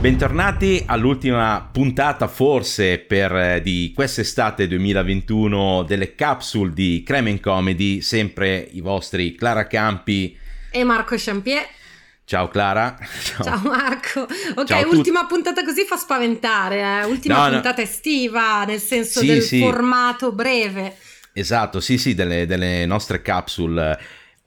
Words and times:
Bentornati 0.00 0.82
all'ultima 0.86 1.68
puntata 1.70 2.26
forse 2.26 3.00
per, 3.00 3.36
eh, 3.36 3.60
di 3.60 3.92
quest'estate 3.94 4.66
2021 4.66 5.82
delle 5.82 6.14
capsule 6.14 6.72
di 6.72 7.02
Cremen 7.04 7.38
Comedy, 7.38 8.00
sempre 8.00 8.66
i 8.72 8.80
vostri 8.80 9.34
Clara 9.34 9.66
Campi 9.66 10.34
e 10.70 10.84
Marco 10.84 11.16
Champier. 11.18 11.66
Ciao 12.24 12.48
Clara. 12.48 12.96
Ciao, 13.22 13.44
Ciao 13.44 13.60
Marco. 13.62 14.22
Ok, 14.54 14.64
Ciao 14.64 14.88
ultima 14.88 15.26
puntata 15.26 15.62
così 15.62 15.84
fa 15.84 15.98
spaventare, 15.98 16.80
eh? 16.80 17.04
ultima 17.04 17.44
no, 17.44 17.50
puntata 17.50 17.82
no. 17.82 17.86
estiva, 17.86 18.64
nel 18.64 18.80
senso 18.80 19.20
sì, 19.20 19.26
del 19.26 19.42
sì. 19.42 19.60
formato 19.60 20.32
breve. 20.32 20.96
Esatto, 21.34 21.78
sì, 21.78 21.98
sì, 21.98 22.14
delle, 22.14 22.46
delle 22.46 22.86
nostre 22.86 23.20
capsule 23.20 23.98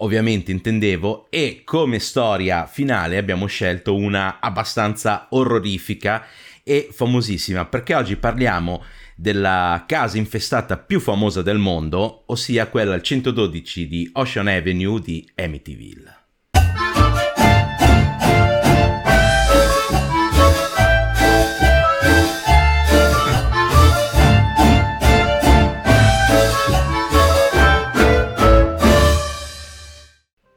ovviamente 0.03 0.51
intendevo, 0.51 1.27
e 1.29 1.61
come 1.63 1.99
storia 1.99 2.65
finale 2.65 3.17
abbiamo 3.17 3.45
scelto 3.47 3.95
una 3.95 4.39
abbastanza 4.39 5.27
orrorifica 5.31 6.25
e 6.63 6.89
famosissima, 6.91 7.65
perché 7.65 7.95
oggi 7.95 8.15
parliamo 8.15 8.83
della 9.15 9.83
casa 9.87 10.17
infestata 10.17 10.77
più 10.77 10.99
famosa 10.99 11.41
del 11.41 11.57
mondo, 11.57 12.23
ossia 12.27 12.67
quella 12.67 12.93
al 12.93 13.01
112 13.01 13.87
di 13.87 14.09
Ocean 14.13 14.47
Avenue 14.47 14.99
di 15.01 15.29
Amityville. 15.35 16.22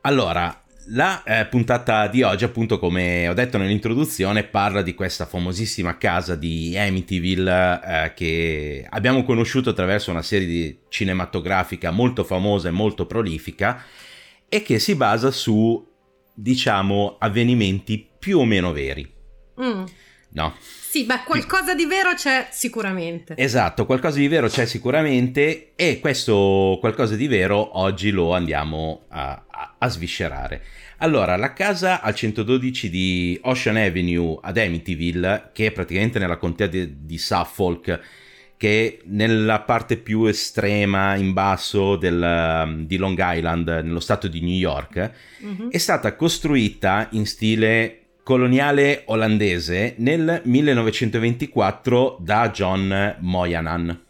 Allora, 0.07 0.63
la 0.91 1.25
eh, 1.25 1.47
puntata 1.47 2.07
di 2.07 2.23
oggi, 2.23 2.45
appunto, 2.45 2.79
come 2.79 3.27
ho 3.27 3.35
detto 3.35 3.59
nell'introduzione, 3.59 4.45
parla 4.45 4.81
di 4.81 4.95
questa 4.95 5.27
famosissima 5.27 5.99
casa 5.99 6.37
di 6.37 6.79
Amityville 6.79 7.81
eh, 7.85 8.15
che 8.15 8.87
abbiamo 8.89 9.25
conosciuto 9.25 9.71
attraverso 9.71 10.13
una 10.13 10.23
serie 10.23 10.83
cinematografica 10.91 11.91
molto 11.91 12.23
famosa 12.23 12.69
e 12.69 12.71
molto 12.71 13.05
prolifica 13.07 13.83
e 14.49 14.63
che 14.63 14.79
si 14.79 14.95
basa 14.95 15.33
su, 15.33 15.85
diciamo, 16.33 17.17
avvenimenti 17.19 18.09
più 18.17 18.39
o 18.39 18.45
meno 18.45 18.71
veri. 18.71 19.13
Mm. 19.61 19.85
No. 20.37 20.55
Sì, 20.61 21.05
beh, 21.05 21.23
qualcosa 21.25 21.75
di 21.75 21.87
vero 21.87 22.13
c'è 22.15 22.49
sicuramente. 22.51 23.35
Esatto, 23.37 23.87
qualcosa 23.87 24.19
di 24.19 24.29
vero 24.29 24.49
c'è 24.49 24.67
sicuramente 24.67 25.73
e 25.75 25.99
questo 25.99 26.77
qualcosa 26.79 27.17
di 27.17 27.27
vero 27.27 27.79
oggi 27.79 28.11
lo 28.11 28.35
andiamo 28.35 29.05
a, 29.09 29.45
a 29.79 29.89
sviscerare. 29.89 30.63
Allora, 30.99 31.37
la 31.37 31.53
casa 31.55 32.03
al 32.03 32.15
112 32.15 32.91
di 32.91 33.39
Ocean 33.43 33.77
Avenue 33.77 34.39
ad 34.43 34.59
Amityville, 34.59 35.51
che 35.53 35.67
è 35.67 35.73
praticamente 35.73 36.19
nella 36.19 36.37
contea 36.37 36.67
di, 36.67 37.05
di 37.05 37.19
Suffolk, 37.19 38.01
che 38.59 38.99
è 39.01 39.07
nella 39.07 39.61
parte 39.61 39.97
più 39.97 40.25
estrema 40.25 41.15
in 41.15 41.33
basso 41.33 41.97
del, 41.97 42.85
di 42.87 42.97
Long 42.97 43.19
Island, 43.19 43.69
nello 43.69 44.01
stato 44.01 44.29
di 44.29 44.41
New 44.41 44.57
York, 44.57 45.13
mm-hmm. 45.43 45.69
è 45.71 45.79
stata 45.79 46.15
costruita 46.15 47.09
in 47.13 47.27
stile 47.27 48.06
coloniale 48.27 49.03
olandese 49.05 49.95
nel 49.99 50.41
1924 50.43 52.19
da 52.21 52.51
John 52.51 53.19
Moyanan. 53.21 54.03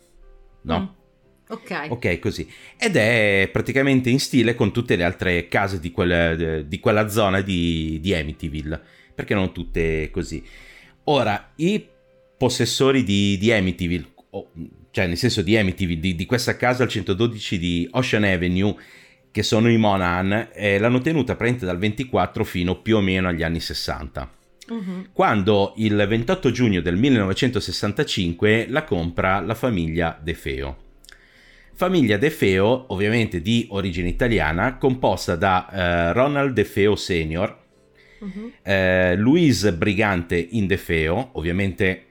No? 0.62 0.80
Mm. 0.80 1.52
Ok. 1.52 1.86
Ok, 1.90 2.18
così. 2.18 2.50
Ed 2.78 2.96
è 2.96 3.46
praticamente 3.52 4.08
in 4.08 4.18
stile 4.18 4.54
con 4.54 4.72
tutte 4.72 4.96
le 4.96 5.04
altre 5.04 5.48
case 5.48 5.78
di, 5.80 5.90
quel, 5.90 6.64
di 6.64 6.80
quella 6.80 7.08
zona 7.08 7.42
di, 7.42 7.98
di 8.00 8.14
Amityville, 8.14 8.80
perché 9.14 9.34
non 9.34 9.52
tutte 9.52 10.08
così. 10.10 10.42
Ora, 11.04 11.52
i 11.56 11.86
possessori 12.38 13.02
di, 13.02 13.36
di 13.36 13.52
Amityville, 13.52 14.06
cioè 14.92 15.08
nel 15.08 15.18
senso 15.18 15.42
di 15.42 15.58
Amityville, 15.58 16.00
di, 16.00 16.14
di, 16.14 16.24
questa 16.24 16.56
casa 16.56 16.84
al 16.84 16.88
112 16.88 17.58
di 17.58 17.86
Ocean 17.90 18.24
Avenue, 18.24 18.74
che 19.36 19.42
sono 19.42 19.70
i 19.70 19.76
Monahan, 19.76 20.48
eh, 20.54 20.78
l'hanno 20.78 21.02
tenuta 21.02 21.36
praticamente 21.36 21.66
dal 21.66 21.76
24 21.76 22.42
fino 22.42 22.80
più 22.80 22.96
o 22.96 23.02
meno 23.02 23.28
agli 23.28 23.42
anni 23.42 23.60
60. 23.60 24.30
Uh-huh. 24.68 25.08
Quando 25.12 25.74
il 25.76 26.06
28 26.08 26.50
giugno 26.50 26.80
del 26.80 26.96
1965 26.96 28.64
la 28.70 28.84
compra 28.84 29.40
la 29.40 29.54
famiglia 29.54 30.18
De 30.18 30.32
Feo. 30.32 30.76
Famiglia 31.74 32.16
De 32.16 32.30
Feo, 32.30 32.86
ovviamente 32.94 33.42
di 33.42 33.66
origine 33.72 34.08
italiana, 34.08 34.78
composta 34.78 35.36
da 35.36 35.68
eh, 35.70 36.12
Ronald 36.14 36.54
De 36.54 36.64
Feo 36.64 36.96
Senior, 36.96 37.58
uh-huh. 38.20 38.52
eh, 38.62 39.16
Louise 39.16 39.74
Brigante 39.74 40.38
in 40.52 40.66
De 40.66 40.78
Feo, 40.78 41.28
ovviamente 41.32 42.04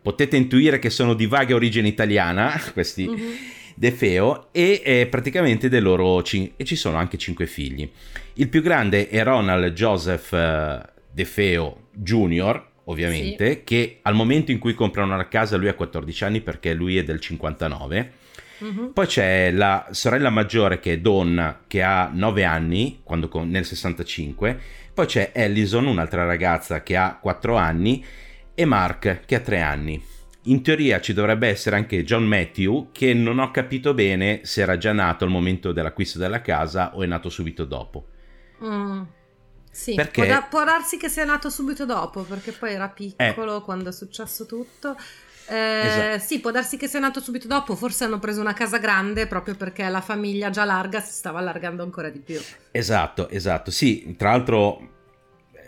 potete 0.00 0.36
intuire 0.36 0.78
che 0.78 0.90
sono 0.90 1.14
di 1.14 1.26
vaga 1.26 1.56
origine 1.56 1.88
italiana, 1.88 2.52
questi 2.72 3.04
uh-huh. 3.04 3.56
De 3.78 3.92
Feo, 3.92 4.48
e 4.50 4.82
eh, 4.84 5.06
praticamente 5.06 5.68
dei 5.68 5.80
loro 5.80 6.20
cin- 6.24 6.50
e 6.56 6.64
ci 6.64 6.74
sono 6.74 6.96
anche 6.96 7.16
cinque 7.16 7.46
figli. 7.46 7.88
Il 8.34 8.48
più 8.48 8.60
grande 8.60 9.08
è 9.08 9.22
Ronald 9.22 9.72
Joseph 9.72 10.32
eh, 10.32 10.80
De 11.12 11.24
Feo 11.24 11.88
Jr., 11.92 12.66
ovviamente, 12.84 13.50
sì. 13.50 13.60
che 13.64 13.98
al 14.02 14.14
momento 14.14 14.50
in 14.50 14.58
cui 14.58 14.74
comprano 14.74 15.16
la 15.16 15.28
casa 15.28 15.56
lui 15.56 15.68
ha 15.68 15.74
14 15.74 16.24
anni 16.24 16.40
perché 16.40 16.74
lui 16.74 16.96
è 16.96 17.04
del 17.04 17.20
59 17.20 18.12
Uh-huh. 18.58 18.92
Poi 18.92 19.06
c'è 19.06 19.52
la 19.52 19.86
sorella 19.92 20.30
maggiore 20.30 20.80
che 20.80 20.94
è 20.94 20.98
Donna, 20.98 21.60
che 21.68 21.80
ha 21.80 22.10
9 22.12 22.42
anni, 22.42 23.00
quando, 23.04 23.30
nel 23.44 23.64
65. 23.64 24.58
Poi 24.92 25.06
c'è 25.06 25.30
Allison, 25.32 25.86
un'altra 25.86 26.24
ragazza 26.24 26.82
che 26.82 26.96
ha 26.96 27.18
4 27.20 27.54
anni, 27.54 28.04
e 28.54 28.64
Mark, 28.64 29.20
che 29.26 29.36
ha 29.36 29.40
3 29.40 29.60
anni. 29.60 30.02
In 30.44 30.62
teoria 30.62 31.00
ci 31.00 31.12
dovrebbe 31.12 31.48
essere 31.48 31.76
anche 31.76 32.04
John 32.04 32.24
Matthew, 32.24 32.90
che 32.92 33.12
non 33.12 33.38
ho 33.38 33.50
capito 33.50 33.92
bene 33.92 34.40
se 34.44 34.62
era 34.62 34.78
già 34.78 34.92
nato 34.92 35.24
al 35.24 35.30
momento 35.30 35.72
dell'acquisto 35.72 36.18
della 36.18 36.40
casa 36.40 36.94
o 36.94 37.02
è 37.02 37.06
nato 37.06 37.28
subito 37.28 37.64
dopo. 37.64 38.06
Mm. 38.64 39.02
Sì, 39.70 39.94
perché... 39.94 40.24
può, 40.24 40.32
da- 40.32 40.42
può, 40.42 40.64
darsi 40.64 40.96
che 40.96 41.08
sia 41.08 41.24
nato 41.24 41.50
subito 41.50 41.84
dopo, 41.84 42.22
perché 42.22 42.52
poi 42.52 42.72
era 42.72 42.88
piccolo 42.88 43.58
eh. 43.58 43.62
quando 43.62 43.90
è 43.90 43.92
successo 43.92 44.46
tutto. 44.46 44.96
Eh, 45.48 45.86
esatto. 45.86 46.18
Sì, 46.18 46.40
può 46.40 46.50
darsi 46.50 46.76
che 46.76 46.88
sia 46.88 46.98
nato 46.98 47.20
subito 47.20 47.46
dopo, 47.46 47.74
forse 47.74 48.04
hanno 48.04 48.18
preso 48.18 48.40
una 48.40 48.52
casa 48.52 48.78
grande 48.78 49.26
proprio 49.26 49.54
perché 49.54 49.88
la 49.88 50.00
famiglia 50.00 50.50
già 50.50 50.64
larga 50.64 51.00
si 51.00 51.12
stava 51.12 51.38
allargando 51.38 51.82
ancora 51.82 52.10
di 52.10 52.20
più. 52.20 52.40
Esatto, 52.70 53.28
esatto. 53.28 53.70
Sì, 53.70 54.14
tra 54.16 54.30
l'altro 54.30 54.96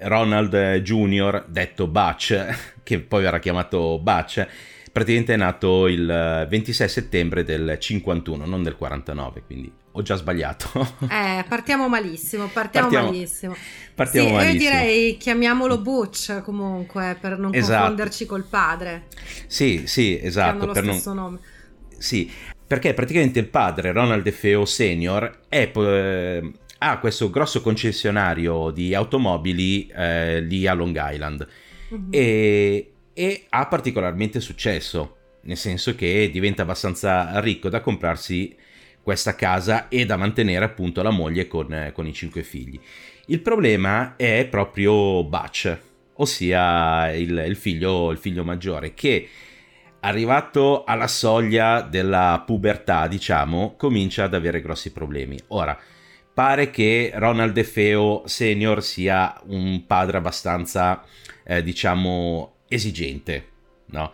Ronald 0.02 0.54
Jr., 0.82 1.44
detto 1.46 1.86
Butch, 1.86 2.72
che 2.82 3.00
poi 3.00 3.22
verrà 3.22 3.38
chiamato 3.38 3.98
Butch, 3.98 4.46
praticamente 4.92 5.34
è 5.34 5.36
nato 5.36 5.86
il 5.86 6.46
26 6.48 6.88
settembre 6.88 7.44
del 7.44 7.76
51, 7.78 8.44
non 8.44 8.62
del 8.62 8.76
49, 8.76 9.42
quindi 9.44 9.72
ho 9.92 10.02
già 10.02 10.16
sbagliato. 10.16 10.68
eh, 11.10 11.44
partiamo 11.48 11.88
malissimo, 11.88 12.46
partiamo, 12.46 12.88
partiamo 12.88 13.10
malissimo. 13.12 13.56
Partiamo 13.94 14.28
sì, 14.28 14.34
malissimo. 14.34 14.62
Io 14.62 14.70
direi 14.70 15.16
chiamiamolo 15.16 15.78
Butch 15.78 16.42
comunque, 16.42 17.16
per 17.20 17.38
non 17.38 17.54
esatto. 17.54 17.78
confonderci 17.78 18.26
col 18.26 18.44
padre. 18.44 19.06
Sì, 19.46 19.86
sì, 19.86 20.18
esatto. 20.20 20.66
per 20.66 20.84
lo 20.84 20.92
stesso 20.92 21.12
non... 21.12 21.24
nome. 21.24 21.38
Sì, 21.98 22.30
perché 22.66 22.94
praticamente 22.94 23.38
il 23.38 23.48
padre, 23.48 23.92
Ronald 23.92 24.30
Feo 24.30 24.64
Senior, 24.64 25.40
è... 25.48 25.70
Eh, 25.74 26.52
ha 26.82 26.98
questo 26.98 27.28
grosso 27.28 27.60
concessionario 27.60 28.70
di 28.70 28.94
automobili 28.94 29.86
eh, 29.88 30.40
lì 30.40 30.66
a 30.66 30.72
Long 30.72 30.98
Island 30.98 31.46
uh-huh. 31.88 32.06
e, 32.10 32.92
e 33.12 33.44
ha 33.50 33.66
particolarmente 33.66 34.40
successo, 34.40 35.16
nel 35.42 35.58
senso 35.58 35.94
che 35.94 36.30
diventa 36.32 36.62
abbastanza 36.62 37.38
ricco 37.40 37.68
da 37.68 37.80
comprarsi 37.80 38.56
questa 39.02 39.34
casa 39.34 39.88
e 39.88 40.06
da 40.06 40.16
mantenere 40.16 40.64
appunto 40.64 41.02
la 41.02 41.10
moglie 41.10 41.46
con, 41.48 41.90
con 41.92 42.06
i 42.06 42.14
cinque 42.14 42.42
figli. 42.42 42.80
Il 43.26 43.40
problema 43.40 44.16
è 44.16 44.46
proprio 44.50 45.22
Butch, 45.24 45.78
ossia 46.14 47.12
il, 47.12 47.44
il, 47.46 47.56
figlio, 47.56 48.10
il 48.10 48.18
figlio 48.18 48.42
maggiore, 48.42 48.94
che 48.94 49.28
arrivato 50.00 50.84
alla 50.84 51.08
soglia 51.08 51.82
della 51.82 52.42
pubertà, 52.46 53.06
diciamo, 53.06 53.74
comincia 53.76 54.24
ad 54.24 54.32
avere 54.34 54.62
grossi 54.62 54.92
problemi. 54.92 55.38
Ora, 55.48 55.78
pare 56.32 56.70
che 56.70 57.12
Ronald 57.14 57.52
DeFeo 57.52 58.22
Senior 58.26 58.82
sia 58.82 59.38
un 59.46 59.84
padre 59.86 60.16
abbastanza, 60.16 61.02
eh, 61.44 61.62
diciamo, 61.62 62.54
esigente, 62.68 63.48
no? 63.86 64.12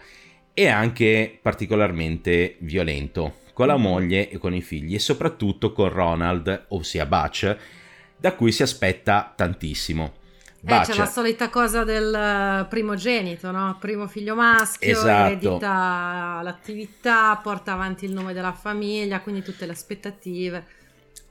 E 0.55 0.69
anche 0.69 1.39
particolarmente 1.41 2.57
violento 2.61 3.45
con 3.53 3.67
la 3.67 3.79
mm. 3.79 3.83
moglie 3.83 4.31
e 4.31 4.39
con 4.39 4.55
i 4.55 4.63
figli 4.63 4.95
e 4.95 4.99
soprattutto 4.99 5.73
con 5.73 5.89
Ronald, 5.91 6.67
ossia 6.69 7.07
Butch, 7.07 7.57
da 8.17 8.35
cui 8.35 8.53
si 8.53 8.63
aspetta 8.63 9.33
tantissimo. 9.35 10.25
Eh, 10.69 10.81
c'è 10.81 10.97
la 10.97 11.07
solita 11.07 11.49
cosa 11.49 11.85
del 11.85 12.13
eh, 12.13 12.67
primogenito, 12.69 13.53
no? 13.53 13.77
Primo 13.79 14.09
figlio 14.09 14.35
maschio, 14.35 14.91
esatto. 14.91 15.27
eredita 15.27 16.41
l'attività, 16.43 17.39
porta 17.41 17.73
avanti 17.73 18.05
il 18.05 18.13
nome 18.13 18.33
della 18.33 18.53
famiglia, 18.53 19.21
quindi 19.21 19.43
tutte 19.43 19.65
le 19.65 19.73
aspettative. 19.73 20.67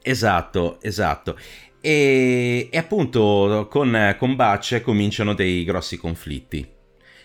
Esatto, 0.01 0.79
esatto. 0.81 1.37
E, 1.81 2.69
e 2.71 2.77
appunto 2.77 3.67
con, 3.69 4.15
con 4.17 4.35
Butch 4.35 4.81
cominciano 4.81 5.33
dei 5.33 5.63
grossi 5.63 5.97
conflitti. 5.97 6.67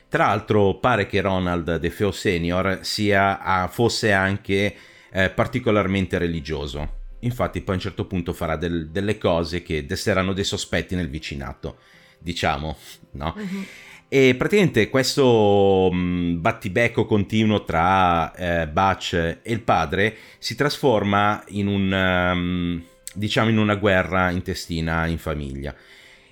Tra 0.08 0.26
l'altro 0.26 0.78
pare 0.78 1.06
che 1.06 1.20
Ronald 1.20 1.76
DeFeo 1.76 2.10
Senior 2.10 2.80
sia, 2.82 3.68
fosse 3.70 4.12
anche 4.12 4.74
eh, 5.12 5.30
particolarmente 5.30 6.18
religioso. 6.18 6.98
Infatti 7.20 7.60
poi 7.60 7.74
a 7.74 7.76
un 7.76 7.82
certo 7.82 8.06
punto 8.06 8.32
farà 8.32 8.56
del, 8.56 8.90
delle 8.90 9.18
cose 9.18 9.62
che 9.62 9.86
desteranno 9.86 10.32
dei 10.32 10.44
sospetti 10.44 10.94
nel 10.94 11.08
vicinato 11.08 11.78
diciamo, 12.20 12.76
no? 13.12 13.34
Uh-huh. 13.36 13.64
E 14.12 14.34
praticamente 14.34 14.90
questo 14.90 15.88
mh, 15.92 15.96
mm, 15.96 16.40
battibecco 16.40 17.06
continuo 17.06 17.62
tra 17.62 18.34
eh, 18.34 18.66
Butch 18.66 19.12
e 19.14 19.38
il 19.44 19.60
padre 19.60 20.16
si 20.38 20.56
trasforma 20.56 21.44
in 21.50 21.68
un, 21.68 21.92
um, 21.92 22.84
diciamo, 23.14 23.50
in 23.50 23.58
una 23.58 23.76
guerra 23.76 24.30
intestina 24.30 25.06
in 25.06 25.16
famiglia. 25.16 25.72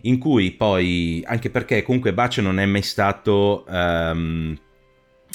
In 0.03 0.19
cui 0.19 0.51
poi, 0.51 1.23
anche 1.25 1.51
perché 1.51 1.85
comunque 1.85 2.13
Butch 2.13 2.39
non 2.39 2.59
è 2.59 2.67
mai 2.67 2.83
stato, 2.83 3.65
um, 3.69 4.59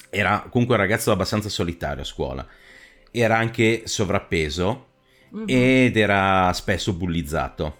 era 0.09 0.45
comunque 0.49 0.75
un 0.75 0.81
ragazzo 0.81 1.11
abbastanza 1.11 1.47
solitario 1.47 2.01
a 2.01 2.05
scuola, 2.05 2.45
era 3.09 3.37
anche 3.37 3.83
sovrappeso 3.85 4.87
uh-huh. 5.29 5.45
ed 5.47 5.95
era 5.95 6.51
spesso 6.51 6.91
bullizzato, 6.91 7.77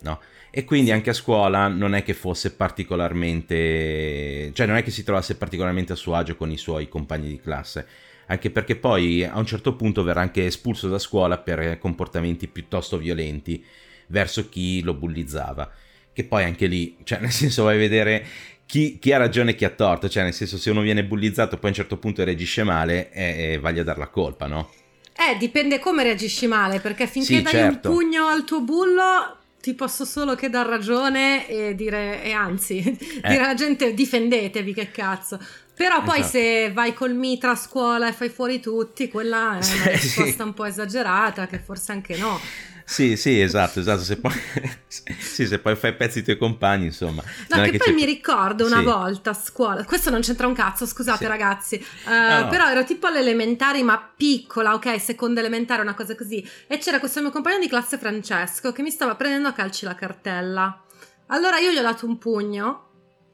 no? 0.00 0.20
E 0.50 0.64
quindi 0.64 0.90
anche 0.90 1.10
a 1.10 1.14
scuola 1.14 1.68
non 1.68 1.94
è 1.94 2.02
che 2.02 2.12
fosse 2.12 2.52
particolarmente, 2.54 4.50
cioè 4.52 4.66
non 4.66 4.76
è 4.76 4.82
che 4.82 4.90
si 4.90 5.04
trovasse 5.04 5.36
particolarmente 5.36 5.92
a 5.92 5.96
suo 5.96 6.14
agio 6.14 6.34
con 6.36 6.50
i 6.50 6.56
suoi 6.56 6.88
compagni 6.88 7.28
di 7.28 7.40
classe, 7.40 7.86
anche 8.26 8.50
perché 8.50 8.74
poi 8.74 9.24
a 9.24 9.38
un 9.38 9.46
certo 9.46 9.76
punto 9.76 10.02
verrà 10.02 10.20
anche 10.20 10.44
espulso 10.44 10.88
da 10.88 10.98
scuola 10.98 11.38
per 11.38 11.78
comportamenti 11.78 12.48
piuttosto 12.48 12.98
violenti 12.98 13.64
verso 14.08 14.48
chi 14.48 14.82
lo 14.82 14.94
bullizzava, 14.94 15.70
che 16.12 16.24
poi 16.24 16.42
anche 16.42 16.66
lì, 16.66 16.96
cioè 17.04 17.20
nel 17.20 17.30
senso 17.30 17.62
vai 17.62 17.76
a 17.76 17.78
vedere 17.78 18.26
chi, 18.66 18.98
chi, 18.98 19.12
ha 19.12 19.18
ragione 19.18 19.52
e 19.52 19.54
chi 19.54 19.64
ha 19.64 19.70
torto, 19.70 20.08
cioè 20.08 20.24
nel 20.24 20.34
senso 20.34 20.58
se 20.58 20.70
uno 20.70 20.80
viene 20.80 21.04
bullizzato 21.04 21.58
poi 21.58 21.66
a 21.66 21.68
un 21.68 21.74
certo 21.74 21.96
punto 21.96 22.24
reagisce 22.24 22.64
male, 22.64 23.12
eh, 23.12 23.52
eh, 23.52 23.58
vagli 23.58 23.78
a 23.78 23.84
dar 23.84 23.98
la 23.98 24.08
colpa, 24.08 24.46
no? 24.46 24.72
Eh, 25.16 25.36
dipende 25.38 25.78
come 25.78 26.02
reagisci 26.02 26.46
male, 26.46 26.80
perché 26.80 27.06
finché 27.06 27.36
sì, 27.36 27.42
dai 27.42 27.52
certo. 27.52 27.90
un 27.90 27.96
pugno 27.96 28.26
al 28.26 28.44
tuo 28.44 28.62
bullo 28.62 29.39
ti 29.60 29.74
posso 29.74 30.04
solo 30.04 30.34
che 30.34 30.48
dar 30.48 30.66
ragione 30.66 31.46
e 31.48 31.74
dire, 31.74 32.22
e 32.22 32.32
anzi, 32.32 32.78
eh. 33.22 33.28
dire 33.28 33.42
alla 33.42 33.54
gente 33.54 33.92
difendetevi, 33.94 34.72
che 34.72 34.90
cazzo. 34.90 35.38
Però 35.74 36.02
poi 36.02 36.20
esatto. 36.20 36.32
se 36.32 36.72
vai 36.72 36.92
col 36.92 37.14
mitra 37.14 37.52
a 37.52 37.56
scuola 37.56 38.08
e 38.08 38.12
fai 38.12 38.28
fuori 38.28 38.60
tutti, 38.60 39.08
quella 39.08 39.58
è 39.58 39.74
una 39.74 39.84
risposta 39.92 40.42
sì. 40.42 40.42
un 40.42 40.54
po' 40.54 40.64
esagerata, 40.66 41.46
che 41.46 41.58
forse 41.58 41.92
anche 41.92 42.16
no. 42.16 42.38
Sì, 42.84 43.16
sì, 43.16 43.40
esatto, 43.40 43.80
esatto. 43.80 44.02
Se 44.02 44.16
poi, 44.18 44.32
sì, 44.88 45.46
se 45.46 45.58
poi 45.58 45.76
fai 45.76 45.94
pezzi 45.94 46.18
ai 46.18 46.24
tuoi 46.24 46.36
compagni, 46.36 46.86
insomma. 46.86 47.22
No, 47.48 47.62
che, 47.62 47.70
che 47.70 47.78
poi 47.78 47.92
mi 47.92 48.04
ricordo 48.04 48.66
una 48.66 48.78
sì. 48.78 48.84
volta 48.84 49.30
a 49.30 49.34
scuola, 49.34 49.84
questo 49.84 50.10
non 50.10 50.20
c'entra 50.20 50.46
un 50.46 50.54
cazzo, 50.54 50.86
scusate 50.86 51.24
sì. 51.24 51.26
ragazzi, 51.26 51.86
uh, 52.06 52.10
no, 52.10 52.40
no. 52.40 52.48
però 52.48 52.68
ero 52.68 52.84
tipo 52.84 53.06
alle 53.06 53.20
elementari, 53.20 53.82
ma 53.82 54.12
piccola, 54.16 54.74
ok, 54.74 55.00
seconda 55.00 55.40
elementare, 55.40 55.82
una 55.82 55.94
cosa 55.94 56.14
così, 56.14 56.46
e 56.66 56.78
c'era 56.78 56.98
questo 56.98 57.20
mio 57.20 57.30
compagno 57.30 57.58
di 57.58 57.68
classe 57.68 57.98
Francesco 57.98 58.72
che 58.72 58.82
mi 58.82 58.90
stava 58.90 59.14
prendendo 59.14 59.48
a 59.48 59.52
calci 59.52 59.84
la 59.84 59.94
cartella. 59.94 60.84
Allora 61.26 61.58
io 61.58 61.70
gli 61.70 61.78
ho 61.78 61.82
dato 61.82 62.06
un 62.06 62.18
pugno 62.18 62.88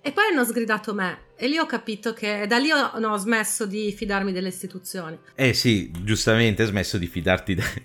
e 0.06 0.12
poi 0.12 0.26
hanno 0.31 0.44
sgridato 0.44 0.94
me. 0.94 1.25
E 1.37 1.48
lì 1.48 1.58
ho 1.58 1.66
capito 1.66 2.12
che 2.12 2.46
da 2.46 2.58
lì 2.58 2.70
ho, 2.70 2.96
no, 3.00 3.12
ho 3.12 3.16
smesso 3.16 3.66
di 3.66 3.93
fidarmi 3.93 4.31
delle 4.31 4.48
istituzioni. 4.48 5.19
Eh 5.34 5.52
sì, 5.52 5.90
giustamente 6.02 6.62
hai 6.62 6.69
smesso 6.69 6.96
di 6.96 7.08
fidarti 7.08 7.54
de- 7.56 7.82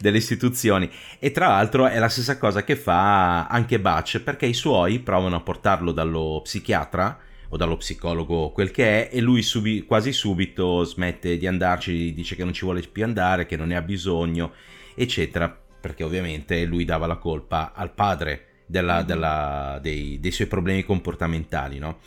delle 0.00 0.16
istituzioni. 0.16 0.90
E 1.18 1.30
tra 1.30 1.48
l'altro 1.48 1.86
è 1.86 1.98
la 1.98 2.08
stessa 2.08 2.38
cosa 2.38 2.64
che 2.64 2.74
fa 2.74 3.46
anche 3.46 3.78
Butch, 3.78 4.20
perché 4.20 4.46
i 4.46 4.54
suoi 4.54 4.98
provano 4.98 5.36
a 5.36 5.40
portarlo 5.40 5.92
dallo 5.92 6.40
psichiatra 6.42 7.18
o 7.50 7.56
dallo 7.56 7.76
psicologo, 7.76 8.50
quel 8.50 8.70
che 8.70 9.08
è, 9.08 9.16
e 9.16 9.20
lui 9.20 9.42
subi- 9.42 9.84
quasi 9.84 10.12
subito 10.12 10.84
smette 10.84 11.36
di 11.36 11.46
andarci, 11.46 12.14
dice 12.14 12.36
che 12.36 12.44
non 12.44 12.52
ci 12.52 12.64
vuole 12.64 12.80
più 12.82 13.04
andare, 13.04 13.46
che 13.46 13.56
non 13.56 13.68
ne 13.68 13.76
ha 13.76 13.82
bisogno, 13.82 14.52
eccetera, 14.94 15.54
perché 15.80 16.04
ovviamente 16.04 16.64
lui 16.64 16.84
dava 16.84 17.06
la 17.06 17.16
colpa 17.16 17.72
al 17.74 17.92
padre 17.92 18.62
della, 18.66 18.98
mm-hmm. 18.98 19.06
della, 19.06 19.78
dei, 19.82 20.18
dei 20.20 20.30
suoi 20.30 20.46
problemi 20.46 20.84
comportamentali, 20.84 21.78
no? 21.78 21.98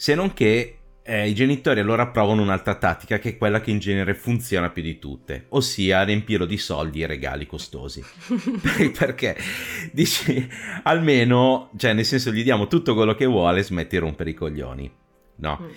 se 0.00 0.14
non 0.14 0.32
che 0.32 0.78
eh, 1.02 1.28
i 1.28 1.34
genitori 1.34 1.80
allora 1.80 2.06
provano 2.08 2.42
un'altra 2.42 2.74
tattica 2.74 3.18
che 3.18 3.30
è 3.30 3.36
quella 3.36 3.60
che 3.60 3.70
in 3.70 3.78
genere 3.78 4.14
funziona 4.14 4.70
più 4.70 4.82
di 4.82 4.98
tutte, 4.98 5.46
ossia 5.50 6.02
riempirlo 6.02 6.44
di 6.44 6.58
soldi 6.58 7.02
e 7.02 7.06
regali 7.06 7.46
costosi. 7.46 8.02
Perché 8.96 9.36
dici 9.92 10.48
almeno, 10.82 11.70
cioè 11.76 11.92
nel 11.94 12.04
senso 12.04 12.30
gli 12.30 12.42
diamo 12.42 12.66
tutto 12.66 12.94
quello 12.94 13.14
che 13.14 13.26
vuole, 13.26 13.62
smetti 13.62 13.96
di 13.96 14.02
rompere 14.02 14.30
i 14.30 14.34
coglioni. 14.34 14.92
No. 15.36 15.68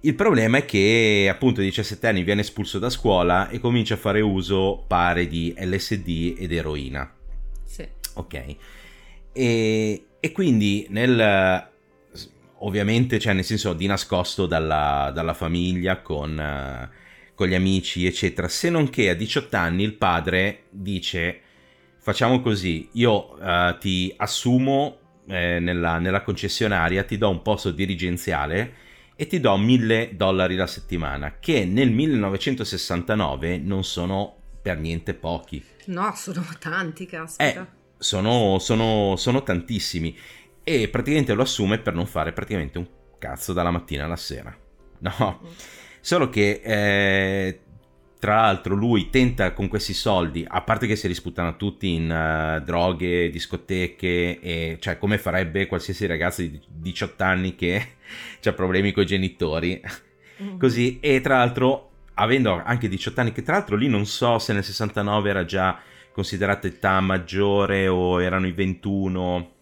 Il 0.00 0.14
problema 0.14 0.58
è 0.58 0.64
che 0.66 1.28
appunto 1.30 1.60
a 1.60 1.64
17 1.64 2.06
anni 2.06 2.24
viene 2.24 2.42
espulso 2.42 2.78
da 2.78 2.90
scuola 2.90 3.48
e 3.48 3.58
comincia 3.58 3.94
a 3.94 3.96
fare 3.96 4.20
uso 4.20 4.84
pare 4.86 5.26
di 5.26 5.54
LSD 5.56 6.34
ed 6.36 6.52
eroina. 6.52 7.10
Sì. 7.64 7.88
Ok. 8.14 8.56
E, 9.32 10.04
e 10.20 10.32
quindi 10.32 10.86
nel 10.90 11.72
ovviamente, 12.64 13.18
cioè 13.18 13.32
nel 13.32 13.44
senso 13.44 13.72
di 13.72 13.86
nascosto 13.86 14.46
dalla, 14.46 15.10
dalla 15.14 15.34
famiglia, 15.34 16.00
con, 16.00 16.36
uh, 16.36 16.94
con, 17.34 17.48
gli 17.48 17.54
amici, 17.54 18.06
eccetera. 18.06 18.48
Se 18.48 18.70
non 18.70 18.90
che 18.90 19.10
a 19.10 19.14
18 19.14 19.56
anni 19.56 19.82
il 19.84 19.94
padre 19.94 20.64
dice, 20.70 21.40
facciamo 21.98 22.40
così, 22.40 22.88
io 22.92 23.34
uh, 23.34 23.78
ti 23.78 24.12
assumo 24.16 24.98
eh, 25.28 25.58
nella, 25.60 25.98
nella, 25.98 26.22
concessionaria, 26.22 27.04
ti 27.04 27.18
do 27.18 27.30
un 27.30 27.42
posto 27.42 27.70
dirigenziale 27.70 28.82
e 29.16 29.26
ti 29.26 29.40
do 29.40 29.56
1000 29.56 30.16
dollari 30.16 30.56
la 30.56 30.66
settimana, 30.66 31.36
che 31.38 31.64
nel 31.64 31.90
1969 31.90 33.58
non 33.58 33.84
sono 33.84 34.36
per 34.60 34.78
niente 34.78 35.14
pochi. 35.14 35.62
No, 35.86 36.12
sono 36.16 36.44
tanti, 36.58 37.06
caspita. 37.06 37.62
Eh, 37.62 37.82
sono, 37.98 38.58
sono, 38.58 39.14
sono 39.16 39.42
tantissimi 39.42 40.16
e 40.64 40.88
praticamente 40.88 41.34
lo 41.34 41.42
assume 41.42 41.78
per 41.78 41.94
non 41.94 42.06
fare 42.06 42.32
praticamente 42.32 42.78
un 42.78 42.88
cazzo 43.18 43.52
dalla 43.52 43.70
mattina 43.70 44.06
alla 44.06 44.16
sera. 44.16 44.56
No, 44.98 45.40
solo 46.00 46.30
che 46.30 46.60
eh, 46.64 47.60
tra 48.18 48.36
l'altro 48.36 48.74
lui 48.74 49.10
tenta 49.10 49.52
con 49.52 49.68
questi 49.68 49.92
soldi, 49.92 50.46
a 50.48 50.62
parte 50.62 50.86
che 50.86 50.96
si 50.96 51.06
risputano 51.06 51.56
tutti 51.56 51.92
in 51.92 52.04
uh, 52.10 52.64
droghe, 52.64 53.28
discoteche, 53.28 54.40
e, 54.40 54.78
cioè 54.80 54.96
come 54.96 55.18
farebbe 55.18 55.66
qualsiasi 55.66 56.06
ragazzo 56.06 56.40
di 56.40 56.58
18 56.66 57.22
anni 57.22 57.54
che 57.54 57.86
ha 58.42 58.52
problemi 58.54 58.92
con 58.92 59.02
i 59.02 59.06
genitori, 59.06 59.78
mm. 60.42 60.58
così, 60.58 61.00
e 61.00 61.20
tra 61.20 61.36
l'altro 61.36 61.90
avendo 62.14 62.62
anche 62.64 62.88
18 62.88 63.20
anni, 63.20 63.32
che 63.32 63.42
tra 63.42 63.56
l'altro 63.56 63.76
lì 63.76 63.88
non 63.88 64.06
so 64.06 64.38
se 64.38 64.54
nel 64.54 64.64
69 64.64 65.28
era 65.28 65.44
già 65.44 65.78
considerata 66.10 66.66
età 66.66 67.00
maggiore 67.00 67.88
o 67.88 68.22
erano 68.22 68.46
i 68.46 68.52
21 68.52 69.53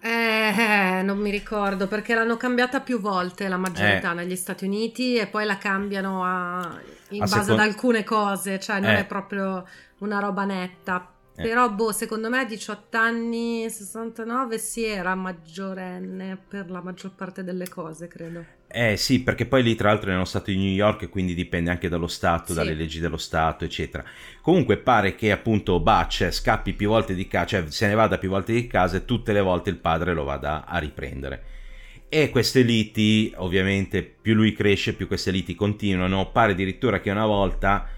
eh, 0.00 1.02
non 1.02 1.18
mi 1.18 1.30
ricordo 1.30 1.86
perché 1.86 2.14
l'hanno 2.14 2.36
cambiata 2.36 2.80
più 2.80 3.00
volte 3.00 3.48
la 3.48 3.58
maggiorità 3.58 4.12
eh. 4.12 4.14
negli 4.14 4.36
Stati 4.36 4.64
Uniti 4.64 5.16
e 5.16 5.26
poi 5.26 5.44
la 5.44 5.58
cambiano 5.58 6.24
a, 6.24 6.78
in 7.10 7.22
a 7.22 7.24
base 7.26 7.42
secondo... 7.42 7.62
ad 7.62 7.68
alcune 7.68 8.04
cose, 8.04 8.58
cioè 8.58 8.80
non 8.80 8.90
eh. 8.92 9.00
è 9.00 9.04
proprio 9.04 9.66
una 9.98 10.18
roba 10.18 10.44
netta. 10.44 11.06
Eh. 11.40 11.42
Però, 11.42 11.70
boh, 11.70 11.90
secondo 11.90 12.28
me 12.28 12.40
a 12.40 12.44
18 12.44 12.96
anni, 12.98 13.70
69 13.70 14.58
si 14.58 14.84
era 14.84 15.14
maggiorenne 15.14 16.38
per 16.46 16.70
la 16.70 16.82
maggior 16.82 17.12
parte 17.12 17.42
delle 17.42 17.66
cose, 17.68 18.08
credo. 18.08 18.44
Eh 18.68 18.96
sì, 18.96 19.22
perché 19.22 19.46
poi 19.46 19.62
lì 19.62 19.74
tra 19.74 19.88
l'altro 19.88 20.10
è 20.10 20.12
nello 20.12 20.26
stato 20.26 20.50
di 20.50 20.56
New 20.56 20.70
York, 20.70 21.08
quindi 21.08 21.34
dipende 21.34 21.70
anche 21.70 21.88
dallo 21.88 22.06
Stato, 22.06 22.48
sì. 22.48 22.54
dalle 22.54 22.74
leggi 22.74 23.00
dello 23.00 23.16
Stato, 23.16 23.64
eccetera. 23.64 24.04
Comunque 24.42 24.76
pare 24.76 25.14
che 25.14 25.32
appunto 25.32 25.80
Butch 25.80 26.28
scappi 26.30 26.74
più 26.74 26.88
volte 26.88 27.14
di 27.14 27.26
casa, 27.26 27.46
cioè 27.46 27.64
se 27.68 27.88
ne 27.88 27.94
vada 27.94 28.18
più 28.18 28.28
volte 28.28 28.52
di 28.52 28.66
casa 28.66 28.98
e 28.98 29.04
tutte 29.06 29.32
le 29.32 29.40
volte 29.40 29.70
il 29.70 29.76
padre 29.76 30.12
lo 30.12 30.24
vada 30.24 30.66
a 30.66 30.78
riprendere. 30.78 31.42
E 32.08 32.28
queste 32.30 32.62
liti, 32.62 33.32
ovviamente, 33.36 34.02
più 34.02 34.34
lui 34.34 34.52
cresce, 34.52 34.94
più 34.94 35.06
queste 35.06 35.30
liti 35.30 35.54
continuano. 35.54 36.30
Pare 36.30 36.52
addirittura 36.52 37.00
che 37.00 37.10
una 37.10 37.26
volta 37.26 37.88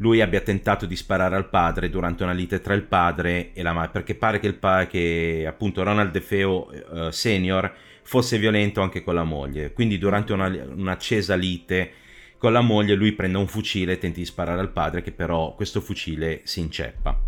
lui 0.00 0.20
abbia 0.20 0.40
tentato 0.40 0.86
di 0.86 0.96
sparare 0.96 1.36
al 1.36 1.48
padre 1.48 1.90
durante 1.90 2.22
una 2.22 2.32
lite 2.32 2.60
tra 2.60 2.74
il 2.74 2.82
padre 2.82 3.52
e 3.52 3.62
la 3.62 3.72
madre, 3.72 3.90
perché 3.92 4.14
pare 4.14 4.38
che, 4.38 4.46
il 4.46 4.54
pa- 4.54 4.86
che 4.86 5.44
appunto 5.46 5.82
Ronald 5.82 6.10
DeFeo 6.10 6.70
uh, 6.90 7.10
senior 7.10 7.72
fosse 8.02 8.38
violento 8.38 8.80
anche 8.80 9.02
con 9.02 9.14
la 9.14 9.24
moglie. 9.24 9.72
Quindi 9.72 9.98
durante 9.98 10.32
una, 10.32 10.46
un'accesa 10.46 11.34
lite 11.34 11.92
con 12.38 12.52
la 12.52 12.62
moglie 12.62 12.94
lui 12.94 13.12
prende 13.12 13.36
un 13.36 13.46
fucile 13.46 13.92
e 13.92 13.98
tenta 13.98 14.18
di 14.18 14.24
sparare 14.24 14.60
al 14.60 14.72
padre, 14.72 15.02
che 15.02 15.12
però 15.12 15.54
questo 15.54 15.82
fucile 15.82 16.40
si 16.44 16.60
inceppa. 16.60 17.20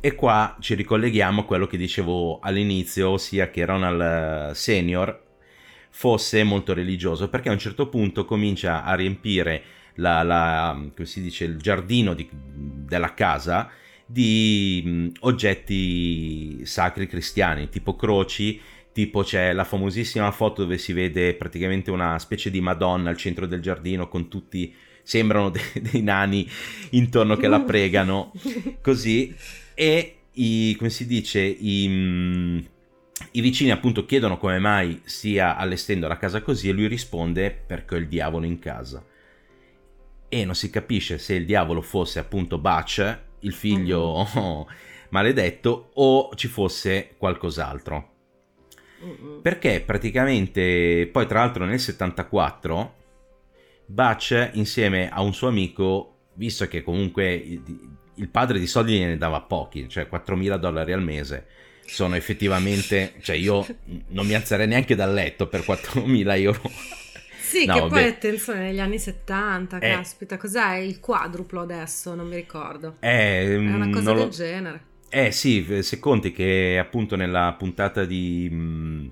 E 0.00 0.14
qua 0.14 0.56
ci 0.60 0.74
ricolleghiamo 0.74 1.40
a 1.40 1.44
quello 1.44 1.66
che 1.66 1.76
dicevo 1.76 2.38
all'inizio, 2.38 3.10
ossia 3.10 3.50
che 3.50 3.64
Ronald 3.64 4.50
eh, 4.50 4.54
Senior 4.54 5.26
fosse 5.90 6.44
molto 6.44 6.74
religioso, 6.74 7.28
perché 7.28 7.48
a 7.48 7.52
un 7.52 7.58
certo 7.58 7.88
punto 7.88 8.24
comincia 8.24 8.84
a 8.84 8.94
riempire 8.94 9.62
la, 9.98 10.22
la, 10.22 10.72
come 10.94 11.06
si 11.06 11.20
dice, 11.20 11.44
il 11.44 11.58
giardino 11.58 12.14
di, 12.14 12.28
della 12.32 13.14
casa 13.14 13.70
di 14.04 14.82
mh, 14.84 15.08
oggetti 15.20 16.64
sacri 16.64 17.06
cristiani, 17.06 17.68
tipo 17.68 17.94
croci, 17.94 18.60
tipo 18.92 19.22
c'è 19.22 19.52
la 19.52 19.64
famosissima 19.64 20.30
foto 20.30 20.62
dove 20.62 20.78
si 20.78 20.92
vede 20.92 21.34
praticamente 21.34 21.90
una 21.90 22.18
specie 22.18 22.50
di 22.50 22.60
Madonna 22.60 23.10
al 23.10 23.16
centro 23.16 23.46
del 23.46 23.60
giardino 23.60 24.08
con 24.08 24.28
tutti, 24.28 24.74
sembrano 25.02 25.50
de- 25.50 25.60
dei 25.80 26.02
nani 26.02 26.48
intorno 26.90 27.36
che 27.36 27.48
la 27.48 27.60
pregano, 27.60 28.32
così, 28.80 29.34
e 29.74 30.16
i, 30.32 30.74
come 30.76 30.90
si 30.90 31.06
dice, 31.06 31.40
i... 31.40 31.88
Mh, 31.88 32.68
i 33.32 33.40
vicini 33.40 33.72
appunto 33.72 34.06
chiedono 34.06 34.38
come 34.38 34.60
mai 34.60 35.00
stia 35.04 35.56
allestendo 35.56 36.06
la 36.06 36.16
casa 36.16 36.40
così 36.40 36.68
e 36.68 36.72
lui 36.72 36.86
risponde 36.86 37.50
perché 37.50 37.96
ho 37.96 37.98
il 37.98 38.06
diavolo 38.06 38.46
in 38.46 38.60
casa 38.60 39.04
e 40.28 40.44
non 40.44 40.54
si 40.54 40.70
capisce 40.70 41.18
se 41.18 41.34
il 41.34 41.46
diavolo 41.46 41.80
fosse 41.80 42.18
appunto 42.18 42.58
Butch, 42.58 43.18
il 43.40 43.52
figlio 43.52 44.26
uh-huh. 44.34 44.66
maledetto, 45.10 45.90
o 45.94 46.30
ci 46.34 46.48
fosse 46.48 47.14
qualcos'altro. 47.16 48.10
Uh-uh. 49.00 49.40
Perché 49.40 49.80
praticamente, 49.80 51.08
poi 51.10 51.26
tra 51.26 51.40
l'altro 51.40 51.64
nel 51.64 51.80
74, 51.80 52.94
Butch 53.86 54.50
insieme 54.54 55.08
a 55.08 55.22
un 55.22 55.32
suo 55.32 55.48
amico, 55.48 56.16
visto 56.34 56.66
che 56.68 56.82
comunque 56.82 57.60
il 58.14 58.28
padre 58.28 58.58
di 58.58 58.66
soldi 58.66 58.98
ne 58.98 59.16
dava 59.16 59.40
pochi, 59.40 59.88
cioè 59.88 60.08
4.000 60.10 60.56
dollari 60.56 60.92
al 60.92 61.02
mese, 61.02 61.46
sono 61.86 62.16
effettivamente, 62.16 63.14
cioè 63.22 63.36
io 63.36 63.66
non 64.08 64.26
mi 64.26 64.34
alzerei 64.34 64.66
neanche 64.66 64.94
dal 64.94 65.12
letto 65.12 65.46
per 65.46 65.60
4.000 65.60 66.40
euro 66.40 66.60
sì, 67.48 67.64
no, 67.64 67.72
che 67.74 67.80
vabbè. 67.80 67.92
poi 67.92 68.04
attenzione, 68.04 68.60
negli 68.60 68.80
anni 68.80 68.98
70, 68.98 69.78
eh, 69.78 69.90
caspita, 69.90 70.36
cos'è 70.36 70.76
il 70.76 71.00
quadruplo 71.00 71.62
adesso? 71.62 72.14
Non 72.14 72.28
mi 72.28 72.36
ricordo. 72.36 72.96
Eh, 73.00 73.54
È 73.54 73.56
una 73.56 73.88
cosa 73.90 74.12
del 74.12 74.24
lo... 74.24 74.28
genere. 74.28 74.82
Eh 75.08 75.32
sì, 75.32 75.82
se 75.82 75.98
conti 75.98 76.32
che 76.32 76.78
appunto 76.78 77.16
nella 77.16 77.54
puntata 77.58 78.04
di, 78.04 78.48
mm, 78.52 79.08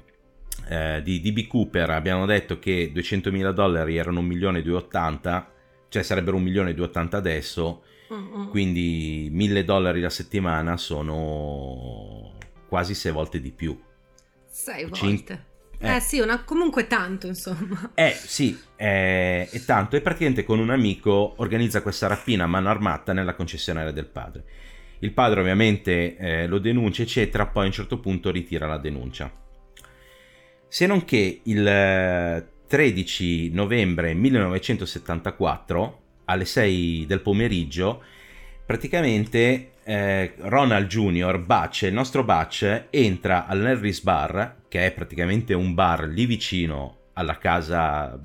eh, 0.69 1.01
di 1.03 1.21
DB 1.21 1.47
Cooper 1.47 1.89
abbiamo 1.91 2.27
detto 2.27 2.59
che 2.59 2.93
200.000 2.95 3.51
dollari 3.53 3.97
erano 3.97 4.21
1.280.000, 4.21 5.45
cioè 5.89 6.03
sarebbero 6.03 6.39
1.280.000 6.39 7.15
adesso, 7.15 7.83
uh-uh. 8.09 8.49
quindi 8.51 9.31
1.000 9.33 9.61
dollari 9.63 10.01
la 10.03 10.11
settimana 10.11 10.77
sono 10.77 12.35
quasi 12.69 12.95
6 12.95 13.13
volte 13.13 13.41
di 13.41 13.53
più. 13.53 13.81
6 14.51 14.83
volte. 14.83 14.97
Cin- 14.99 15.45
eh, 15.79 15.97
eh 15.97 16.01
sì, 16.01 16.21
una, 16.21 16.43
comunque 16.45 16.87
tanto 16.87 17.27
insomma. 17.27 17.91
Eh 17.95 18.13
sì, 18.13 18.59
è, 18.75 19.49
è 19.51 19.65
tanto 19.65 19.97
e 19.97 20.01
praticamente 20.01 20.45
con 20.45 20.59
un 20.59 20.71
amico 20.71 21.35
organizza 21.37 21.83
questa 21.83 22.07
rapina 22.07 22.45
a 22.45 22.47
mano 22.47 22.69
armata 22.69 23.13
nella 23.13 23.35
concessionaria 23.35 23.93
del 23.93 24.07
padre. 24.07 24.45
Il 25.01 25.13
padre 25.13 25.41
ovviamente 25.41 26.17
eh, 26.17 26.47
lo 26.47 26.59
denuncia 26.59 27.03
eccetera, 27.03 27.47
poi 27.47 27.65
a 27.65 27.67
un 27.67 27.73
certo 27.73 27.99
punto 27.99 28.31
ritira 28.31 28.67
la 28.67 28.79
denuncia. 28.79 29.31
Se 30.69 30.87
non 30.87 31.05
che 31.05 31.41
il 31.45 32.45
13 32.67 33.51
novembre 33.53 34.15
1974 34.15 36.01
alle 36.25 36.45
6 36.45 37.07
del 37.07 37.21
pomeriggio 37.21 38.03
praticamente 38.65 39.71
eh, 39.89 40.35
Ronald 40.39 40.89
Jr., 40.89 41.39
Butch, 41.39 41.83
il 41.83 41.93
nostro 41.93 42.25
Butch, 42.25 42.87
entra 42.91 43.47
all'Harris 43.47 44.03
Bar, 44.03 44.63
che 44.67 44.85
è 44.85 44.93
praticamente 44.93 45.55
un 45.55 45.75
bar 45.75 46.09
lì 46.09 46.27
vicino 46.27 47.11
alla 47.13 47.39
casa, 47.39 48.21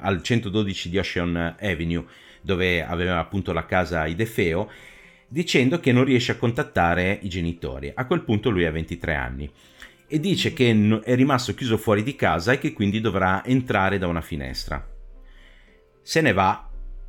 al 0.00 0.22
112 0.22 0.90
di 0.90 0.98
Ocean 0.98 1.56
Avenue, 1.58 2.04
dove 2.42 2.84
aveva 2.84 3.18
appunto 3.18 3.54
la 3.54 3.64
casa 3.64 4.04
Idefeo, 4.04 4.70
dicendo 5.26 5.80
che 5.80 5.92
non 5.92 6.04
riesce 6.04 6.32
a 6.32 6.36
contattare 6.36 7.18
i 7.22 7.28
genitori. 7.30 7.90
A 7.94 8.04
quel 8.04 8.22
punto 8.22 8.50
lui 8.50 8.66
ha 8.66 8.70
23 8.70 9.14
anni 9.14 9.50
e 10.06 10.20
dice 10.20 10.52
che 10.52 11.00
è 11.04 11.14
rimasto 11.14 11.54
chiuso 11.54 11.78
fuori 11.78 12.02
di 12.02 12.16
casa 12.16 12.52
e 12.52 12.58
che 12.58 12.74
quindi 12.74 13.00
dovrà 13.00 13.42
entrare 13.46 13.96
da 13.96 14.06
una 14.08 14.20
finestra. 14.20 14.86
Se 16.02 16.20
ne 16.20 16.32
va 16.34 16.67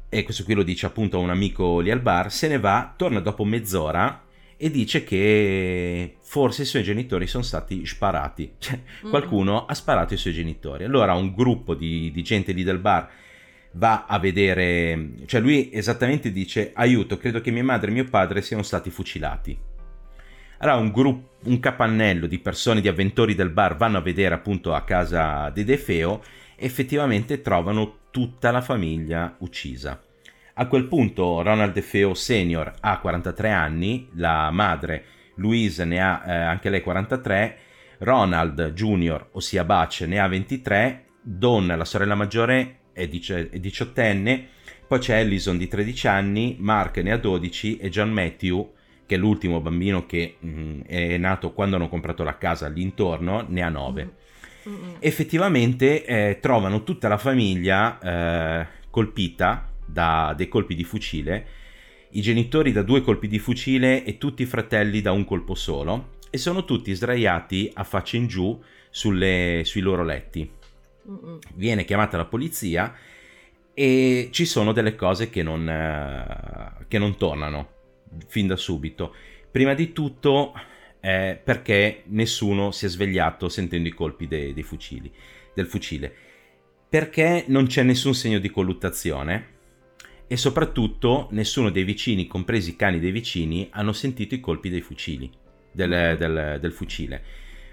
e 0.09 0.23
questo 0.23 0.43
qui 0.43 0.55
lo 0.55 0.63
dice 0.63 0.87
appunto 0.87 1.17
a 1.17 1.21
un 1.21 1.29
amico 1.29 1.79
lì 1.79 1.91
al 1.91 2.01
bar, 2.01 2.31
se 2.31 2.47
ne 2.47 2.59
va, 2.59 2.93
torna 2.97 3.19
dopo 3.19 3.43
mezz'ora 3.43 4.23
e 4.57 4.71
dice 4.71 5.03
che 5.03 6.17
forse 6.21 6.63
i 6.63 6.65
suoi 6.65 6.83
genitori 6.83 7.27
sono 7.27 7.43
stati 7.43 7.85
sparati, 7.85 8.55
cioè 8.59 8.79
mm. 9.05 9.09
qualcuno 9.09 9.65
ha 9.65 9.73
sparato 9.73 10.13
ai 10.13 10.19
suoi 10.19 10.33
genitori. 10.33 10.83
Allora 10.83 11.13
un 11.13 11.33
gruppo 11.33 11.75
di, 11.75 12.11
di 12.11 12.23
gente 12.23 12.51
lì 12.51 12.63
del 12.63 12.79
bar 12.79 13.09
va 13.73 14.05
a 14.07 14.17
vedere, 14.17 15.11
cioè 15.27 15.39
lui 15.39 15.69
esattamente 15.71 16.31
dice 16.31 16.71
aiuto, 16.73 17.17
credo 17.17 17.39
che 17.39 17.51
mia 17.51 17.63
madre 17.63 17.91
e 17.91 17.93
mio 17.93 18.05
padre 18.05 18.41
siano 18.41 18.63
stati 18.63 18.89
fucilati. 18.89 19.57
Allora 20.57 20.77
un 20.77 20.91
gruppo, 20.91 21.37
un 21.45 21.59
capannello 21.59 22.27
di 22.27 22.39
persone, 22.39 22.81
di 22.81 22.87
avventori 22.87 23.35
del 23.35 23.51
bar 23.51 23.77
vanno 23.77 23.99
a 23.99 24.01
vedere 24.01 24.35
appunto 24.35 24.73
a 24.73 24.83
casa 24.83 25.49
di 25.51 25.63
De 25.63 25.77
Feo 25.77 26.21
effettivamente 26.59 27.41
trovano 27.41 27.97
tutta 28.11 28.51
la 28.51 28.61
famiglia 28.61 29.35
uccisa. 29.39 30.01
A 30.55 30.67
quel 30.67 30.87
punto 30.87 31.41
Ronald 31.41 31.73
DeFeo 31.73 32.13
Senior 32.13 32.73
ha 32.81 32.99
43 32.99 33.49
anni, 33.49 34.09
la 34.15 34.51
madre 34.51 35.05
Louise 35.35 35.85
ne 35.85 36.01
ha 36.01 36.23
eh, 36.25 36.31
anche 36.33 36.69
lei 36.69 36.81
43, 36.81 37.57
Ronald 37.99 38.73
Jr., 38.73 39.27
ossia 39.31 39.63
Butch, 39.63 40.01
ne 40.01 40.19
ha 40.19 40.27
23, 40.27 41.05
Dawn, 41.21 41.67
la 41.67 41.85
sorella 41.85 42.15
maggiore, 42.15 42.79
è, 42.93 43.07
dici- 43.07 43.33
è 43.33 43.59
diciottenne, 43.59 44.47
poi 44.87 44.99
c'è 44.99 45.19
Ellison 45.19 45.57
di 45.57 45.67
13 45.67 46.07
anni, 46.07 46.57
Mark 46.59 46.97
ne 46.97 47.11
ha 47.11 47.17
12 47.17 47.77
e 47.77 47.89
John 47.89 48.11
Matthew, 48.11 48.73
che 49.05 49.15
è 49.15 49.17
l'ultimo 49.17 49.61
bambino 49.61 50.05
che 50.05 50.35
mh, 50.39 50.49
mm, 50.49 50.81
è 50.81 51.17
nato 51.17 51.53
quando 51.53 51.75
hanno 51.75 51.89
comprato 51.89 52.23
la 52.23 52.37
casa 52.37 52.67
lì 52.67 52.81
intorno, 52.81 53.45
ne 53.47 53.61
ha 53.61 53.69
9. 53.69 54.13
Mm-hmm. 54.69 54.95
Effettivamente 54.99 56.05
eh, 56.05 56.39
trovano 56.39 56.83
tutta 56.83 57.07
la 57.07 57.17
famiglia 57.17 57.99
eh, 57.99 58.67
colpita 58.89 59.71
da 59.85 60.33
dei 60.37 60.47
colpi 60.47 60.75
di 60.75 60.83
fucile, 60.83 61.47
i 62.11 62.21
genitori 62.21 62.71
da 62.71 62.83
due 62.83 63.01
colpi 63.01 63.27
di 63.27 63.39
fucile 63.39 64.03
e 64.03 64.17
tutti 64.17 64.43
i 64.43 64.45
fratelli 64.45 65.01
da 65.01 65.11
un 65.11 65.25
colpo 65.25 65.55
solo, 65.55 66.17
e 66.29 66.37
sono 66.37 66.65
tutti 66.65 66.93
sdraiati 66.93 67.71
a 67.73 67.83
faccia 67.83 68.17
in 68.17 68.27
giù 68.27 68.61
sulle, 68.89 69.61
sui 69.65 69.81
loro 69.81 70.03
letti. 70.03 70.49
Viene 71.55 71.85
chiamata 71.85 72.17
la 72.17 72.25
polizia 72.25 72.93
e 73.73 74.29
ci 74.31 74.45
sono 74.45 74.73
delle 74.73 74.93
cose 74.93 75.29
che 75.29 75.41
non, 75.41 75.67
eh, 75.67 76.85
che 76.87 76.99
non 76.99 77.17
tornano 77.17 77.69
fin 78.27 78.45
da 78.45 78.55
subito. 78.55 79.15
Prima 79.49 79.73
di 79.73 79.91
tutto 79.91 80.53
eh, 81.01 81.39
perché 81.41 82.03
nessuno 82.07 82.71
si 82.71 82.85
è 82.85 82.89
svegliato 82.89 83.49
sentendo 83.49 83.87
i 83.87 83.93
colpi 83.93 84.27
dei, 84.27 84.53
dei 84.53 84.63
fucili, 84.63 85.11
del 85.53 85.67
fucile. 85.67 86.13
Perché 86.89 87.45
non 87.47 87.67
c'è 87.67 87.83
nessun 87.83 88.13
segno 88.13 88.39
di 88.39 88.49
colluttazione 88.49 89.57
e 90.27 90.37
soprattutto 90.37 91.27
nessuno 91.31 91.69
dei 91.69 91.83
vicini, 91.83 92.27
compresi 92.27 92.71
i 92.71 92.75
cani 92.75 92.99
dei 92.99 93.11
vicini, 93.11 93.67
hanno 93.71 93.93
sentito 93.93 94.35
i 94.35 94.39
colpi 94.39 94.69
dei 94.69 94.81
fucili, 94.81 95.29
del, 95.71 96.15
del, 96.17 96.57
del 96.59 96.71
fucile. 96.71 97.23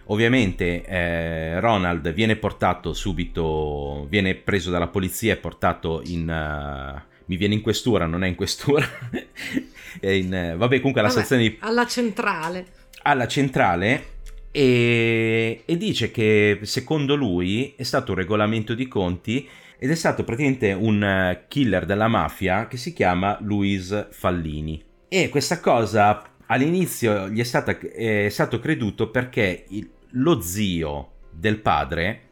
Ovviamente 0.09 0.85
eh, 0.85 1.59
Ronald 1.59 2.13
viene 2.13 2.37
portato 2.37 2.93
subito, 2.93 4.07
viene 4.09 4.35
preso 4.37 4.71
dalla 4.71 4.89
polizia 4.89 5.33
e 5.33 5.37
portato 5.37 6.03
in... 6.05 6.29
Uh, 6.29 7.15
mi 7.29 7.37
viene 7.37 7.55
in 7.55 7.61
questura, 7.61 8.07
non 8.07 8.23
è 8.23 8.29
in 8.29 8.37
questura. 8.37 8.87
in, 10.03 10.53
uh, 10.55 10.57
vabbè, 10.57 10.77
comunque 10.79 11.01
alla 11.01 11.09
vabbè, 11.09 11.25
stazione 11.25 11.43
di... 11.43 11.57
Alla 11.61 11.87
centrale 11.87 12.67
alla 13.07 13.29
centrale 13.29 14.15
e, 14.51 15.63
e, 15.65 15.77
dice 15.77 16.11
che 16.11 16.59
secondo 16.63 17.15
lui 17.15 17.75
è 17.77 17.85
stato 17.85 18.13
un 18.13 18.19
regolamento 18.19 18.75
di 18.75 18.89
conti 18.89 19.49
ed 19.79 19.91
è 19.91 19.95
stato 19.95 20.25
praticamente 20.25 20.73
un 20.73 21.03
eh, 21.03 21.45
killer 21.47 21.85
della 21.85 22.09
mafia 22.09 22.67
che 22.67 22.77
si 22.77 22.93
chiama 22.93 23.39
Luis 23.43 24.09
Fallini. 24.11 24.83
E 25.09 25.29
questa 25.29 25.61
cosa 25.61 26.23
all'inizio 26.47 27.29
gli 27.29 27.39
è, 27.39 27.45
stata, 27.45 27.79
è 27.79 28.29
stato 28.29 28.59
creduto 28.59 29.11
perché 29.11 29.67
il, 29.69 29.89
lo 30.13 30.41
zio 30.41 31.13
del 31.31 31.61
padre, 31.61 32.23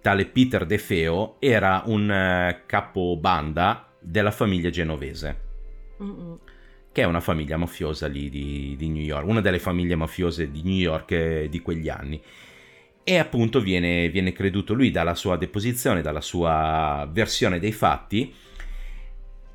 tale 0.00 0.26
Peter 0.26 0.66
De 0.66 0.78
Feo 0.78 1.36
era 1.38 1.82
un 1.86 2.08
uh, 2.08 2.66
capobanda 2.66 3.92
della 4.00 4.30
famiglia 4.30 4.70
genovese. 4.70 5.46
Che 6.98 7.04
è 7.04 7.06
una 7.06 7.20
famiglia 7.20 7.56
mafiosa 7.56 8.08
lì 8.08 8.28
di, 8.28 8.74
di, 8.76 8.88
New 8.88 9.04
York, 9.04 9.24
una 9.24 9.40
delle 9.40 9.60
famiglie 9.60 9.94
mafiose 9.94 10.50
di 10.50 10.62
New 10.64 10.74
York 10.74 11.12
eh, 11.12 11.46
di 11.48 11.60
quegli 11.60 11.88
anni. 11.88 12.20
E 13.04 13.18
appunto 13.18 13.60
viene, 13.60 14.08
viene 14.10 14.32
creduto 14.32 14.74
lui 14.74 14.90
dalla 14.90 15.14
sua 15.14 15.36
deposizione, 15.36 16.02
dalla 16.02 16.20
sua 16.20 17.08
versione 17.08 17.60
dei 17.60 17.70
fatti. 17.70 18.34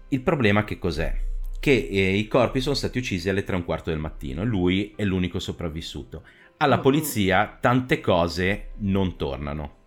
Il 0.08 0.22
problema 0.22 0.64
che 0.64 0.80
cos'è? 0.80 1.14
Che 1.60 1.70
eh, 1.92 2.16
i 2.16 2.30
corpi 2.30 2.62
sono 2.62 2.76
stati 2.76 2.98
uccisi 2.98 3.28
alle 3.28 3.44
3 3.44 3.56
e 3.56 3.58
un 3.58 3.66
quarto 3.66 3.90
del 3.90 4.00
mattino 4.00 4.42
e 4.42 4.46
lui 4.46 4.94
è 4.96 5.04
l'unico 5.04 5.40
sopravvissuto. 5.40 6.24
Alla 6.60 6.80
polizia 6.80 7.58
tante 7.60 8.00
cose 8.00 8.70
non 8.78 9.18
tornano. 9.18 9.83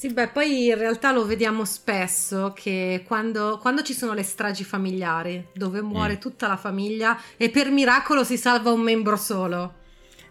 Sì, 0.00 0.08
beh, 0.08 0.28
poi 0.28 0.68
in 0.68 0.78
realtà 0.78 1.12
lo 1.12 1.26
vediamo 1.26 1.66
spesso 1.66 2.54
che 2.54 3.04
quando, 3.06 3.58
quando 3.60 3.82
ci 3.82 3.92
sono 3.92 4.14
le 4.14 4.22
stragi 4.22 4.64
familiari, 4.64 5.48
dove 5.52 5.82
muore 5.82 6.14
mm. 6.14 6.20
tutta 6.20 6.48
la 6.48 6.56
famiglia 6.56 7.20
e 7.36 7.50
per 7.50 7.70
miracolo 7.70 8.24
si 8.24 8.38
salva 8.38 8.72
un 8.72 8.80
membro 8.80 9.16
solo. 9.16 9.74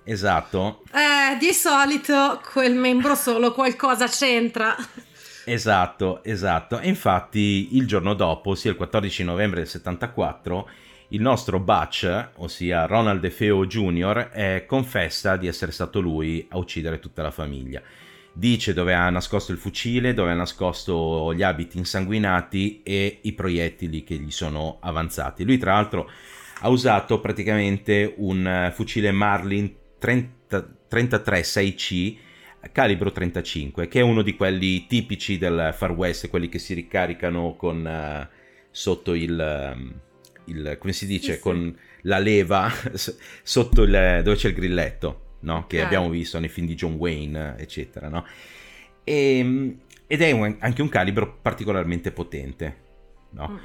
Esatto. 0.06 0.82
Eh, 0.92 1.38
di 1.38 1.54
solito 1.54 2.42
quel 2.52 2.74
membro 2.74 3.14
solo 3.14 3.54
qualcosa 3.54 4.08
c'entra. 4.08 4.76
Esatto, 5.46 6.24
esatto. 6.24 6.80
E 6.80 6.88
infatti 6.88 7.78
il 7.78 7.86
giorno 7.86 8.16
dopo, 8.16 8.56
sia 8.56 8.72
il 8.72 8.76
14 8.76 9.24
novembre 9.24 9.60
del 9.60 9.70
74, 9.70 10.70
il 11.10 11.22
nostro 11.22 11.60
Butch, 11.60 12.30
ossia 12.38 12.88
Ronald 12.88 13.20
DeFeo 13.20 13.68
Jr., 13.68 14.32
eh, 14.34 14.66
confessa 14.68 15.38
di 15.38 15.46
essere 15.46 15.72
stato 15.72 16.00
lui 16.00 16.44
a 16.50 16.58
uccidere 16.58 16.98
tutta 16.98 17.22
la 17.22 17.30
famiglia. 17.30 17.84
Dice 18.40 18.74
dove 18.74 18.94
ha 18.94 19.10
nascosto 19.10 19.52
il 19.52 19.58
fucile, 19.58 20.14
dove 20.14 20.32
ha 20.32 20.34
nascosto 20.34 21.34
gli 21.34 21.44
abiti 21.44 21.78
insanguinati 21.78 22.82
e 22.84 23.20
i 23.24 23.34
proiettili 23.34 24.06
che 24.06 24.16
gli 24.16 24.32
sono 24.32 24.78
avanzati. 24.80 25.44
Lui, 25.44 25.58
tra 25.58 25.74
l'altro, 25.74 26.10
ha 26.62 26.70
usato 26.70 27.20
praticamente 27.20 28.14
un 28.16 28.48
eh, 28.48 28.72
fucile 28.72 29.12
Marlin 29.12 29.76
30, 30.00 30.76
33 30.88 31.42
6C 31.42 32.18
calibro 32.72 33.12
35, 33.12 33.90
che 33.90 34.00
è 34.00 34.04
uno 34.04 34.22
di 34.22 34.38
quelli 34.38 34.88
tipici 34.88 35.38
del 35.38 35.74
Far 35.76 35.92
West, 35.92 36.30
quelli 36.30 36.48
che 36.48 36.60
si 36.60 36.74
ricaricano 36.74 37.56
con 37.58 37.86
uh, 37.86 38.36
sotto 38.72 39.14
il, 39.14 39.74
um, 39.76 39.94
il, 40.46 40.78
come 40.80 40.94
si 40.94 41.06
dice, 41.06 41.34
sì, 41.34 41.40
con 41.40 41.74
sì. 41.76 41.82
la 42.04 42.20
leva 42.20 42.72
sotto 43.44 43.84
il, 43.84 44.22
dove 44.24 44.36
c'è 44.38 44.48
il 44.48 44.54
grilletto, 44.54 45.29
no? 45.42 45.66
Che 45.68 45.78
okay. 45.78 45.86
abbiamo 45.86 46.10
visto 46.10 46.40
nei 46.40 46.50
film 46.50 46.68
di 46.68 46.76
John 46.76 46.94
Wayne, 46.94 47.56
eccetera, 47.58 48.10
no? 48.10 48.26
E, 49.04 49.38
ehm, 49.38 49.80
ed 50.08 50.22
è 50.22 50.32
un, 50.32 50.56
anche 50.60 50.82
un 50.82 50.90
calibro 50.90 51.38
particolarmente 51.42 52.12
potente, 52.12 52.76
no? 53.32 53.60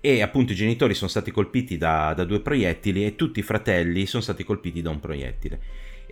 E 0.00 0.22
appunto 0.22 0.52
i 0.52 0.56
genitori 0.56 0.94
sono 0.94 1.10
stati 1.10 1.30
colpiti 1.30 1.76
da, 1.76 2.14
da 2.14 2.24
due 2.24 2.40
proiettili 2.40 3.04
e 3.04 3.16
tutti 3.16 3.40
i 3.40 3.42
fratelli 3.42 4.06
sono 4.06 4.22
stati 4.22 4.44
colpiti 4.44 4.80
da 4.80 4.88
un 4.88 4.98
proiettile 4.98 5.60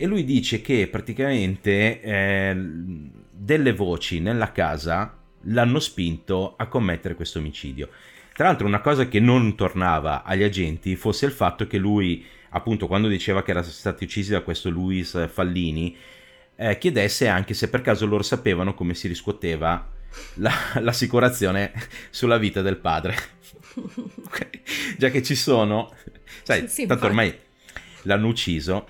e 0.01 0.05
lui 0.05 0.23
dice 0.23 0.61
che 0.61 0.87
praticamente 0.87 1.99
eh, 1.99 2.55
delle 3.29 3.73
voci 3.73 4.21
nella 4.21 4.53
casa 4.53 5.13
l'hanno 5.41 5.79
spinto 5.79 6.55
a 6.55 6.67
commettere 6.67 7.15
questo 7.15 7.39
omicidio. 7.39 7.89
Tra 8.39 8.47
l'altro 8.47 8.67
una 8.67 8.79
cosa 8.79 9.09
che 9.09 9.19
non 9.19 9.53
tornava 9.55 10.23
agli 10.23 10.43
agenti 10.43 10.95
fosse 10.95 11.25
il 11.25 11.33
fatto 11.33 11.67
che 11.67 11.77
lui, 11.77 12.25
appunto 12.51 12.87
quando 12.87 13.09
diceva 13.09 13.43
che 13.43 13.51
era 13.51 13.61
stati 13.61 14.05
uccisi 14.05 14.31
da 14.31 14.39
questo 14.39 14.69
Luis 14.69 15.27
Fallini, 15.27 15.93
eh, 16.55 16.77
chiedesse 16.77 17.27
anche 17.27 17.53
se 17.53 17.69
per 17.69 17.81
caso 17.81 18.05
loro 18.05 18.23
sapevano 18.23 18.75
come 18.75 18.93
si 18.93 19.09
riscuoteva 19.09 19.91
la, 20.35 20.53
l'assicurazione 20.79 21.73
sulla 22.11 22.37
vita 22.37 22.61
del 22.61 22.77
padre. 22.77 23.17
okay. 24.23 24.61
Già 24.97 25.09
che 25.09 25.21
ci 25.21 25.35
sono, 25.35 25.93
sai, 26.43 26.69
sì, 26.69 26.85
tanto 26.85 27.07
ormai 27.07 27.37
l'hanno 28.03 28.27
ucciso 28.27 28.87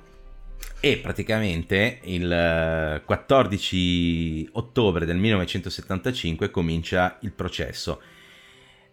e 0.79 0.97
praticamente 0.97 2.01
il 2.03 3.01
14 3.03 4.43
eh, 4.43 4.49
ottobre 4.51 5.07
del 5.07 5.17
1975 5.17 6.51
comincia 6.51 7.17
il 7.21 7.31
processo. 7.31 7.99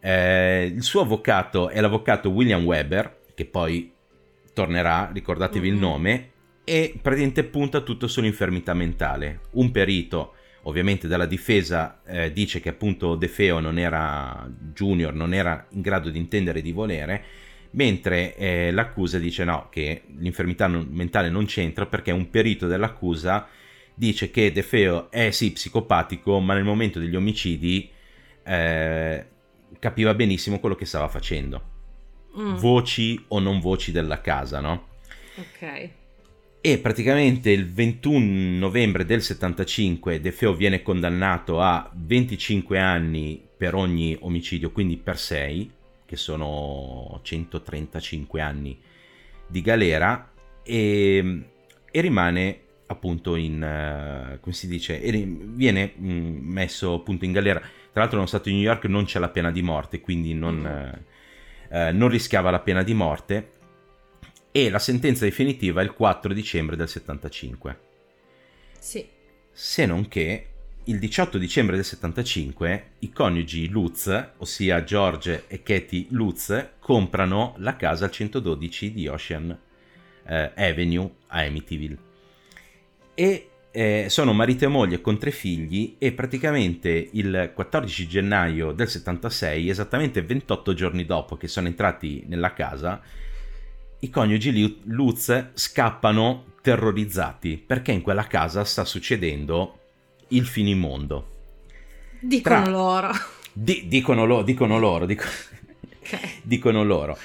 Eh, 0.01 0.73
il 0.75 0.83
suo 0.83 1.03
avvocato 1.03 1.69
è 1.69 1.81
l'avvocato 1.81 2.31
William 2.31 2.65
Weber, 2.65 3.23
che 3.35 3.45
poi 3.45 3.93
tornerà, 4.53 5.11
ricordatevi 5.13 5.67
mm-hmm. 5.67 5.77
il 5.77 5.81
nome, 5.81 6.31
e 6.65 6.99
praticamente 7.01 7.45
punta 7.45 7.81
tutto 7.81 8.09
sull'infermità 8.09 8.75
mentale. 8.75 9.41
Un 9.53 9.71
perito, 9.71 10.35
ovviamente 10.63 11.07
dalla 11.07 11.27
difesa, 11.27 12.01
eh, 12.05 12.33
dice 12.33 12.61
che 12.61 12.71
appunto 12.71 13.15
De 13.15 13.29
Feo 13.29 13.61
non 13.61 13.79
era 13.79 14.51
junior, 14.73 15.15
non 15.15 15.33
era 15.33 15.67
in 15.71 15.81
grado 15.81 16.11
di 16.11 16.19
intendere 16.19 16.59
e 16.59 16.63
di 16.63 16.73
volere, 16.73 17.25
mentre 17.73 18.35
eh, 18.35 18.71
l'accusa 18.73 19.19
dice 19.19 19.45
no, 19.45 19.69
che 19.71 20.03
l'infermità 20.19 20.67
non, 20.67 20.89
mentale 20.91 21.29
non 21.29 21.45
c'entra 21.47 21.87
perché 21.87 22.11
un 22.11 22.31
perito 22.31 22.67
dell'accusa 22.67 23.47
dice 23.95 24.31
che 24.31 24.51
De 24.51 24.63
Feo 24.63 25.11
è 25.11 25.31
sì 25.31 25.53
psicopatico, 25.53 26.41
ma 26.41 26.55
nel 26.55 26.65
momento 26.65 26.99
degli 26.99 27.15
omicidi 27.15 27.89
eh, 28.43 29.27
capiva 29.79 30.15
benissimo 30.15 30.59
quello 30.59 30.75
che 30.75 30.85
stava 30.85 31.09
facendo. 31.09 31.75
Mm. 32.39 32.55
Voci 32.57 33.25
o 33.29 33.39
non 33.39 33.61
voci 33.61 33.93
della 33.93 34.21
casa, 34.21 34.61
no? 34.61 34.89
Ok. 35.37 35.91
E 36.61 36.79
praticamente 36.79 37.51
il 37.51 37.71
21 37.71 38.59
novembre 38.59 39.05
del 39.05 39.23
75 39.23 40.21
De 40.21 40.33
Feo 40.33 40.53
viene 40.53 40.83
condannato 40.83 41.61
a 41.61 41.89
25 41.95 42.79
anni 42.79 43.41
per 43.57 43.75
ogni 43.75 44.17
omicidio, 44.21 44.73
quindi 44.73 44.97
per 44.97 45.17
6 45.17 45.71
che 46.05 46.17
sono 46.17 47.21
135 47.23 48.41
anni 48.41 48.79
di 49.47 49.61
galera 49.61 50.33
e, 50.63 51.43
e 51.91 52.01
rimane 52.01 52.61
appunto 52.87 53.35
in 53.35 53.55
uh, 53.55 54.41
come 54.41 54.55
si 54.55 54.69
dice 54.69 54.99
viene 54.99 55.93
mh, 55.97 56.13
mm, 56.13 56.53
messo 56.53 56.95
appunto 56.95 57.25
in 57.25 57.33
galera. 57.33 57.61
Tra 57.61 58.05
l'altro 58.05 58.17
nello 58.17 58.29
stato 58.29 58.49
di 58.49 58.55
New 58.55 58.65
York 58.65 58.85
non 58.85 59.05
c'è 59.05 59.19
la 59.19 59.31
pena 59.31 59.51
di 59.51 59.63
morte 59.63 60.01
quindi 60.01 60.35
non, 60.35 61.03
uh, 61.71 61.77
uh, 61.77 61.97
non 61.97 62.09
rischiava 62.09 62.51
la 62.51 62.61
pena 62.61 62.83
di 62.83 62.95
morte. 62.95 63.51
E 64.53 64.71
la 64.71 64.79
sentenza 64.79 65.25
definitiva 65.25 65.83
è 65.83 65.85
il 65.85 65.93
4 65.93 66.33
dicembre 66.33 66.77
del 66.77 66.89
75 66.89 67.85
sì. 68.87 69.05
Se 69.51 69.85
non 69.85 70.07
che 70.07 70.47
il 70.85 71.01
18 71.01 71.39
dicembre 71.39 71.75
del 71.75 71.85
75 71.85 72.91
i 73.01 73.11
coniugi 73.11 73.69
Lutz, 73.69 74.31
ossia 74.37 74.85
George 74.85 75.47
e 75.49 75.65
Katie 75.65 76.07
Lutz, 76.11 76.69
comprano 76.79 77.55
la 77.59 77.75
casa 77.75 78.05
al 78.05 78.13
112 78.13 78.93
di 78.93 79.09
Ocean 79.09 79.59
Avenue 80.25 81.11
a 81.27 81.41
Amityville. 81.41 81.99
E 83.19 83.49
eh, 83.73 84.07
sono 84.09 84.33
marito 84.33 84.65
e 84.65 84.69
moglie 84.69 85.01
con 85.01 85.19
tre 85.19 85.31
figli 85.31 85.97
e 85.99 86.13
praticamente 86.13 87.09
il 87.13 87.51
14 87.55 88.07
gennaio 88.07 88.73
del 88.73 88.89
76, 88.89 89.69
esattamente 89.69 90.23
28 90.23 90.75
giorni 90.75 91.05
dopo 91.05 91.37
che 91.37 91.49
sono 91.49 91.67
entrati 91.67 92.25
nella 92.27 92.53
casa, 92.53 93.01
i 94.01 94.11
coniugi 94.11 94.81
Lutz 94.85 95.51
scappano 95.55 96.53
terrorizzati 96.61 97.57
perché 97.59 97.93
in 97.93 98.03
quella 98.03 98.27
casa 98.27 98.65
sta 98.65 98.85
succedendo 98.85 99.79
il 100.29 100.47
finimondo. 100.47 101.35
Dicono 102.21 102.63
Tra... 102.63 102.71
loro. 102.71 103.11
Di, 103.53 103.85
dicono, 103.89 104.25
lo, 104.27 104.43
dicono, 104.43 104.79
loro. 104.79 105.07
Dico... 105.07 105.25
Okay. 106.01 106.41
dicono 106.45 106.85
loro. 106.85 107.19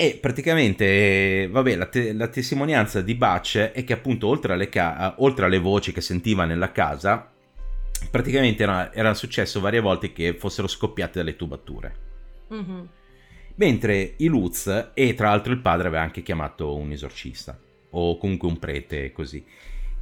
E 0.00 0.16
praticamente, 0.20 1.48
vabbè, 1.50 1.74
la, 1.74 1.86
te- 1.86 2.12
la, 2.12 2.28
testimonianza 2.28 3.00
di 3.00 3.16
Butch 3.16 3.58
è 3.58 3.82
che 3.82 3.94
appunto 3.94 4.28
oltre 4.28 4.52
alle, 4.52 4.68
ca- 4.68 5.16
oltre 5.18 5.46
alle 5.46 5.58
voci 5.58 5.90
che 5.90 6.00
sentiva 6.00 6.44
nella 6.44 6.70
casa, 6.70 7.28
praticamente 8.08 8.62
era, 8.62 8.94
era, 8.94 9.12
successo 9.14 9.58
varie 9.58 9.80
volte 9.80 10.12
che 10.12 10.34
fossero 10.34 10.68
scoppiate 10.68 11.18
dalle 11.18 11.34
tubature. 11.34 11.94
Mm-hmm. 12.54 12.80
Mentre 13.56 14.14
i 14.18 14.26
Lutz, 14.28 14.90
e 14.94 15.14
tra 15.14 15.30
l'altro 15.30 15.52
il 15.52 15.58
padre 15.58 15.88
aveva 15.88 16.04
anche 16.04 16.22
chiamato 16.22 16.76
un 16.76 16.92
esorcista, 16.92 17.58
o 17.90 18.18
comunque 18.18 18.46
un 18.46 18.58
prete 18.60 19.10
così. 19.10 19.44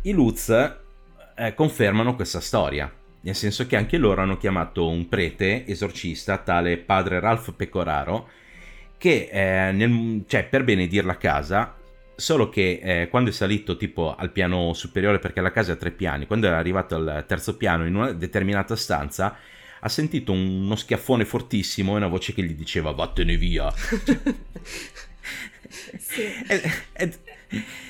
I 0.02 0.12
Lutz 0.12 0.50
eh, 0.50 1.54
confermano 1.54 2.16
questa 2.16 2.40
storia, 2.40 2.92
nel 3.22 3.34
senso 3.34 3.66
che 3.66 3.76
anche 3.76 3.96
loro 3.96 4.20
hanno 4.20 4.36
chiamato 4.36 4.86
un 4.86 5.08
prete 5.08 5.66
esorcista, 5.66 6.36
tale 6.36 6.76
padre 6.76 7.18
Ralph 7.18 7.54
Pecoraro, 7.54 8.28
che 8.98 9.28
eh, 9.30 9.72
nel, 9.72 10.24
cioè, 10.26 10.44
per 10.44 10.64
benedire 10.64 11.06
la 11.06 11.16
casa, 11.16 11.76
solo 12.14 12.48
che 12.48 12.80
eh, 12.82 13.08
quando 13.08 13.30
è 13.30 13.32
salito 13.32 13.76
tipo 13.76 14.14
al 14.14 14.30
piano 14.30 14.72
superiore, 14.72 15.18
perché 15.18 15.40
la 15.40 15.50
casa 15.50 15.72
ha 15.72 15.76
tre 15.76 15.90
piani, 15.90 16.26
quando 16.26 16.46
era 16.46 16.58
arrivato 16.58 16.94
al 16.96 17.24
terzo 17.26 17.56
piano 17.56 17.86
in 17.86 17.94
una 17.94 18.12
determinata 18.12 18.74
stanza, 18.76 19.36
ha 19.78 19.88
sentito 19.88 20.32
uno 20.32 20.74
schiaffone 20.74 21.24
fortissimo 21.24 21.92
e 21.92 21.96
una 21.96 22.08
voce 22.08 22.32
che 22.32 22.42
gli 22.42 22.54
diceva 22.54 22.90
vattene 22.92 23.36
via. 23.36 23.72
sì. 25.98 26.22
ed, 26.48 26.70
ed, 26.92 27.18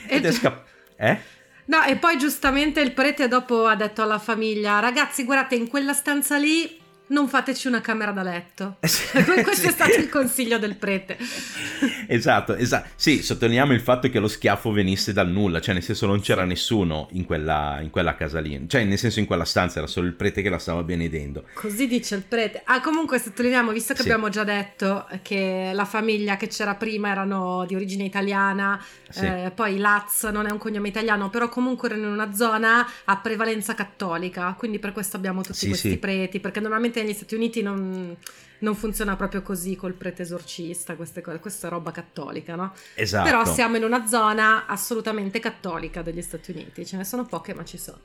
ed 0.09 0.25
è 0.25 0.33
scappato. 0.33 0.64
Eh? 0.97 1.35
No, 1.66 1.83
e 1.83 1.97
poi 1.97 2.16
giustamente 2.16 2.81
il 2.81 2.92
prete 2.92 3.29
dopo 3.29 3.66
ha 3.66 3.75
detto 3.75 4.03
alla 4.03 4.19
famiglia, 4.19 4.79
ragazzi 4.79 5.25
guardate 5.25 5.57
in 5.57 5.69
quella 5.69 5.92
stanza 5.95 6.37
lì 6.37 6.79
non 7.09 7.29
fateci 7.29 7.69
una 7.69 7.81
camera 7.81 8.11
da 8.11 8.23
letto. 8.23 8.77
Questo 8.81 9.53
sì. 9.53 9.66
è 9.66 9.71
stato 9.71 9.99
il 9.99 10.09
consiglio 10.09 10.59
del 10.59 10.77
prete. 10.77 11.16
esatto, 12.09 12.55
esatto. 12.55 12.88
Sì, 12.97 13.23
sottolineiamo 13.23 13.73
il 13.73 13.81
fatto 13.81 14.09
che 14.09 14.19
lo 14.19 14.29
schiaffo 14.29 14.73
venisse 14.73 15.12
dal 15.12 15.29
nulla, 15.29 15.61
cioè 15.61 15.75
nel 15.75 15.83
senso 15.83 16.07
non 16.07 16.21
c'era 16.21 16.45
nessuno 16.45 17.09
in 17.12 17.25
quella, 17.25 17.79
in 17.81 17.90
quella 17.90 18.14
casa 18.14 18.40
lì, 18.40 18.64
cioè 18.69 18.85
nel 18.85 18.99
senso 18.99 19.21
in 19.21 19.27
quella 19.27 19.45
stanza 19.45 19.79
era 19.79 19.87
solo 19.87 20.07
il 20.07 20.14
prete 20.14 20.42
che 20.42 20.49
la 20.49 20.59
stava 20.59 20.83
benedendo. 20.83 21.45
Così 21.55 21.87
dice 21.87 22.16
il 22.16 22.23
prete. 22.23 22.62
Ah, 22.64 22.81
comunque 22.81 23.19
sottolineiamo, 23.19 23.73
visto 23.73 23.95
che 23.95 24.03
sì. 24.03 24.09
abbiamo 24.09 24.29
già 24.29 24.45
detto 24.45 25.07
che 25.23 25.71
la 25.73 25.85
famiglia 25.85 26.37
che 26.37 26.49
c'era 26.49 26.75
prima 26.75 27.11
erano 27.11 27.64
di 27.66 27.75
origine 27.75 28.05
italiana, 28.05 28.83
sì. 29.09 29.25
eh, 29.25 29.53
poi 29.55 29.79
Laz 29.79 30.25
non 30.25 30.47
è 30.47 30.51
un 30.51 30.59
cognome 30.59 30.88
italiano, 30.88 31.31
però 31.31 31.49
comunque 31.49 31.88
erano 31.88 32.07
in 32.07 32.12
una 32.12 32.33
zona 32.33 32.87
a 33.05 33.16
prevalenza 33.19 33.75
cattolica, 33.75 34.55
quindi 34.59 34.79
per 34.79 34.92
questo 34.92 35.16
abbiamo 35.16 35.42
tutti 35.42 35.69
questi 35.69 35.97
preti, 35.99 36.40
perché 36.40 36.61
normalmente 36.61 36.96
ovviamente 36.97 37.03
negli 37.03 37.13
Stati 37.13 37.35
Uniti 37.35 37.63
non, 37.63 38.17
non 38.61 38.75
funziona 38.75 39.17
proprio 39.17 39.43
così 39.43 39.77
col 39.77 39.93
prete 39.93 40.23
esorcista, 40.23 40.95
queste 40.97 41.21
cose, 41.21 41.39
questa 41.39 41.67
è 41.67 41.71
roba 41.71 41.91
cattolica, 41.91 42.55
no? 42.55 42.73
Esatto. 42.95 43.29
Però 43.29 43.45
siamo 43.45 43.77
in 43.77 43.85
una 43.85 44.07
zona 44.07 44.67
assolutamente 44.67 45.39
cattolica 45.39 46.03
degli 46.03 46.23
Stati 46.23 46.53
Uniti, 46.53 46.87
ce 46.87 46.97
ne 46.97 47.05
sono 47.05 47.27
poche 47.27 47.55
ma 47.55 47.65
ci 47.65 47.79
sono. 47.79 47.99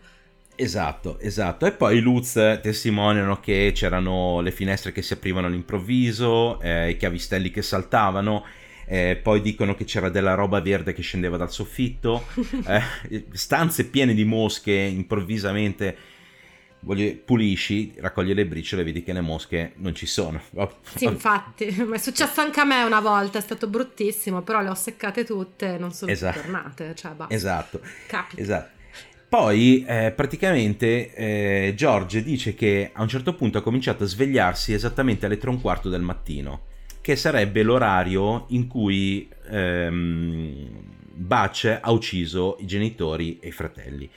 Esatto, 0.55 1.17
esatto. 1.19 1.65
E 1.65 1.71
poi 1.71 1.97
i 1.97 2.01
Lutz 2.01 2.33
testimoniano 2.61 3.39
che 3.39 3.71
c'erano 3.73 4.41
le 4.41 4.51
finestre 4.51 4.91
che 4.91 5.01
si 5.01 5.13
aprivano 5.13 5.47
all'improvviso, 5.47 6.59
eh, 6.59 6.91
i 6.91 6.97
chiavistelli 6.97 7.49
che 7.49 7.61
saltavano. 7.61 8.45
Eh, 8.85 9.17
poi 9.23 9.39
dicono 9.39 9.73
che 9.73 9.85
c'era 9.85 10.09
della 10.09 10.33
roba 10.33 10.59
verde 10.59 10.91
che 10.91 11.01
scendeva 11.01 11.37
dal 11.37 11.49
soffitto, 11.49 12.25
eh, 12.67 13.25
stanze 13.31 13.85
piene 13.85 14.13
di 14.13 14.25
mosche 14.25 14.73
improvvisamente 14.73 15.95
voglio, 16.81 17.15
pulisci, 17.25 17.93
raccogli 17.97 18.33
le 18.33 18.45
briciole 18.45 18.81
e 18.81 18.85
vedi 18.85 19.03
che 19.03 19.13
le 19.13 19.21
mosche 19.21 19.73
non 19.77 19.95
ci 19.95 20.05
sono. 20.05 20.41
Sì, 20.95 21.05
infatti, 21.05 21.73
ma 21.87 21.95
è 21.95 21.99
successo 21.99 22.41
anche 22.41 22.59
a 22.59 22.65
me 22.65 22.83
una 22.83 22.99
volta, 22.99 23.37
è 23.37 23.41
stato 23.41 23.67
bruttissimo, 23.67 24.41
però 24.41 24.61
le 24.61 24.69
ho 24.69 24.75
seccate 24.75 25.23
tutte 25.23 25.75
e 25.75 25.77
non 25.77 25.91
sono 25.93 26.11
esatto. 26.11 26.41
tornate. 26.41 26.93
Cioè, 26.95 27.11
basta. 27.11 27.33
Esatto. 27.33 27.81
Capita. 28.07 28.41
Esatto. 28.41 28.79
Poi 29.29 29.85
eh, 29.87 30.11
praticamente 30.11 31.13
eh, 31.13 31.73
George 31.75 32.21
dice 32.21 32.53
che 32.53 32.89
a 32.91 33.01
un 33.01 33.07
certo 33.07 33.33
punto 33.33 33.59
ha 33.59 33.61
cominciato 33.61 34.03
a 34.03 34.07
svegliarsi 34.07 34.73
esattamente 34.73 35.25
alle 35.25 35.37
tre 35.37 35.49
e 35.49 35.53
un 35.53 35.61
quarto 35.61 35.87
del 35.87 36.01
mattino, 36.01 36.63
che 36.99 37.15
sarebbe 37.15 37.63
l'orario 37.63 38.45
in 38.49 38.67
cui 38.67 39.29
ehm, 39.49 40.67
Butch 41.13 41.79
ha 41.81 41.91
ucciso 41.91 42.57
i 42.59 42.65
genitori 42.65 43.39
e 43.39 43.47
i 43.47 43.51
fratelli 43.51 44.09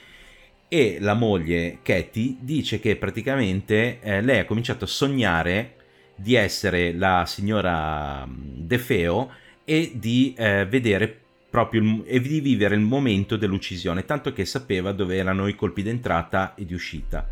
e 0.75 0.97
la 0.99 1.13
moglie 1.13 1.77
Katie 1.81 2.35
dice 2.41 2.81
che 2.81 2.97
praticamente 2.97 4.01
eh, 4.01 4.21
lei 4.21 4.39
ha 4.39 4.45
cominciato 4.45 4.83
a 4.83 4.89
sognare 4.89 5.75
di 6.17 6.35
essere 6.35 6.91
la 6.91 7.23
signora 7.25 8.25
mm, 8.25 8.33
De 8.57 8.77
Feo 8.77 9.31
e 9.63 9.93
di 9.95 10.33
eh, 10.37 10.65
vedere 10.65 11.17
proprio 11.49 11.81
il, 11.81 12.03
e 12.05 12.19
di 12.19 12.41
vivere 12.41 12.75
il 12.75 12.81
momento 12.81 13.37
dell'uccisione, 13.37 14.03
tanto 14.03 14.33
che 14.33 14.43
sapeva 14.43 14.91
dove 14.91 15.15
erano 15.15 15.47
i 15.47 15.55
colpi 15.55 15.81
d'entrata 15.81 16.55
e 16.55 16.65
di 16.65 16.73
uscita 16.73 17.25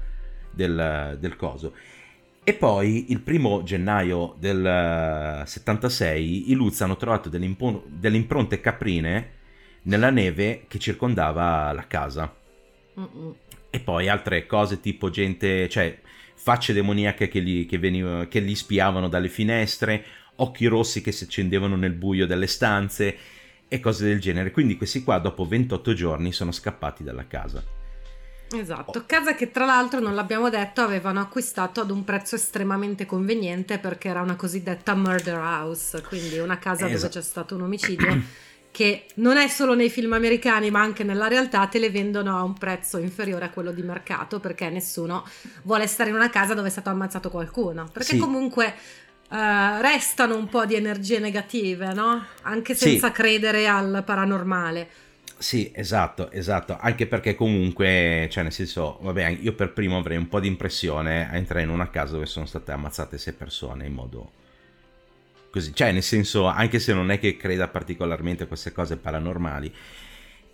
del, 0.49 1.17
del 1.19 1.35
coso. 1.35 1.73
E 2.45 2.53
poi 2.53 3.11
il 3.11 3.19
primo 3.19 3.61
gennaio 3.63 4.37
del 4.39 5.43
76 5.45 6.49
i 6.49 6.53
Lutz 6.53 6.79
hanno 6.79 6.95
trovato 6.95 7.27
delle, 7.27 7.45
impo- 7.45 7.83
delle 7.89 8.15
impronte 8.15 8.61
caprine 8.61 9.31
nella 9.83 10.11
neve 10.11 10.63
che 10.69 10.79
circondava 10.79 11.73
la 11.73 11.87
casa. 11.87 12.37
Mm-mm. 12.99 13.35
E 13.69 13.79
poi 13.79 14.07
altre 14.07 14.45
cose 14.45 14.79
tipo 14.79 15.09
gente, 15.09 15.67
cioè 15.67 15.99
facce 16.35 16.73
demoniache 16.73 17.27
che 17.27 17.39
li, 17.39 17.65
che, 17.65 17.77
veniv- 17.77 18.27
che 18.27 18.39
li 18.39 18.55
spiavano 18.55 19.07
dalle 19.07 19.29
finestre, 19.29 20.03
occhi 20.35 20.65
rossi 20.65 21.01
che 21.01 21.11
si 21.11 21.23
accendevano 21.23 21.75
nel 21.75 21.93
buio 21.93 22.25
delle 22.25 22.47
stanze 22.47 23.17
e 23.67 23.79
cose 23.79 24.05
del 24.05 24.19
genere. 24.19 24.51
Quindi 24.51 24.77
questi 24.77 25.03
qua 25.03 25.17
dopo 25.19 25.45
28 25.45 25.93
giorni 25.93 26.31
sono 26.31 26.51
scappati 26.51 27.03
dalla 27.03 27.25
casa. 27.27 27.63
Esatto, 28.51 29.03
casa 29.07 29.33
che 29.33 29.49
tra 29.49 29.65
l'altro 29.65 29.99
non 29.99 30.13
l'abbiamo 30.13 30.49
detto 30.49 30.81
avevano 30.81 31.19
acquistato 31.19 31.81
ad 31.81 31.89
un 31.89 32.03
prezzo 32.03 32.35
estremamente 32.35 33.05
conveniente 33.05 33.79
perché 33.79 34.09
era 34.09 34.21
una 34.21 34.35
cosiddetta 34.35 34.93
murder 34.93 35.37
house, 35.37 36.01
quindi 36.03 36.37
una 36.37 36.59
casa 36.59 36.85
esatto. 36.85 37.01
dove 37.01 37.09
c'è 37.09 37.21
stato 37.21 37.55
un 37.55 37.61
omicidio 37.61 38.21
che 38.73 39.05
non 39.17 39.37
è 39.37 39.47
solo 39.49 39.75
nei 39.75 39.91
film 39.91 40.13
americani 40.13 40.71
ma 40.71 40.81
anche 40.81 41.03
nella 41.03 41.27
realtà 41.27 41.67
te 41.67 41.77
le 41.77 41.91
vendono 41.91 42.35
a 42.35 42.41
un 42.41 42.53
prezzo 42.53 42.97
inferiore 42.97 43.45
a 43.45 43.49
quello 43.51 43.71
di 43.71 43.83
mercato 43.83 44.39
perché 44.39 44.67
nessuno 44.71 45.23
vuole 45.61 45.85
stare 45.85 46.09
in 46.09 46.15
una 46.15 46.31
casa 46.31 46.55
dove 46.55 46.69
è 46.69 46.71
stato 46.71 46.89
ammazzato 46.89 47.29
qualcuno 47.29 47.87
perché 47.93 48.13
sì. 48.13 48.17
comunque 48.17 48.73
uh, 49.29 49.35
restano 49.79 50.35
un 50.35 50.49
po' 50.49 50.65
di 50.65 50.73
energie 50.73 51.19
negative 51.19 51.93
no? 51.93 52.25
anche 52.41 52.73
senza 52.73 53.07
sì. 53.07 53.13
credere 53.13 53.67
al 53.67 54.01
paranormale 54.03 54.89
sì, 55.37 55.71
esatto, 55.75 56.31
esatto, 56.31 56.77
anche 56.79 57.05
perché 57.05 57.35
comunque, 57.35 58.29
cioè 58.31 58.43
nel 58.43 58.53
senso, 58.53 58.97
vabbè, 59.01 59.39
io 59.41 59.53
per 59.53 59.73
primo 59.73 59.97
avrei 59.97 60.15
un 60.15 60.29
po' 60.29 60.39
di 60.39 60.47
impressione 60.47 61.29
a 61.29 61.35
entrare 61.35 61.63
in 61.63 61.69
una 61.69 61.89
casa 61.89 62.13
dove 62.13 62.27
sono 62.27 62.45
state 62.45 62.71
ammazzate 62.71 63.17
sei 63.17 63.33
persone 63.33 63.85
in 63.85 63.93
modo 63.93 64.31
così, 65.53 65.71
cioè 65.75 65.91
nel 65.91 66.01
senso 66.01 66.47
anche 66.47 66.79
se 66.79 66.95
non 66.95 67.11
è 67.11 67.19
che 67.19 67.37
creda 67.37 67.67
particolarmente 67.67 68.43
a 68.43 68.47
queste 68.47 68.71
cose 68.71 68.97
paranormali. 68.97 69.71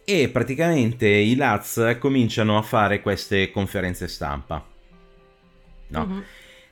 E 0.04 0.28
praticamente 0.28 1.08
i 1.08 1.36
Laz 1.36 1.96
cominciano 2.00 2.58
a 2.58 2.62
fare 2.62 3.02
queste 3.02 3.50
conferenze 3.50 4.10
stampa. 4.10 4.66
No? 5.88 6.02
Uh-huh. 6.02 6.24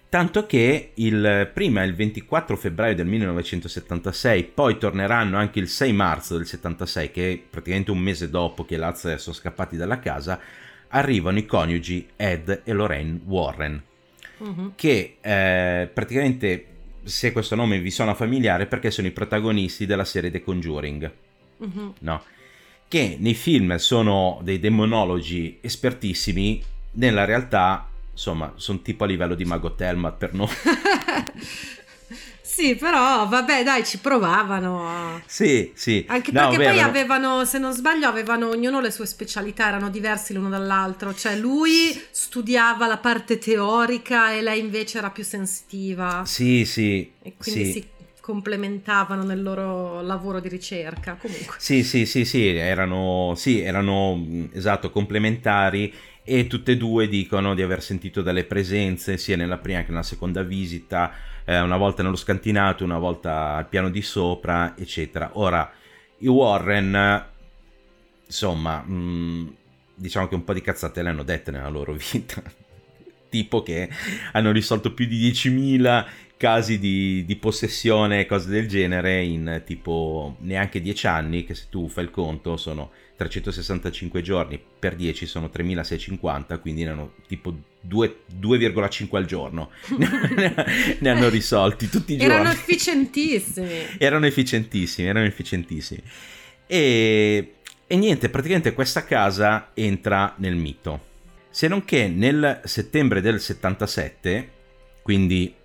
Tanto 0.10 0.46
che 0.46 0.92
il, 0.96 1.50
prima 1.54 1.84
il 1.84 1.96
24 1.96 2.58
febbraio 2.58 2.96
del 2.96 3.06
1976, 3.06 4.44
poi 4.44 4.78
torneranno 4.78 5.38
anche 5.38 5.60
il 5.60 5.70
6 5.70 5.94
marzo 5.94 6.36
del 6.36 6.46
76, 6.46 7.12
che 7.12 7.32
è 7.32 7.38
praticamente 7.38 7.92
un 7.92 8.00
mese 8.00 8.30
dopo 8.30 8.66
che 8.66 8.76
i 8.76 8.78
Laz 8.78 9.16
sono 9.16 9.36
scappati 9.36 9.78
dalla 9.78 10.00
casa, 10.00 10.40
arrivano 10.90 11.38
i 11.38 11.46
coniugi 11.46 12.10
Ed 12.16 12.62
e 12.63 12.74
Lorraine 12.74 13.20
Warren, 13.26 13.82
uh-huh. 14.40 14.72
che 14.76 15.18
eh, 15.22 15.90
praticamente 15.94 16.77
se 17.08 17.32
questo 17.32 17.56
nome 17.56 17.80
vi 17.80 17.89
suona 17.89 18.13
familiare 18.13 18.67
perché 18.67 18.91
sono 18.91 19.08
i 19.08 19.12
protagonisti 19.12 19.86
della 19.86 20.06
serie 20.06 20.30
The 20.30 20.43
Conjuring. 20.43 21.12
Uh-huh. 21.58 21.93
No? 22.00 22.24
Che 22.88 23.17
nei 23.20 23.34
film 23.34 23.76
sono 23.78 24.39
dei 24.43 24.60
demonologi 24.60 25.58
espertissimi, 25.62 26.63
nella 26.91 27.26
realtà, 27.26 27.88
insomma, 28.12 28.54
sono 28.56 28.82
tipo 28.82 29.04
a 29.04 29.08
livello 29.08 29.36
di 29.36 29.46
Mago 29.46 29.74
Telmat 29.74 30.17
per 30.17 30.34
noi. 30.34 30.48
Sì, 32.58 32.74
però 32.74 33.28
vabbè, 33.28 33.63
dai, 33.63 33.86
ci 33.86 34.00
provavano. 34.00 35.22
Sì, 35.28 35.74
sì. 35.76 36.04
Anche 36.08 36.32
no, 36.32 36.50
perché 36.50 36.70
poi 36.70 36.80
avevano, 36.82 37.46
se 37.46 37.60
non 37.60 37.72
sbaglio, 37.72 38.08
avevano 38.08 38.50
ognuno 38.50 38.80
le 38.80 38.89
sue 38.89 39.06
specialità, 39.06 39.67
erano 39.67 39.91
diversi 39.91 40.34
l'uno 40.34 40.50
dall'altro. 40.50 41.13
Cioè, 41.13 41.36
lui 41.36 41.96
studiava 42.10 42.88
la 42.88 42.98
parte 42.98 43.38
teorica 43.38 44.32
e 44.32 44.41
lei 44.41 44.60
invece 44.60 44.98
era 44.98 45.12
più 45.12 45.24
sensitiva. 45.24 46.24
Sì, 46.26 46.65
sì. 46.65 47.08
E 47.22 47.36
quindi 47.38 47.65
sì. 47.65 47.72
si 47.74 47.88
complementavano 48.28 49.24
nel 49.24 49.42
loro 49.42 50.02
lavoro 50.02 50.42
di 50.42 50.50
ricerca. 50.50 51.16
Comunque. 51.16 51.56
Sì, 51.60 51.82
sì, 51.86 52.06
sì, 52.06 52.26
sì, 52.26 52.48
erano, 52.48 53.32
sì, 53.38 53.62
erano 53.62 54.50
esatto, 54.52 54.90
complementari 54.90 55.94
e 56.26 56.46
tutte 56.48 56.74
e 56.74 56.78
due 56.78 57.08
dicono 57.08 57.56
di 57.56 57.62
aver 57.62 57.82
sentito 57.82 58.22
delle 58.22 58.44
presenze 58.44 59.18
sia 59.18 59.38
nella 59.38 59.60
prima 59.60 59.80
che 59.84 59.92
nella 59.92 60.04
seconda 60.04 60.44
visita 60.44 61.13
eh, 61.46 61.58
una 61.62 61.78
volta 61.78 62.04
nello 62.04 62.18
scantinato, 62.18 62.84
una 62.84 62.98
volta 62.98 63.56
al 63.56 63.70
piano 63.70 63.90
di 63.90 64.02
sopra, 64.02 64.76
eccetera. 64.76 65.30
Ora, 65.36 65.72
i 66.18 66.28
Warren, 66.28 67.26
insomma, 68.26 68.82
mh, 68.82 68.94
mm, 68.94 69.48
diciamo 69.96 70.28
che 70.28 70.36
un 70.36 70.44
po' 70.44 70.52
di 70.52 70.60
cazzate 70.60 71.02
le 71.02 71.08
hanno 71.08 71.24
dette 71.24 71.52
nella 71.52 71.70
loro 71.70 71.94
vita. 72.12 72.44
tipo 73.30 73.62
che 73.62 73.90
hanno 74.34 74.52
risolto 74.52 74.94
più 74.94 75.06
di 75.06 75.32
10.000 75.32 76.06
casi 76.38 76.78
di, 76.78 77.26
di 77.26 77.36
possessione 77.36 78.21
e 78.21 78.26
cose 78.28 78.50
del 78.50 78.67
genere 78.67 79.23
in 79.23 79.63
tipo 79.65 80.38
neanche 80.41 80.80
10 80.80 81.08
anni, 81.08 81.43
che 81.43 81.56
se 81.56 81.65
tu 81.69 81.89
fai 81.89 82.06
il 82.06 82.12
conto 82.12 82.56
sono 82.58 82.91
365 83.17 84.21
giorni 84.21 84.62
per 84.80 84.95
10 84.95 85.26
sono 85.26 85.50
3650, 85.50 86.60
quindi 86.60 86.84
erano 86.84 87.13
tipo 87.28 87.54
2, 87.82 88.15
2,5 88.39 89.15
al 89.15 89.26
giorno. 89.26 89.71
ne 89.97 91.10
hanno 91.10 91.28
risolti 91.28 91.89
tutti 91.89 92.13
i 92.13 92.17
giorni. 92.17 92.34
Erano 92.34 92.52
efficientissimi. 92.52 93.69
erano 93.97 94.26
efficientissimi, 94.28 95.08
erano 95.08 95.26
efficientissimi. 95.26 96.02
E, 96.67 97.54
e 97.88 97.95
niente, 97.95 98.30
praticamente 98.30 98.73
questa 98.73 99.04
casa 99.04 99.71
entra 99.73 100.36
nel 100.38 100.56
mito. 100.56 101.06
Se 101.50 101.67
non 101.67 101.84
che 101.84 102.08
nel 102.08 102.62
settembre 102.65 103.21
del 103.21 103.41
77, 103.41 104.52
quindi 105.02 105.56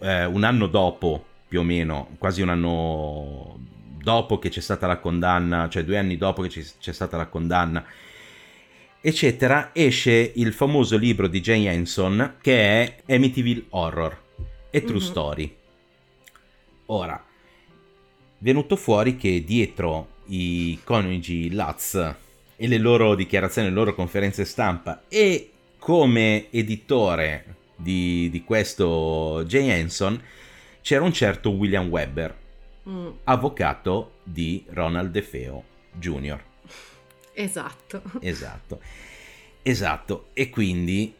eh, 0.00 0.24
un 0.24 0.44
anno 0.44 0.66
dopo, 0.66 1.24
più 1.48 1.60
o 1.60 1.62
meno, 1.62 2.08
quasi 2.18 2.42
un 2.42 2.48
anno 2.48 3.58
dopo 4.02 4.38
che 4.38 4.48
c'è 4.48 4.60
stata 4.60 4.86
la 4.86 4.98
condanna, 4.98 5.68
cioè 5.68 5.84
due 5.84 5.98
anni 5.98 6.16
dopo 6.16 6.42
che 6.42 6.64
c'è 6.78 6.92
stata 6.92 7.16
la 7.16 7.26
condanna 7.26 7.84
eccetera, 9.06 9.70
esce 9.72 10.32
il 10.34 10.52
famoso 10.52 10.96
libro 10.96 11.28
di 11.28 11.40
Jane 11.40 11.72
Henson 11.72 12.38
che 12.40 12.56
è 13.04 13.14
Amityville 13.14 13.66
Horror 13.68 14.20
e 14.68 14.80
True 14.82 14.98
mm-hmm. 14.98 15.08
Story. 15.08 15.56
Ora, 16.86 17.24
venuto 18.38 18.74
fuori 18.74 19.16
che 19.16 19.44
dietro 19.44 20.08
i 20.26 20.80
coniugi 20.82 21.54
Lutz 21.54 22.14
e 22.56 22.66
le 22.66 22.78
loro 22.78 23.14
dichiarazioni, 23.14 23.68
le 23.68 23.74
loro 23.74 23.94
conferenze 23.94 24.44
stampa 24.44 25.04
e 25.06 25.50
come 25.78 26.50
editore 26.50 27.54
di, 27.76 28.28
di 28.30 28.42
questo 28.42 29.44
Jay 29.46 29.68
Henson 29.68 30.20
c'era 30.80 31.04
un 31.04 31.12
certo 31.12 31.50
William 31.50 31.88
Webber, 31.88 32.36
mm. 32.88 33.08
avvocato 33.24 34.18
di 34.22 34.64
Ronald 34.70 35.10
DeFeo 35.10 35.64
Jr. 35.92 36.42
Esatto. 37.32 38.02
Esatto. 38.20 38.80
Esatto. 39.62 40.28
E 40.32 40.48
quindi 40.48 41.14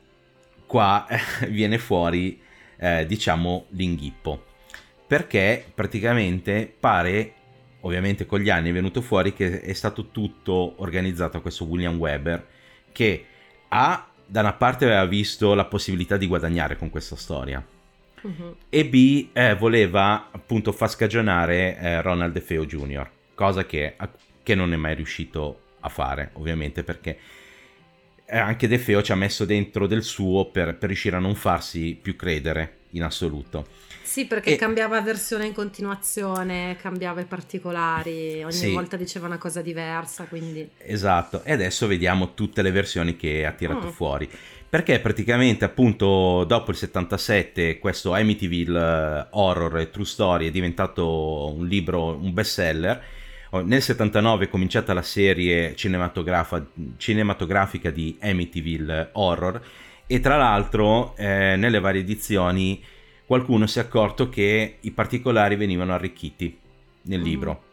qua 0.66 1.07
viene 1.49 1.79
fuori, 1.79 2.40
eh, 2.77 3.05
diciamo, 3.07 3.66
l'inghippo. 3.71 4.45
Perché 5.07 5.64
praticamente 5.75 6.73
pare, 6.79 7.33
ovviamente 7.81 8.25
con 8.27 8.40
gli 8.40 8.51
anni 8.51 8.71
è 8.71 8.73
venuto 8.73 9.01
fuori 9.01 9.33
che 9.33 9.61
è 9.61 9.73
stato 9.73 10.11
tutto 10.11 10.75
organizzato 10.81 11.37
a 11.37 11.40
questo 11.40 11.64
William 11.64 11.97
Webber 11.97 12.47
che 12.92 13.27
ha 13.69 14.09
da 14.26 14.40
una 14.40 14.52
parte 14.52 14.84
aveva 14.84 15.04
visto 15.06 15.54
la 15.54 15.64
possibilità 15.64 16.16
di 16.16 16.26
guadagnare 16.26 16.76
con 16.76 16.90
questa 16.90 17.16
storia 17.16 17.64
uh-huh. 18.20 18.56
e 18.68 18.86
B 18.86 19.28
eh, 19.32 19.54
voleva 19.54 20.28
appunto 20.32 20.72
far 20.72 20.90
scagionare 20.90 21.78
eh, 21.78 22.02
Ronald 22.02 22.32
DeFeo 22.32 22.66
Jr., 22.66 23.08
cosa 23.34 23.64
che, 23.64 23.96
che, 24.42 24.54
non 24.54 24.72
è 24.72 24.76
mai 24.76 24.94
riuscito 24.94 25.60
a 25.80 25.88
fare 25.88 26.30
ovviamente 26.34 26.82
perché 26.82 27.18
eh, 28.24 28.38
anche 28.38 28.66
DeFeo 28.66 29.02
ci 29.02 29.12
ha 29.12 29.16
messo 29.16 29.44
dentro 29.44 29.86
del 29.86 30.02
suo 30.02 30.46
per, 30.46 30.76
per 30.76 30.88
riuscire 30.88 31.16
a 31.16 31.20
non 31.20 31.36
farsi 31.36 31.96
più 32.00 32.16
credere 32.16 32.78
in 32.96 33.02
assoluto. 33.02 33.66
Sì, 34.02 34.26
perché 34.26 34.54
e... 34.54 34.56
cambiava 34.56 35.00
versione 35.00 35.46
in 35.46 35.52
continuazione, 35.52 36.76
cambiava 36.80 37.20
i 37.20 37.24
particolari, 37.24 38.42
ogni 38.42 38.52
sì. 38.52 38.72
volta 38.72 38.96
diceva 38.96 39.26
una 39.26 39.37
cosa 39.37 39.62
diversa, 39.62 40.24
quindi... 40.24 40.68
Esatto, 40.78 41.42
e 41.42 41.52
adesso 41.52 41.87
vediamo 41.87 42.35
tutte 42.35 42.62
le 42.62 42.70
versioni 42.70 43.16
che 43.16 43.44
ha 43.44 43.52
tirato 43.52 43.88
mm. 43.88 43.90
fuori. 43.90 44.30
Perché 44.68 44.98
praticamente 45.00 45.64
appunto 45.64 46.44
dopo 46.44 46.70
il 46.70 46.76
77 46.76 47.78
questo 47.78 48.14
Amityville 48.14 48.78
eh, 48.78 49.26
Horror 49.30 49.78
e 49.78 49.90
True 49.90 50.04
Story 50.04 50.48
è 50.48 50.50
diventato 50.50 51.52
un 51.54 51.66
libro, 51.66 52.16
un 52.16 52.32
bestseller. 52.32 53.02
Oh, 53.50 53.62
nel 53.62 53.80
79 53.80 54.46
è 54.46 54.48
cominciata 54.48 54.92
la 54.92 55.02
serie 55.02 55.76
cinematografica 55.76 57.90
di 57.90 58.18
Amityville 58.20 59.11
Horror 59.12 59.62
e 60.07 60.21
tra 60.21 60.37
l'altro 60.37 61.16
eh, 61.16 61.57
nelle 61.57 61.81
varie 61.81 62.03
edizioni 62.03 62.83
qualcuno 63.27 63.66
si 63.66 63.79
è 63.79 63.83
accorto 63.83 64.29
che 64.29 64.79
i 64.81 64.90
particolari 64.92 65.57
venivano 65.57 65.92
arricchiti 65.92 66.57
nel 67.03 67.21
mm. 67.21 67.25
libro. 67.25 67.64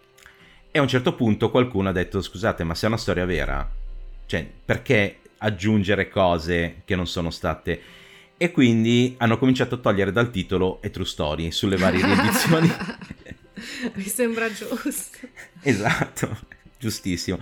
E 0.71 0.79
a 0.79 0.81
un 0.81 0.87
certo 0.87 1.13
punto 1.13 1.51
qualcuno 1.51 1.89
ha 1.89 1.91
detto: 1.91 2.21
Scusate, 2.21 2.63
ma 2.63 2.73
se 2.73 2.85
è 2.85 2.89
una 2.89 2.97
storia 2.97 3.25
vera, 3.25 3.69
cioè 4.25 4.47
perché 4.65 5.19
aggiungere 5.37 6.09
cose 6.09 6.81
che 6.85 6.95
non 6.95 7.05
sono 7.05 7.29
state. 7.29 7.81
E 8.35 8.51
quindi 8.51 9.13
hanno 9.19 9.37
cominciato 9.37 9.75
a 9.75 9.77
togliere 9.77 10.11
dal 10.11 10.31
titolo 10.31 10.81
e 10.81 10.89
True 10.89 11.05
Story 11.05 11.51
sulle 11.51 11.77
varie 11.77 12.03
riedizioni. 12.03 12.73
Mi 13.93 14.03
sembra 14.03 14.51
giusto. 14.51 15.19
esatto, 15.61 16.39
giustissimo. 16.79 17.37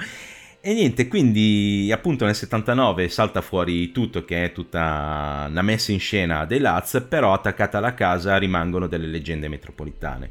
E 0.64 0.76
niente, 0.76 1.08
quindi 1.08 1.90
appunto 1.92 2.24
nel 2.26 2.36
79 2.36 3.10
salta 3.10 3.42
fuori 3.42 3.92
tutto 3.92 4.24
che 4.24 4.44
è 4.44 4.52
tutta 4.52 5.48
una 5.50 5.64
messa 5.64 5.92
in 5.92 6.00
scena 6.00 6.46
dei 6.46 6.60
Laz, 6.60 7.04
però 7.10 7.34
attaccata 7.34 7.80
alla 7.80 7.96
casa 7.96 8.38
rimangono 8.38 8.86
delle 8.86 9.08
leggende 9.08 9.48
metropolitane. 9.48 10.30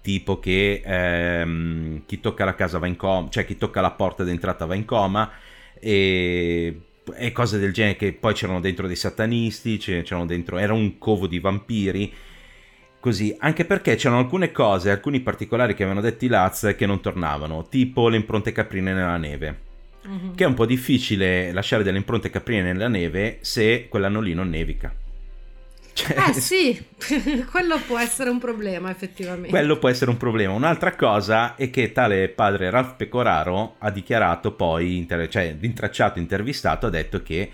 Tipo 0.00 0.40
che 0.40 0.82
ehm, 0.84 2.02
chi 2.04 2.18
tocca 2.18 2.44
la 2.44 2.56
casa 2.56 2.78
va 2.78 2.88
in 2.88 2.96
coma, 2.96 3.28
cioè 3.28 3.44
chi 3.44 3.56
tocca 3.56 3.80
la 3.80 3.92
porta 3.92 4.24
d'entrata 4.24 4.66
va 4.66 4.74
in 4.74 4.84
coma 4.84 5.30
e, 5.78 6.80
e 7.14 7.30
cose 7.32 7.58
del 7.60 7.72
genere 7.72 7.94
che 7.94 8.12
poi 8.12 8.34
c'erano 8.34 8.58
dentro 8.58 8.88
dei 8.88 8.96
satanisti, 8.96 9.76
c'erano 9.76 10.26
dentro, 10.26 10.58
era 10.58 10.72
un 10.72 10.98
covo 10.98 11.28
di 11.28 11.38
vampiri 11.38 12.12
così, 13.00 13.34
anche 13.38 13.64
perché 13.64 13.96
c'erano 13.96 14.20
alcune 14.20 14.52
cose, 14.52 14.90
alcuni 14.90 15.20
particolari 15.20 15.74
che 15.74 15.82
avevano 15.82 16.04
detto 16.04 16.26
i 16.26 16.28
Laz 16.28 16.74
che 16.76 16.86
non 16.86 17.00
tornavano, 17.00 17.66
tipo 17.68 18.08
le 18.08 18.16
impronte 18.16 18.52
caprine 18.52 18.92
nella 18.92 19.16
neve. 19.16 19.68
Mm-hmm. 20.06 20.34
Che 20.34 20.44
è 20.44 20.46
un 20.46 20.54
po' 20.54 20.66
difficile 20.66 21.52
lasciare 21.52 21.82
delle 21.82 21.98
impronte 21.98 22.30
caprine 22.30 22.62
nella 22.62 22.88
neve 22.88 23.38
se 23.40 23.88
quell'anno 23.88 24.20
lì 24.20 24.34
non 24.34 24.48
nevica. 24.48 24.94
Cioè, 25.92 26.28
eh 26.28 26.32
sì, 26.40 26.86
quello 27.50 27.78
può 27.86 27.98
essere 27.98 28.30
un 28.30 28.38
problema 28.38 28.90
effettivamente. 28.90 29.48
Quello 29.48 29.78
può 29.78 29.88
essere 29.88 30.10
un 30.10 30.16
problema. 30.16 30.52
Un'altra 30.52 30.94
cosa 30.94 31.56
è 31.56 31.70
che 31.70 31.92
tale 31.92 32.28
padre 32.28 32.70
Ralph 32.70 32.96
Pecoraro 32.96 33.76
ha 33.78 33.90
dichiarato 33.90 34.52
poi, 34.52 34.96
inter- 34.96 35.28
cioè 35.28 35.56
rintracciato, 35.58 36.18
intervistato, 36.18 36.86
ha 36.86 36.90
detto 36.90 37.22
che 37.22 37.50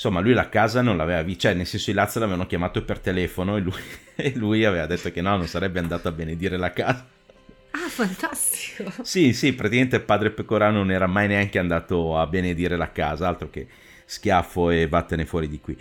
insomma 0.00 0.20
lui 0.20 0.32
la 0.32 0.48
casa 0.48 0.80
non 0.80 0.96
l'aveva 0.96 1.20
vista, 1.20 1.48
cioè 1.48 1.54
nel 1.54 1.66
senso 1.66 1.90
i 1.90 1.92
Lazio 1.92 2.20
l'avevano 2.20 2.46
chiamato 2.46 2.82
per 2.82 3.00
telefono 3.00 3.58
e 3.58 3.60
lui, 3.60 3.82
e 4.16 4.32
lui, 4.34 4.64
aveva 4.64 4.86
detto 4.86 5.12
che 5.12 5.20
no, 5.20 5.36
non 5.36 5.46
sarebbe 5.46 5.78
andato 5.78 6.08
a 6.08 6.12
benedire 6.12 6.56
la 6.56 6.72
casa. 6.72 7.06
Ah, 7.72 7.88
fantastico! 7.88 8.90
Sì, 9.02 9.34
sì, 9.34 9.52
praticamente 9.52 10.00
padre 10.00 10.30
Pecorano 10.30 10.78
non 10.78 10.90
era 10.90 11.06
mai 11.06 11.28
neanche 11.28 11.58
andato 11.58 12.18
a 12.18 12.26
benedire 12.26 12.78
la 12.78 12.90
casa, 12.90 13.28
altro 13.28 13.50
che 13.50 13.66
schiaffo 14.06 14.70
e 14.70 14.88
vattene 14.88 15.26
fuori 15.26 15.48
di 15.48 15.60
qui. 15.60 15.78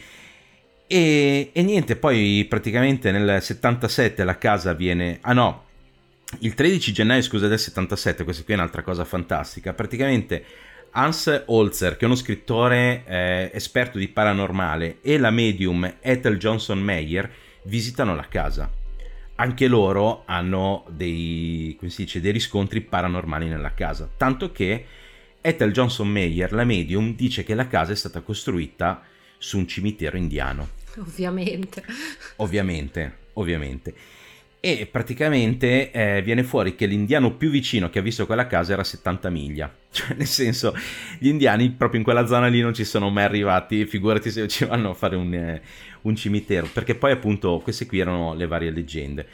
E, 0.86 1.52
e 1.54 1.64
niente, 1.64 1.96
poi 1.96 2.46
praticamente 2.50 3.12
nel 3.12 3.42
77 3.42 4.26
la 4.26 4.38
casa 4.38 4.74
viene... 4.74 5.20
Ah 5.22 5.34
no, 5.34 5.64
il 6.40 6.56
13 6.56 6.92
gennaio, 6.92 7.22
scusa, 7.22 7.48
del 7.48 7.58
77, 7.58 8.26
questa 8.26 8.44
qui 8.44 8.54
è 8.54 8.58
un'altra 8.58 8.82
cosa 8.82 9.06
fantastica, 9.06 9.72
praticamente 9.72 10.44
Hans 10.92 11.44
Holzer, 11.46 11.96
che 11.96 12.02
è 12.02 12.06
uno 12.06 12.16
scrittore 12.16 13.04
eh, 13.06 13.52
esperto 13.54 13.98
di 13.98 14.08
paranormale, 14.08 15.00
e 15.02 15.18
la 15.18 15.32
medium 15.32 15.98
Ethel 16.02 16.38
Johnson 16.38 16.80
Meyer 16.80 17.32
visitano 17.64 18.16
la 18.16 18.28
casa. 18.28 18.72
Anche 19.36 19.68
loro 19.68 20.24
hanno 20.26 20.86
dei, 20.90 21.78
dice, 21.80 22.20
dei 22.20 22.32
riscontri 22.32 22.82
paranormali 22.82 23.48
nella 23.48 23.74
casa, 23.74 24.10
tanto 24.18 24.52
che 24.52 24.86
Ethel 25.42 25.72
Johnson 25.72 26.10
Meyer, 26.10 26.52
la 26.52 26.66
medium, 26.66 27.16
dice 27.16 27.44
che 27.44 27.56
la 27.56 27.68
casa 27.68 27.94
è 27.94 27.96
stata 27.96 28.22
costruita 28.22 29.04
su 29.38 29.58
un 29.58 29.68
cimitero 29.68 30.18
indiano. 30.18 30.70
Ovviamente. 30.98 31.84
Ovviamente, 32.38 33.18
ovviamente 33.34 33.94
e 34.62 34.88
praticamente 34.92 35.92
eh, 35.92 36.22
viene 36.22 36.44
fuori 36.44 36.76
che 36.76 36.86
l'indiano 36.86 37.36
più 37.36 37.50
vicino 37.50 37.90
che 37.90 38.00
ha 38.00 38.02
visto 38.02 38.26
quella 38.26 38.48
casa 38.48 38.74
era 38.74 38.84
70 38.84 39.30
miglia. 39.30 39.74
Cioè, 39.92 40.16
nel 40.16 40.28
senso, 40.28 40.76
gli 41.18 41.30
indiani 41.30 41.72
proprio 41.72 42.00
in 42.00 42.06
quella 42.06 42.28
zona 42.28 42.46
lì 42.46 42.62
non 42.62 42.76
ci 42.76 42.84
sono 42.84 43.10
mai 43.10 43.24
arrivati, 43.24 43.88
figurati 43.88 44.30
se 44.30 44.48
ci 44.48 44.66
vanno 44.66 44.92
a 44.92 44.94
fare 44.94 45.16
un, 45.16 45.34
eh, 45.34 45.62
un 46.02 46.16
cimitero, 46.16 46.68
perché 46.72 46.94
poi 46.94 47.12
appunto 47.12 47.60
queste 47.64 47.88
qui 47.88 48.00
erano 48.00 48.36
le 48.36 48.46
varie 48.46 48.70
leggende. 48.70 49.28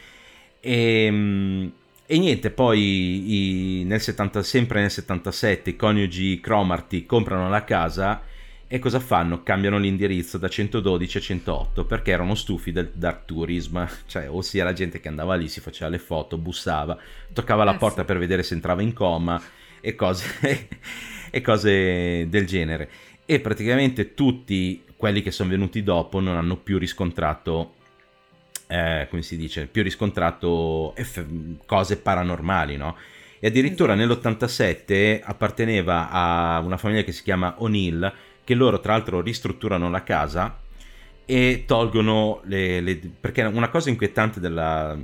E, 0.61 1.05
ehm, 1.05 1.71
e 2.05 2.17
niente, 2.19 2.51
poi 2.51 3.81
i, 3.81 3.83
nel 3.83 3.99
70, 3.99 4.43
sempre 4.43 4.79
nel 4.79 4.91
77 4.91 5.71
i 5.71 5.75
coniugi 5.75 6.39
Cromarty 6.39 7.05
comprano 7.05 7.49
la 7.49 7.63
casa 7.63 8.21
e 8.67 8.79
cosa 8.79 8.99
fanno? 8.99 9.43
Cambiano 9.43 9.77
l'indirizzo 9.77 10.39
da 10.39 10.49
112 10.49 11.17
a 11.17 11.21
108 11.21 11.85
perché 11.85 12.11
erano 12.11 12.33
stufi 12.33 12.71
del 12.71 12.91
dark 12.93 13.25
tourism, 13.25 13.83
cioè 14.07 14.27
ossia 14.29 14.63
la 14.63 14.73
gente 14.73 14.99
che 14.99 15.07
andava 15.07 15.35
lì, 15.35 15.47
si 15.47 15.59
faceva 15.61 15.89
le 15.89 15.99
foto, 15.99 16.37
bussava, 16.37 16.97
toccava 17.31 17.63
la 17.63 17.75
eh, 17.75 17.77
porta 17.77 18.03
per 18.05 18.17
vedere 18.17 18.41
se 18.41 18.55
entrava 18.55 18.81
in 18.81 18.93
coma 18.93 19.39
e 19.79 19.93
cose, 19.93 20.67
e 21.29 21.41
cose 21.41 22.27
del 22.27 22.47
genere. 22.47 22.89
E 23.25 23.39
praticamente 23.39 24.15
tutti 24.15 24.83
quelli 24.97 25.21
che 25.21 25.31
sono 25.31 25.49
venuti 25.49 25.83
dopo 25.83 26.19
non 26.19 26.35
hanno 26.35 26.57
più 26.57 26.79
riscontrato, 26.79 27.75
eh, 28.65 29.05
come 29.11 29.21
si 29.21 29.37
dice, 29.37 29.67
più 29.67 29.83
riscontrato 29.83 30.95
eff- 30.95 31.25
cose 31.67 31.97
paranormali, 31.97 32.77
no? 32.77 32.97
E 33.39 33.47
addirittura 33.47 33.93
esatto. 33.93 34.29
nell'87 34.29 35.21
apparteneva 35.23 36.09
a 36.09 36.59
una 36.61 36.77
famiglia 36.77 37.03
che 37.03 37.11
si 37.11 37.21
chiama 37.21 37.53
O'Neill 37.59 38.11
che 38.45 38.53
loro 38.53 38.79
tra 38.79 38.93
l'altro 38.93 39.19
ristrutturano 39.19 39.89
la 39.89 40.03
casa 40.03 40.59
e 41.25 41.63
tolgono 41.65 42.41
le, 42.45 42.79
le 42.79 42.95
perché 43.19 43.41
una 43.41 43.69
cosa 43.69 43.89
inquietante 43.89 44.39
della 44.39 44.97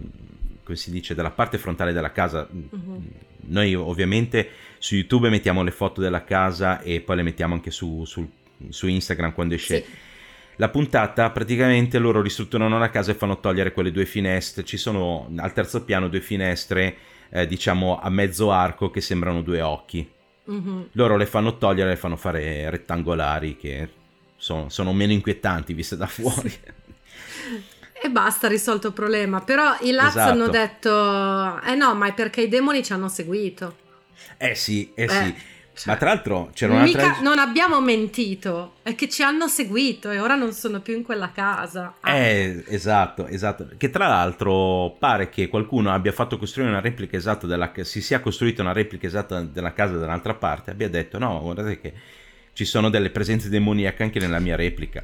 come 0.63 0.77
si 0.77 0.91
dice 0.91 1.15
della 1.15 1.32
parte 1.32 1.58
frontale 1.58 1.91
della 1.91 2.12
casa 2.12 2.47
uh-huh. 2.49 3.04
noi 3.47 3.73
ovviamente 3.73 4.49
su 4.77 4.95
youtube 4.95 5.30
mettiamo 5.30 5.63
le 5.63 5.71
foto 5.71 5.99
della 5.99 6.23
casa 6.23 6.80
e 6.82 7.01
poi 7.01 7.17
le 7.17 7.23
mettiamo 7.23 7.56
anche 7.56 7.71
su, 7.71 8.06
su, 8.06 8.30
su 8.69 8.88
instagram 8.88 9.34
quando 9.34 9.56
esce 9.56 9.84
sì. 9.84 9.91
la 10.58 10.69
puntata 10.69 11.32
praticamente 11.32 11.97
loro 11.97 12.21
ristrutturano 12.21 12.77
la 12.77 12.91
casa 12.91 13.12
e 13.12 13.15
fanno 13.15 13.39
togliere 13.39 13.73
quelle 13.73 13.91
due 13.91 14.06
finestre 14.06 14.63
ci 14.63 14.77
sono 14.77 15.27
al 15.38 15.54
terzo 15.54 15.84
piano 15.84 16.08
due 16.08 16.21
finestre 16.21 16.95
eh, 17.32 17.47
diciamo 17.47 17.99
a 17.99 18.10
mezzo 18.12 18.51
arco 18.51 18.91
che 18.91 19.01
sembrano 19.01 19.41
due 19.41 19.62
occhi 19.62 20.08
Mm-hmm. 20.52 20.82
Loro 20.94 21.18
le 21.18 21.26
fanno 21.26 21.58
togliere, 21.58 21.92
le 21.92 21.96
fanno 21.96 22.18
fare 22.18 22.70
rettangolari 22.70 23.56
che 23.56 23.90
sono, 24.36 24.70
sono 24.70 24.94
meno 24.94 25.14
inquietanti 25.14 25.74
viste 25.74 25.96
da 25.98 26.08
fuori. 26.08 26.50
Sì. 26.50 26.60
E 28.04 28.10
basta, 28.10 28.48
risolto 28.48 28.88
il 28.88 28.94
problema. 28.94 29.42
Però 29.42 29.76
i 29.82 29.92
Laz 29.92 30.16
esatto. 30.16 30.32
hanno 30.32 30.48
detto: 30.48 31.62
Eh 31.62 31.76
no, 31.76 31.94
ma 31.94 32.08
è 32.08 32.14
perché 32.14 32.42
i 32.42 32.48
demoni 32.48 32.84
ci 32.84 32.94
hanno 32.94 33.08
seguito. 33.08 33.78
Eh 34.38 34.56
sì, 34.56 34.92
eh, 34.96 35.04
eh 35.04 35.10
sì. 35.10 35.36
Cioè, 35.82 35.94
ma 35.94 35.98
tra 35.98 36.10
l'altro 36.10 36.52
c'era 36.54 36.74
un'altra... 36.74 37.08
Mica 37.08 37.22
non 37.22 37.39
abbiamo 37.39 37.82
mentito, 37.82 38.74
è 38.84 38.94
che 38.94 39.10
ci 39.10 39.24
hanno 39.24 39.48
seguito 39.48 40.12
e 40.12 40.20
ora 40.20 40.36
non 40.36 40.54
sono 40.54 40.80
più 40.80 40.96
in 40.96 41.02
quella 41.02 41.32
casa. 41.32 41.96
Ah. 42.02 42.15
Eh, 42.17 42.63
esatto, 42.67 43.26
esatto. 43.26 43.67
Che 43.76 43.89
tra 43.89 44.08
l'altro 44.08 44.96
pare 45.00 45.30
che 45.30 45.48
qualcuno 45.48 45.91
abbia 45.91 46.12
fatto 46.12 46.38
costruire 46.38 46.70
una 46.70 46.82
replica 46.82 47.17
esatta 47.17 47.48
della... 47.48 47.72
si 47.82 48.02
sia 48.02 48.20
costruita 48.20 48.62
una 48.62 48.74
replica 48.74 49.08
esatta 49.08 49.41
della 49.41 49.74
casa 49.74 49.98
dall'altra 49.98 50.36
parte, 50.36 50.70
abbia 50.70 50.88
detto 50.88 51.17
no, 51.17 51.41
guardate 51.41 51.82
che 51.82 51.94
ci 52.54 52.65
sono 52.65 52.89
delle 52.89 53.10
presenze 53.10 53.50
demoniache 53.50 54.04
anche 54.04 54.20
nella 54.20 54.39
mia 54.39 54.56
replica. 54.56 55.04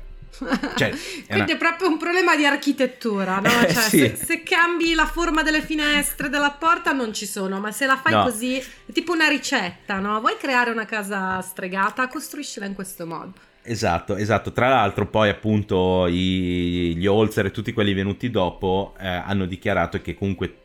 Cioè, 0.75 0.89
Quindi 1.27 1.51
una... 1.51 1.53
è 1.53 1.57
proprio 1.57 1.87
un 1.87 1.97
problema 1.97 2.35
di 2.35 2.45
architettura, 2.45 3.39
no? 3.39 3.49
Cioè, 3.49 3.73
sì. 3.73 3.97
se, 3.99 4.15
se, 4.15 4.43
cambi 4.43 4.93
la 4.93 5.05
forma 5.05 5.43
delle 5.43 5.61
finestre 5.61 6.29
della 6.29 6.51
porta 6.51 6.91
non 6.91 7.13
ci 7.13 7.25
sono, 7.25 7.59
ma 7.59 7.71
se 7.71 7.85
la 7.85 7.97
fai 7.97 8.13
no. 8.13 8.23
così 8.23 8.57
è 8.57 8.91
tipo 8.91 9.13
una 9.13 9.27
ricetta, 9.27 9.99
no? 9.99 10.19
Vuoi 10.19 10.37
creare 10.37 10.71
una 10.71 10.85
casa 10.85 11.41
stregata? 11.41 12.07
Costruiscila 12.07 12.65
in 12.65 12.75
questo 12.75 13.05
modo. 13.05 13.33
Esatto, 13.61 14.15
esatto. 14.15 14.51
Tra 14.53 14.69
l'altro 14.69 15.07
poi 15.07 15.29
appunto 15.29 16.07
i, 16.07 16.95
gli 16.95 17.05
Holzer 17.05 17.47
e 17.47 17.51
tutti 17.51 17.73
quelli 17.73 17.93
venuti 17.93 18.29
dopo 18.29 18.95
eh, 18.99 19.07
hanno 19.07 19.45
dichiarato 19.45 20.01
che 20.01 20.15
comunque 20.15 20.55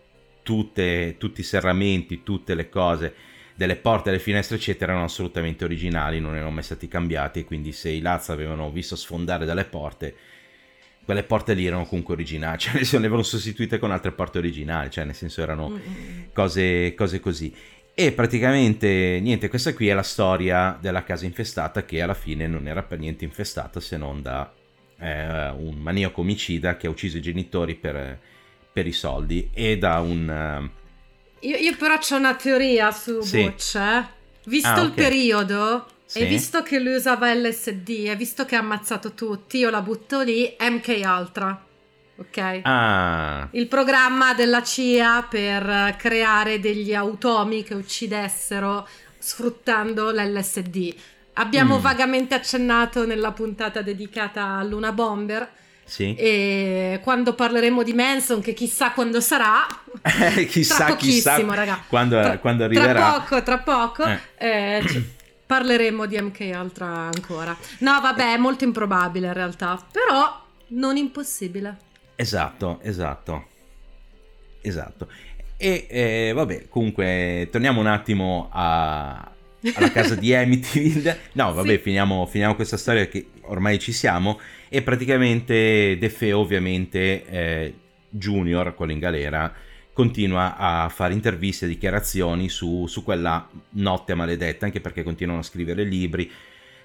tutte, 0.42 1.16
tutti 1.18 1.40
i 1.40 1.44
serramenti, 1.44 2.22
tutte 2.22 2.54
le 2.54 2.68
cose 2.68 3.14
delle 3.54 3.76
porte, 3.76 4.10
delle 4.10 4.22
finestre, 4.22 4.56
eccetera, 4.56 4.92
erano 4.92 5.06
assolutamente 5.06 5.64
originali, 5.64 6.20
non 6.20 6.34
erano 6.34 6.50
mai 6.50 6.62
stati 6.62 6.88
cambiati. 6.88 7.40
E 7.40 7.44
quindi, 7.44 7.72
se 7.72 7.90
i 7.90 8.00
Laz 8.00 8.30
avevano 8.30 8.70
visto 8.70 8.96
sfondare 8.96 9.44
dalle 9.44 9.64
porte, 9.64 10.14
quelle 11.04 11.24
porte 11.24 11.54
lì 11.54 11.66
erano 11.66 11.84
comunque 11.84 12.14
originali, 12.14 12.58
cioè 12.60 12.80
le 12.80 12.96
avevano 12.96 13.22
sostituite 13.22 13.78
con 13.78 13.90
altre 13.90 14.12
porte 14.12 14.38
originali, 14.38 14.90
cioè 14.90 15.04
nel 15.04 15.14
senso 15.14 15.42
erano 15.42 15.78
cose, 16.32 16.94
cose 16.94 17.20
così. 17.20 17.54
E 17.94 18.12
praticamente 18.12 19.18
niente, 19.20 19.48
questa 19.48 19.74
qui 19.74 19.88
è 19.88 19.94
la 19.94 20.02
storia 20.02 20.78
della 20.80 21.04
casa 21.04 21.26
infestata 21.26 21.84
che 21.84 22.00
alla 22.00 22.14
fine 22.14 22.46
non 22.46 22.66
era 22.66 22.82
per 22.82 22.98
niente 22.98 23.24
infestata 23.24 23.80
se 23.80 23.98
non 23.98 24.22
da 24.22 24.50
eh, 24.98 25.50
un 25.50 25.74
maniaco 25.76 26.22
omicida 26.22 26.78
che 26.78 26.86
ha 26.86 26.90
ucciso 26.90 27.18
i 27.18 27.20
genitori 27.20 27.74
per, 27.74 28.18
per 28.72 28.86
i 28.86 28.92
soldi 28.92 29.50
e 29.52 29.76
da 29.76 30.00
un 30.00 30.70
io, 31.42 31.56
io 31.56 31.76
però 31.76 31.94
ho 31.94 32.16
una 32.16 32.34
teoria 32.34 32.90
su 32.90 33.20
sì. 33.20 33.42
Butch, 33.42 33.74
eh? 33.76 34.04
Visto 34.44 34.68
ah, 34.68 34.72
okay. 34.72 34.84
il 34.84 34.92
periodo 34.92 35.86
sì. 36.04 36.20
e 36.20 36.26
visto 36.26 36.62
che 36.62 36.78
lui 36.80 36.94
usava 36.94 37.32
LSD 37.32 38.06
e 38.06 38.16
visto 38.16 38.44
che 38.44 38.56
ha 38.56 38.58
ammazzato 38.58 39.12
tutti, 39.12 39.58
io 39.58 39.70
la 39.70 39.80
butto 39.80 40.20
lì, 40.20 40.56
MK 40.58 41.02
Ultra. 41.04 41.64
Ok? 42.16 42.60
Ah. 42.62 43.48
Il 43.52 43.66
programma 43.66 44.34
della 44.34 44.62
CIA 44.62 45.26
per 45.28 45.96
creare 45.96 46.60
degli 46.60 46.94
automi 46.94 47.62
che 47.64 47.74
uccidessero 47.74 48.86
sfruttando 49.18 50.10
l'LSD. 50.10 50.94
Abbiamo 51.34 51.78
mm. 51.78 51.80
vagamente 51.80 52.34
accennato 52.34 53.06
nella 53.06 53.32
puntata 53.32 53.80
dedicata 53.80 54.58
a 54.58 54.62
Luna 54.62 54.92
Bomber 54.92 55.48
sì. 55.92 56.14
E 56.14 57.00
quando 57.02 57.34
parleremo 57.34 57.82
di 57.82 57.92
Manson, 57.92 58.40
che 58.40 58.54
chissà 58.54 58.92
quando 58.92 59.20
sarà, 59.20 59.66
eh, 60.00 60.46
chissà, 60.46 60.96
chissà 60.96 61.34
quando, 61.86 62.18
tra, 62.18 62.38
quando, 62.38 62.64
arriverà. 62.64 62.92
Tra 62.92 63.20
poco, 63.20 63.42
tra 63.42 63.58
poco, 63.58 64.04
eh. 64.06 64.18
Eh, 64.38 64.82
c- 64.86 65.02
parleremo 65.44 66.06
di 66.06 66.18
MK 66.18 66.50
Ultra 66.58 66.86
ancora. 66.86 67.54
No, 67.80 68.00
vabbè, 68.00 68.32
è 68.32 68.36
molto 68.38 68.64
improbabile 68.64 69.26
in 69.26 69.34
realtà, 69.34 69.84
però 69.92 70.42
non 70.68 70.96
impossibile. 70.96 71.76
Esatto, 72.14 72.78
esatto. 72.82 73.48
Esatto. 74.62 75.08
E 75.58 75.86
eh, 75.90 76.32
vabbè, 76.34 76.68
comunque, 76.70 77.48
torniamo 77.52 77.80
un 77.80 77.86
attimo 77.86 78.48
a, 78.50 79.30
alla 79.74 79.92
casa 79.92 80.14
di 80.14 80.32
Amityville. 80.34 81.18
No, 81.32 81.52
vabbè, 81.52 81.72
sì. 81.72 81.78
finiamo, 81.82 82.24
finiamo, 82.24 82.54
questa 82.54 82.78
storia 82.78 83.06
che 83.08 83.26
ormai 83.42 83.78
ci 83.78 83.92
siamo. 83.92 84.40
E 84.68 84.82
praticamente 84.82 85.96
De 85.98 86.08
Feo, 86.08 86.38
ovviamente, 86.38 87.26
eh, 87.26 87.74
Junior, 88.08 88.74
quello 88.74 88.92
in 88.92 88.98
galera, 88.98 89.52
continua 89.92 90.56
a 90.56 90.88
fare 90.88 91.12
interviste 91.12 91.66
e 91.66 91.68
dichiarazioni 91.68 92.48
su, 92.48 92.86
su, 92.86 93.02
quella 93.02 93.48
notte 93.70 94.14
maledetta, 94.14 94.66
anche 94.66 94.80
perché 94.80 95.02
continuano 95.02 95.40
a 95.40 95.44
scrivere 95.44 95.84
libri. 95.84 96.30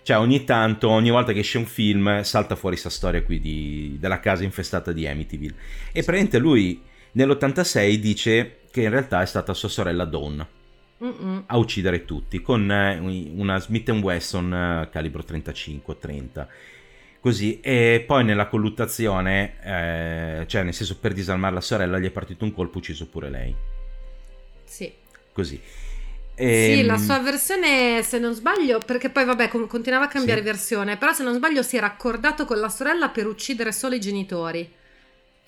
Cioè, 0.02 0.18
ogni 0.18 0.44
tanto, 0.44 0.90
ogni 0.90 1.10
volta 1.10 1.34
che 1.34 1.40
esce 1.40 1.58
un 1.58 1.66
film, 1.66 2.22
salta 2.22 2.56
fuori 2.56 2.78
questa 2.78 2.96
storia 2.96 3.24
qui 3.24 3.40
di, 3.40 3.98
della 4.00 4.20
casa 4.20 4.44
infestata 4.44 4.92
di 4.92 5.06
Amityville. 5.06 5.56
E 5.88 6.04
praticamente 6.04 6.38
lui 6.40 6.82
nell'86 7.12 7.96
dice 7.96 8.60
che 8.72 8.82
in 8.84 8.90
realtà 8.90 9.22
è 9.22 9.26
stata 9.26 9.54
sua 9.54 9.70
sorella 9.70 10.06
Dawn 10.06 10.48
Mm-mm. 11.04 11.44
a 11.46 11.58
uccidere 11.58 12.06
tutti 12.06 12.42
con 12.42 12.72
eh, 12.72 12.98
una 13.36 13.60
Smith 13.60 13.90
Wesson 13.90 14.54
eh, 14.54 14.90
calibro 14.92 15.24
35-30 15.28 16.48
così 17.20 17.60
e 17.60 18.04
poi 18.06 18.24
nella 18.24 18.48
colluttazione 18.48 19.58
eh, 19.62 20.46
cioè 20.48 20.64
nel 20.64 20.74
senso 20.74 20.98
per 20.98 21.14
disarmare 21.14 21.54
la 21.54 21.62
sorella 21.62 22.00
gli 22.00 22.08
è 22.08 22.12
partito 22.12 22.46
un 22.46 22.54
colpo 22.54 22.80
ucciso 22.80 23.08
pure 23.08 23.30
lei 23.30 23.56
sì 24.64 24.92
così 25.34 25.62
e... 26.40 26.76
Sì, 26.76 26.86
la 26.86 26.94
ehm, 26.94 27.04
sua 27.04 27.18
versione, 27.18 28.04
se 28.04 28.20
non 28.20 28.36
sbaglio, 28.36 28.78
perché 28.86 29.10
poi 29.10 29.26
vabbè, 29.26 29.48
continuava 29.48 30.06
a 30.06 30.08
cambiare 30.08 30.42
sì. 30.42 30.46
versione, 30.46 30.96
però 30.96 31.12
se 31.12 31.24
non 31.24 31.34
sbaglio 31.34 31.64
si 31.64 31.78
era 31.78 31.88
accordato 31.88 32.46
con 32.46 32.60
la 32.60 32.70
sorella 32.70 33.10
per 33.10 33.26
uccidere 33.26 33.72
solo 33.72 33.96
i 33.96 34.00
genitori. 34.00 34.72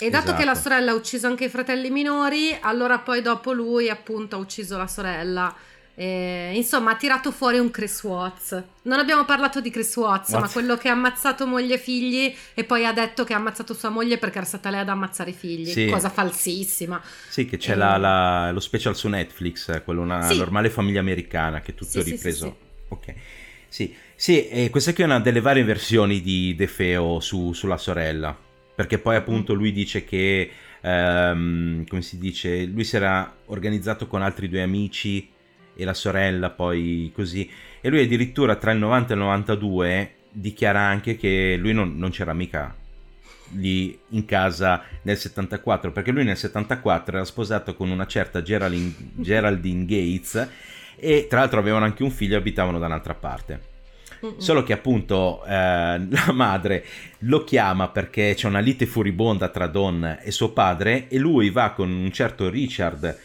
E 0.01 0.09
dato 0.09 0.25
esatto. 0.25 0.39
che 0.39 0.45
la 0.45 0.51
esatto. 0.53 0.69
sorella 0.69 0.91
ha 0.91 0.93
ucciso 0.95 1.27
anche 1.27 1.45
i 1.45 1.49
fratelli 1.49 1.89
minori, 1.89 2.57
allora 2.61 2.99
poi 2.99 3.21
dopo 3.21 3.51
lui 3.51 3.89
appunto 3.89 4.37
ha 4.37 4.39
ucciso 4.39 4.77
la 4.77 4.87
sorella. 4.87 5.53
E, 5.93 6.51
insomma, 6.53 6.91
ha 6.91 6.95
tirato 6.95 7.33
fuori 7.33 7.59
un 7.59 7.69
Chris 7.69 8.01
Watts. 8.03 8.63
Non 8.83 8.99
abbiamo 8.99 9.25
parlato 9.25 9.59
di 9.59 9.69
Chris 9.69 9.93
Watts, 9.97 10.29
What? 10.29 10.41
ma 10.41 10.49
quello 10.49 10.77
che 10.77 10.87
ha 10.87 10.93
ammazzato 10.93 11.45
moglie 11.45 11.73
e 11.73 11.77
figli 11.77 12.33
e 12.53 12.63
poi 12.63 12.85
ha 12.85 12.93
detto 12.93 13.25
che 13.25 13.33
ha 13.33 13.35
ammazzato 13.35 13.73
sua 13.73 13.89
moglie 13.89 14.17
perché 14.17 14.37
era 14.37 14.47
stata 14.47 14.69
lei 14.69 14.79
ad 14.79 14.87
ammazzare 14.87 15.31
i 15.31 15.33
figli. 15.33 15.69
Sì. 15.69 15.87
Cosa 15.87 16.09
falsissima. 16.09 17.01
Sì, 17.27 17.45
che 17.45 17.57
c'è 17.57 17.73
e... 17.73 17.75
la, 17.75 17.97
la, 17.97 18.51
lo 18.51 18.61
special 18.61 18.95
su 18.95 19.09
Netflix, 19.09 19.83
quello 19.83 19.99
una 19.99 20.21
sì. 20.29 20.37
normale 20.37 20.69
famiglia 20.69 21.01
americana, 21.01 21.59
che 21.59 21.71
è 21.71 21.75
tutto 21.75 22.01
sì, 22.01 22.11
ripreso. 22.11 22.57
Ok. 22.87 23.13
Sì, 23.67 23.93
sì 24.15 24.47
e 24.47 24.69
questa 24.69 24.93
qui 24.93 25.03
è 25.03 25.05
una 25.05 25.19
delle 25.19 25.41
varie 25.41 25.65
versioni 25.65 26.21
di 26.21 26.55
De 26.55 26.67
Feo 26.67 27.19
su, 27.19 27.51
sulla 27.51 27.77
sorella 27.77 28.47
perché 28.79 28.97
poi 28.97 29.17
appunto 29.17 29.53
lui 29.53 29.73
dice 29.73 30.05
che, 30.05 30.49
um, 30.79 31.85
come 31.85 32.01
si 32.01 32.17
dice, 32.17 32.63
lui 32.63 32.85
si 32.85 32.95
era 32.95 33.35
organizzato 33.47 34.07
con 34.07 34.21
altri 34.21 34.47
due 34.47 34.61
amici 34.61 35.29
e 35.75 35.83
la 35.83 35.93
sorella 35.93 36.49
poi 36.49 37.11
così, 37.13 37.49
e 37.81 37.89
lui 37.89 38.01
addirittura 38.03 38.55
tra 38.55 38.71
il 38.71 38.79
90 38.79 39.11
e 39.11 39.15
il 39.17 39.21
92 39.21 40.13
dichiara 40.31 40.79
anche 40.79 41.17
che 41.17 41.57
lui 41.59 41.73
non, 41.73 41.97
non 41.97 42.09
c'era 42.11 42.31
mica 42.31 42.73
lì 43.55 43.99
in 44.11 44.23
casa 44.23 44.81
nel 45.01 45.17
74 45.17 45.91
perché 45.91 46.11
lui 46.11 46.23
nel 46.23 46.37
74 46.37 47.17
era 47.17 47.25
sposato 47.25 47.75
con 47.75 47.89
una 47.89 48.07
certa 48.07 48.41
Geraldine, 48.41 48.93
Geraldine 49.19 49.83
Gates 49.83 50.49
e 50.95 51.27
tra 51.27 51.39
l'altro 51.39 51.59
avevano 51.59 51.83
anche 51.83 52.03
un 52.03 52.11
figlio 52.11 52.35
e 52.35 52.37
abitavano 52.37 52.79
da 52.79 52.85
un'altra 52.85 53.13
parte 53.13 53.68
Solo 54.37 54.63
che 54.63 54.73
appunto 54.73 55.43
eh, 55.45 55.49
la 56.09 56.31
madre 56.33 56.85
lo 57.19 57.43
chiama 57.43 57.89
perché 57.89 58.33
c'è 58.35 58.47
una 58.47 58.59
lite 58.59 58.85
furibonda 58.85 59.49
tra 59.49 59.67
Don 59.67 60.19
e 60.21 60.31
suo 60.31 60.51
padre 60.51 61.07
e 61.07 61.17
lui 61.17 61.49
va 61.49 61.71
con 61.71 61.89
un 61.89 62.11
certo 62.11 62.49
Richard 62.49 63.17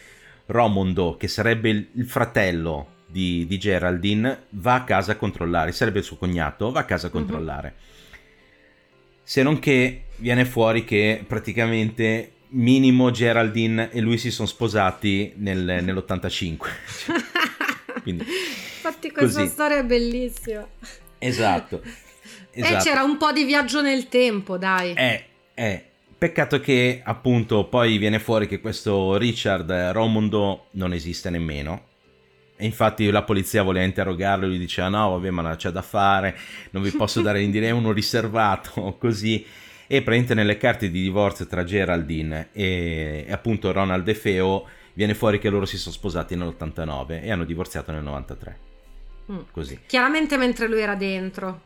Romondo, 0.46 1.16
che 1.16 1.26
sarebbe 1.26 1.70
il, 1.70 2.06
fratello 2.06 2.88
di, 3.06 3.46
di, 3.46 3.58
Geraldine, 3.58 4.44
va 4.50 4.74
a 4.74 4.84
casa 4.84 5.12
a 5.12 5.16
controllare, 5.16 5.72
sarebbe 5.72 6.00
il 6.00 6.04
suo 6.04 6.16
cognato, 6.16 6.70
va 6.70 6.80
a 6.80 6.84
casa 6.84 7.06
a 7.06 7.10
controllare. 7.10 7.74
Se 9.22 9.42
non 9.42 9.58
che 9.58 10.04
viene 10.16 10.44
fuori 10.44 10.84
che 10.84 11.24
praticamente 11.26 12.32
minimo 12.48 13.10
Geraldine 13.10 13.90
e 13.90 14.00
lui 14.00 14.18
si 14.18 14.30
sono 14.30 14.46
sposati 14.46 15.32
nel, 15.36 15.80
nell'85. 15.82 16.56
Quindi 18.02 18.26
Infatti 18.86 19.10
questa 19.10 19.40
Così. 19.40 19.50
storia 19.50 19.78
è 19.78 19.84
bellissima. 19.84 20.66
Esatto. 21.18 21.80
esatto. 22.52 22.76
E 22.76 22.76
c'era 22.82 23.02
un 23.02 23.16
po' 23.16 23.32
di 23.32 23.44
viaggio 23.44 23.80
nel 23.80 24.08
tempo, 24.08 24.58
dai. 24.58 24.92
Eh, 24.92 25.24
eh. 25.54 25.84
Peccato 26.18 26.60
che 26.60 27.00
appunto 27.02 27.64
poi 27.66 27.98
viene 27.98 28.18
fuori 28.18 28.46
che 28.46 28.60
questo 28.60 29.16
Richard 29.16 29.70
Romondo 29.92 30.66
non 30.72 30.92
esiste 30.92 31.30
nemmeno. 31.30 31.92
E 32.56 32.64
infatti 32.66 33.10
la 33.10 33.22
polizia 33.22 33.62
voleva 33.62 33.84
interrogarlo 33.84 34.44
e 34.44 34.48
lui 34.48 34.58
diceva 34.58 34.88
no 34.88 35.10
vabbè 35.10 35.30
ma 35.30 35.56
c'è 35.56 35.70
da 35.70 35.82
fare, 35.82 36.38
non 36.70 36.82
vi 36.82 36.90
posso 36.92 37.20
dare 37.20 37.40
l'indirizzo, 37.40 37.70
è 37.70 37.74
uno 37.76 37.92
riservato, 37.92 38.96
così. 39.00 39.44
E 39.86 40.02
prende 40.02 40.34
nelle 40.34 40.56
carte 40.56 40.90
di 40.90 41.02
divorzio 41.02 41.46
tra 41.46 41.64
Geraldine 41.64 42.48
e, 42.52 43.24
e 43.26 43.32
appunto 43.32 43.72
Ronald 43.72 44.04
De 44.04 44.14
Feo 44.14 44.66
viene 44.94 45.14
fuori 45.14 45.38
che 45.38 45.50
loro 45.50 45.66
si 45.66 45.76
sono 45.76 45.94
sposati 45.94 46.36
nell'89 46.36 47.22
e 47.22 47.30
hanno 47.30 47.44
divorziato 47.44 47.92
nel 47.92 48.02
93. 48.02 48.72
Mm. 49.30 49.38
Così. 49.50 49.80
Chiaramente 49.86 50.36
mentre 50.36 50.68
lui 50.68 50.80
era 50.80 50.94
dentro. 50.94 51.60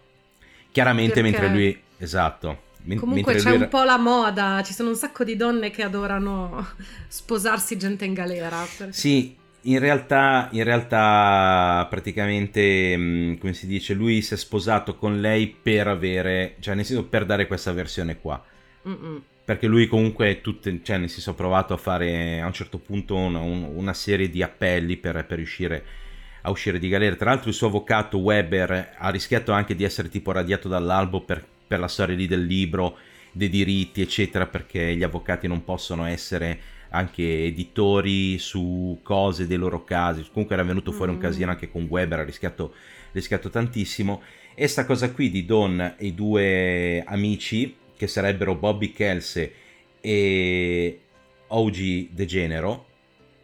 Chiaramente 0.71 1.21
Perché... 1.21 1.31
mentre 1.31 1.49
lui... 1.49 1.83
Esatto. 1.99 2.67
Comunque 2.97 3.35
c'è 3.35 3.51
un 3.51 3.69
po' 3.69 3.83
la 3.83 3.99
moda, 3.99 4.63
ci 4.65 4.73
sono 4.73 4.89
un 4.89 4.95
sacco 4.95 5.25
di 5.25 5.37
donne 5.37 5.71
che 5.71 5.83
adorano 5.83 6.67
sposarsi 7.09 7.77
gente 7.77 8.05
in 8.05 8.15
galera. 8.15 8.65
Perché... 8.77 8.93
Sì, 8.93 9.37
in 9.63 9.79
realtà, 9.79 10.49
in 10.53 10.65
realtà 10.65 11.87
praticamente, 11.91 12.97
mm, 12.97 13.35
come 13.37 13.53
si 13.53 13.67
dice, 13.67 13.95
lui 13.95 14.23
si 14.23 14.35
è 14.35 14.37
sposato 14.37 14.97
con 14.97 15.21
lei 15.21 15.49
per 15.49 15.89
avere, 15.89 16.57
cioè 16.61 16.75
nel 16.75 16.85
senso 16.85 17.05
per 17.05 17.27
dare 17.27 17.47
questa 17.47 17.73
versione 17.73 18.19
qua. 18.19 18.43
Mm-mm. 18.89 19.23
Perché 19.45 19.67
lui 19.67 19.87
comunque, 19.87 20.41
tutte, 20.41 20.81
cioè 20.83 20.99
nel 20.99 21.11
senso 21.11 21.31
ha 21.31 21.35
provato 21.35 21.75
a 21.75 21.79
fare 21.79 22.41
a 22.41 22.47
un 22.47 22.53
certo 22.53 22.79
punto 22.79 23.17
una, 23.17 23.41
una 23.41 23.95
serie 23.95 24.29
di 24.31 24.43
appelli 24.43 24.97
per, 24.97 25.25
per 25.27 25.39
riuscire 25.39 25.85
a 26.49 26.51
uscire 26.51 26.79
di 26.79 26.89
galera. 26.89 27.15
Tra 27.15 27.31
l'altro 27.31 27.51
il 27.51 27.55
suo 27.55 27.69
avvocato 27.69 28.19
Weber 28.19 28.95
ha 28.97 29.11
rischiato 29.11 29.53
anche 29.53 29.75
di 29.75 29.85
essere 29.85 30.09
tipo 30.09 30.33
radiato 30.33 30.69
dall'albo 30.69 31.21
per, 31.21 31.45
per 31.67 31.79
la 31.79 31.89
storia 31.89 32.17
lì 32.17 32.27
del 32.27 32.45
libro, 32.45 32.97
dei 33.33 33.49
diritti, 33.49 34.01
eccetera, 34.01 34.47
perché 34.47 34.97
gli 34.97 35.03
avvocati 35.03 35.47
non 35.47 35.63
possono 35.63 36.05
essere 36.05 36.77
anche 36.91 37.45
editori 37.45 38.39
su 38.39 38.99
cose 39.03 39.47
dei 39.47 39.59
loro 39.59 39.85
casi. 39.85 40.27
Comunque 40.33 40.57
era 40.57 40.65
venuto 40.65 40.91
fuori 40.91 41.13
mm. 41.13 41.15
un 41.15 41.21
casino 41.21 41.51
anche 41.51 41.71
con 41.71 41.87
Weber, 41.89 42.21
ha 42.21 42.25
rischiato, 42.25 42.75
rischiato 43.13 43.51
tantissimo. 43.51 44.23
E 44.55 44.67
sta 44.67 44.85
cosa 44.85 45.13
qui 45.13 45.31
di 45.31 45.45
Don 45.45 45.81
e 45.81 46.07
i 46.07 46.15
due 46.15 47.05
amici, 47.07 47.77
che 47.97 48.07
sarebbero 48.07 48.55
Bobby 48.55 48.93
Kelsey 48.93 49.53
e 50.01 51.01
OG 51.49 52.09
De 52.11 52.25
Genero, 52.25 52.87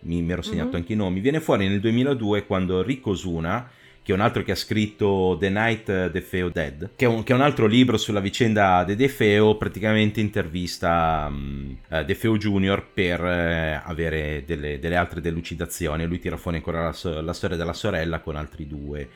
mi, 0.04 0.22
mi 0.22 0.32
ero 0.32 0.42
segnato 0.42 0.68
mm-hmm. 0.68 0.76
anche 0.76 0.92
i 0.92 0.96
nomi, 0.96 1.20
viene 1.20 1.40
fuori 1.40 1.68
nel 1.68 1.80
2002 1.80 2.46
quando 2.46 2.82
Rico 2.82 3.14
Suna 3.14 3.68
che 4.04 4.12
è 4.12 4.14
un 4.14 4.20
altro 4.20 4.42
che 4.42 4.52
ha 4.52 4.54
scritto 4.54 5.34
The 5.40 5.48
Night 5.48 6.10
The 6.10 6.20
Feo 6.20 6.50
Dead, 6.50 6.90
che 6.94 7.06
è, 7.06 7.08
un, 7.08 7.22
che 7.22 7.32
è 7.32 7.34
un 7.34 7.40
altro 7.40 7.64
libro 7.64 7.96
sulla 7.96 8.20
vicenda 8.20 8.84
di 8.84 8.96
De 8.96 9.08
Feo, 9.08 9.56
praticamente 9.56 10.20
intervista 10.20 11.26
um, 11.30 11.74
uh, 11.88 12.04
De 12.04 12.14
Feo 12.14 12.36
Junior 12.36 12.86
per 12.92 13.22
uh, 13.22 13.88
avere 13.88 14.44
delle, 14.44 14.78
delle, 14.78 14.96
altre 14.96 15.22
delucidazioni. 15.22 16.04
Lui 16.04 16.18
tira 16.18 16.36
fuori 16.36 16.58
ancora 16.58 16.84
la, 16.84 16.92
so- 16.92 17.22
la, 17.22 17.32
storia 17.32 17.56
della 17.56 17.72
sorella 17.72 18.20
con 18.20 18.36
altri 18.36 18.66
due. 18.66 19.08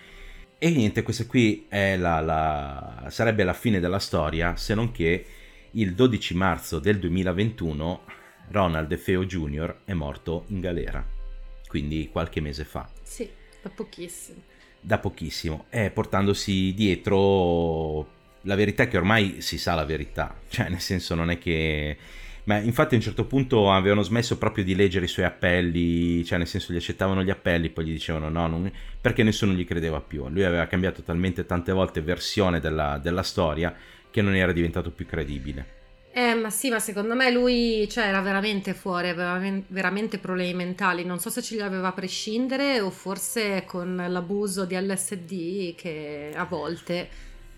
E 0.57 0.71
niente, 0.71 1.03
questa 1.03 1.27
qui 1.27 1.67
la, 1.69 2.21
la, 2.21 3.05
sarebbe 3.09 3.45
la 3.45 3.53
fine 3.53 3.81
della 3.81 3.99
storia, 3.99 4.57
se 4.57 4.75
non 4.75 4.91
che 4.91 5.27
il 5.73 5.93
12 5.93 6.35
marzo 6.35 6.79
del 6.79 6.99
2021 6.99 8.01
Ronald 8.51 8.89
De 8.89 8.97
Feo 8.97 9.25
Jr. 9.25 9.79
è 9.85 9.93
morto 9.93 10.45
in 10.49 10.61
galera, 10.61 11.05
quindi 11.67 12.09
qualche 12.11 12.41
mese 12.41 12.65
fa. 12.65 12.89
Sì, 13.03 13.29
da 13.63 13.71
pochissimo 13.71 14.57
da 14.81 14.99
pochissimo 14.99 15.67
e 15.71 15.91
portandosi 15.91 16.73
dietro 16.73 18.17
la 18.43 18.55
verità 18.55 18.85
è 18.85 18.89
che 18.89 18.97
ormai 18.97 19.41
si 19.41 19.59
sa 19.59 19.75
la 19.75 19.85
verità, 19.85 20.39
cioè 20.49 20.69
nel 20.69 20.81
senso 20.81 21.15
non 21.15 21.31
è 21.31 21.39
che... 21.39 21.97
Ma 22.45 22.57
infatti 22.57 22.95
a 22.95 22.97
un 22.97 23.03
certo 23.03 23.27
punto 23.27 23.71
avevano 23.71 24.01
smesso 24.01 24.39
proprio 24.39 24.65
di 24.65 24.75
leggere 24.75 25.05
i 25.05 25.09
suoi 25.09 25.27
appelli, 25.27 26.25
cioè 26.25 26.39
nel 26.39 26.47
senso 26.47 26.73
gli 26.73 26.77
accettavano 26.77 27.23
gli 27.23 27.29
appelli, 27.29 27.69
poi 27.69 27.85
gli 27.85 27.93
dicevano 27.93 28.31
no, 28.31 28.47
non... 28.47 28.73
perché 29.03 29.23
nessuno 29.23 29.53
gli 29.53 29.67
credeva 29.67 30.01
più. 30.01 30.27
Lui 30.31 30.45
aveva 30.45 30.67
cambiato 30.67 31.03
talmente 31.03 31.45
tante 31.45 31.73
volte 31.73 32.01
versione 32.01 32.59
della, 32.59 32.97
della 32.97 33.23
storia 33.23 33.77
che 34.11 34.23
non 34.23 34.35
era 34.35 34.53
diventato 34.53 34.91
più 34.91 35.05
credibile. 35.05 35.77
Eh, 36.19 36.35
ma 36.35 36.51
sì, 36.51 36.69
ma 36.69 36.81
secondo 36.81 37.15
me 37.15 37.31
lui 37.31 37.89
cioè, 37.89 38.07
era 38.07 38.21
veramente 38.21 38.75
fuori, 38.75 39.09
aveva 39.09 39.41
veramente 39.69 40.19
problemi 40.19 40.53
mentali. 40.53 41.05
Non 41.05 41.21
so 41.21 41.31
se 41.31 41.43
ce 41.43 41.55
li 41.55 41.61
aveva 41.61 41.89
a 41.89 41.93
prescindere 41.93 42.81
o 42.81 42.91
forse 42.91 43.63
con 43.65 44.05
l'abuso 44.09 44.65
di 44.65 44.75
LSD 44.75 45.77
che 45.77 46.33
a 46.35 46.45
volte 46.45 47.09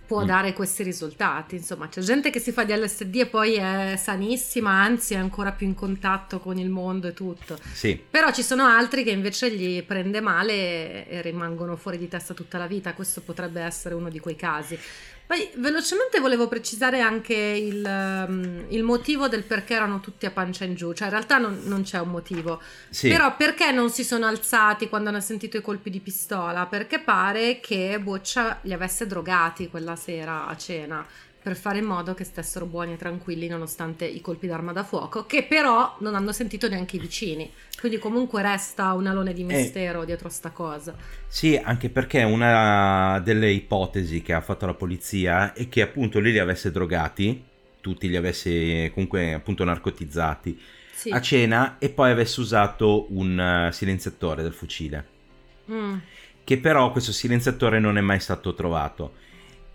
può 0.06 0.24
mm. 0.24 0.26
dare 0.26 0.52
questi 0.52 0.82
risultati. 0.82 1.54
Insomma, 1.54 1.88
c'è 1.88 2.02
gente 2.02 2.28
che 2.28 2.38
si 2.38 2.52
fa 2.52 2.64
di 2.64 2.74
LSD 2.74 3.14
e 3.14 3.26
poi 3.28 3.54
è 3.54 3.94
sanissima, 3.96 4.72
anzi 4.72 5.14
è 5.14 5.16
ancora 5.16 5.52
più 5.52 5.66
in 5.66 5.74
contatto 5.74 6.38
con 6.38 6.58
il 6.58 6.68
mondo 6.68 7.08
e 7.08 7.14
tutto. 7.14 7.58
Sì. 7.72 7.98
Però 8.10 8.30
ci 8.30 8.42
sono 8.42 8.66
altri 8.66 9.04
che 9.04 9.10
invece 9.10 9.50
gli 9.52 9.82
prende 9.84 10.20
male 10.20 11.08
e 11.08 11.22
rimangono 11.22 11.76
fuori 11.76 11.96
di 11.96 12.08
testa 12.08 12.34
tutta 12.34 12.58
la 12.58 12.66
vita. 12.66 12.92
Questo 12.92 13.22
potrebbe 13.22 13.62
essere 13.62 13.94
uno 13.94 14.10
di 14.10 14.18
quei 14.18 14.36
casi. 14.36 14.78
Poi 15.30 15.48
velocemente 15.58 16.18
volevo 16.18 16.48
precisare 16.48 16.98
anche 16.98 17.34
il, 17.34 17.84
um, 17.86 18.64
il, 18.70 18.82
motivo 18.82 19.28
del 19.28 19.44
perché 19.44 19.74
erano 19.74 20.00
tutti 20.00 20.26
a 20.26 20.32
pancia 20.32 20.64
in 20.64 20.74
giù, 20.74 20.92
cioè 20.92 21.06
in 21.06 21.12
realtà 21.12 21.38
non, 21.38 21.60
non 21.66 21.84
c'è 21.84 22.00
un 22.00 22.08
motivo, 22.08 22.60
sì. 22.88 23.08
però 23.08 23.36
perché 23.36 23.70
non 23.70 23.90
si 23.90 24.02
sono 24.02 24.26
alzati 24.26 24.88
quando 24.88 25.10
hanno 25.10 25.20
sentito 25.20 25.56
i 25.56 25.62
colpi 25.62 25.88
di 25.88 26.00
pistola? 26.00 26.66
Perché 26.66 26.98
pare 26.98 27.60
che 27.60 28.00
Boccia 28.00 28.58
li 28.62 28.72
avesse 28.72 29.06
drogati 29.06 29.68
quella 29.68 29.94
sera 29.94 30.48
a 30.48 30.56
cena 30.56 31.06
per 31.42 31.56
fare 31.56 31.78
in 31.78 31.86
modo 31.86 32.12
che 32.12 32.24
stessero 32.24 32.66
buoni 32.66 32.92
e 32.92 32.96
tranquilli 32.96 33.48
nonostante 33.48 34.04
i 34.04 34.20
colpi 34.20 34.46
d'arma 34.46 34.72
da 34.72 34.84
fuoco, 34.84 35.24
che 35.24 35.44
però 35.44 35.96
non 36.00 36.14
hanno 36.14 36.32
sentito 36.32 36.68
neanche 36.68 36.96
i 36.96 36.98
vicini. 36.98 37.50
Quindi 37.78 37.98
comunque 37.98 38.42
resta 38.42 38.92
un 38.92 39.06
alone 39.06 39.32
di 39.32 39.40
eh. 39.42 39.44
mistero 39.44 40.02
eh, 40.02 40.06
dietro 40.06 40.28
sta 40.28 40.50
cosa. 40.50 40.94
Sì, 41.26 41.56
anche 41.56 41.88
perché 41.88 42.22
una 42.24 43.20
delle 43.24 43.50
ipotesi 43.50 44.20
che 44.20 44.34
ha 44.34 44.42
fatto 44.42 44.66
la 44.66 44.74
polizia 44.74 45.54
è 45.54 45.68
che 45.70 45.80
appunto 45.80 46.20
lui 46.20 46.32
li 46.32 46.38
avesse 46.38 46.70
drogati, 46.70 47.42
tutti 47.80 48.08
li 48.08 48.16
avesse 48.16 48.90
comunque 48.92 49.32
appunto 49.32 49.64
narcotizzati 49.64 50.60
sì. 50.92 51.08
a 51.08 51.20
cena 51.22 51.76
e 51.78 51.88
poi 51.88 52.10
avesse 52.10 52.40
usato 52.40 53.06
un 53.14 53.66
uh, 53.68 53.72
silenziatore 53.72 54.42
del 54.42 54.52
fucile. 54.52 55.06
Mm. 55.70 55.96
Che 56.44 56.58
però 56.58 56.92
questo 56.92 57.12
silenziatore 57.12 57.78
non 57.78 57.96
è 57.96 58.02
mai 58.02 58.20
stato 58.20 58.54
trovato 58.54 59.28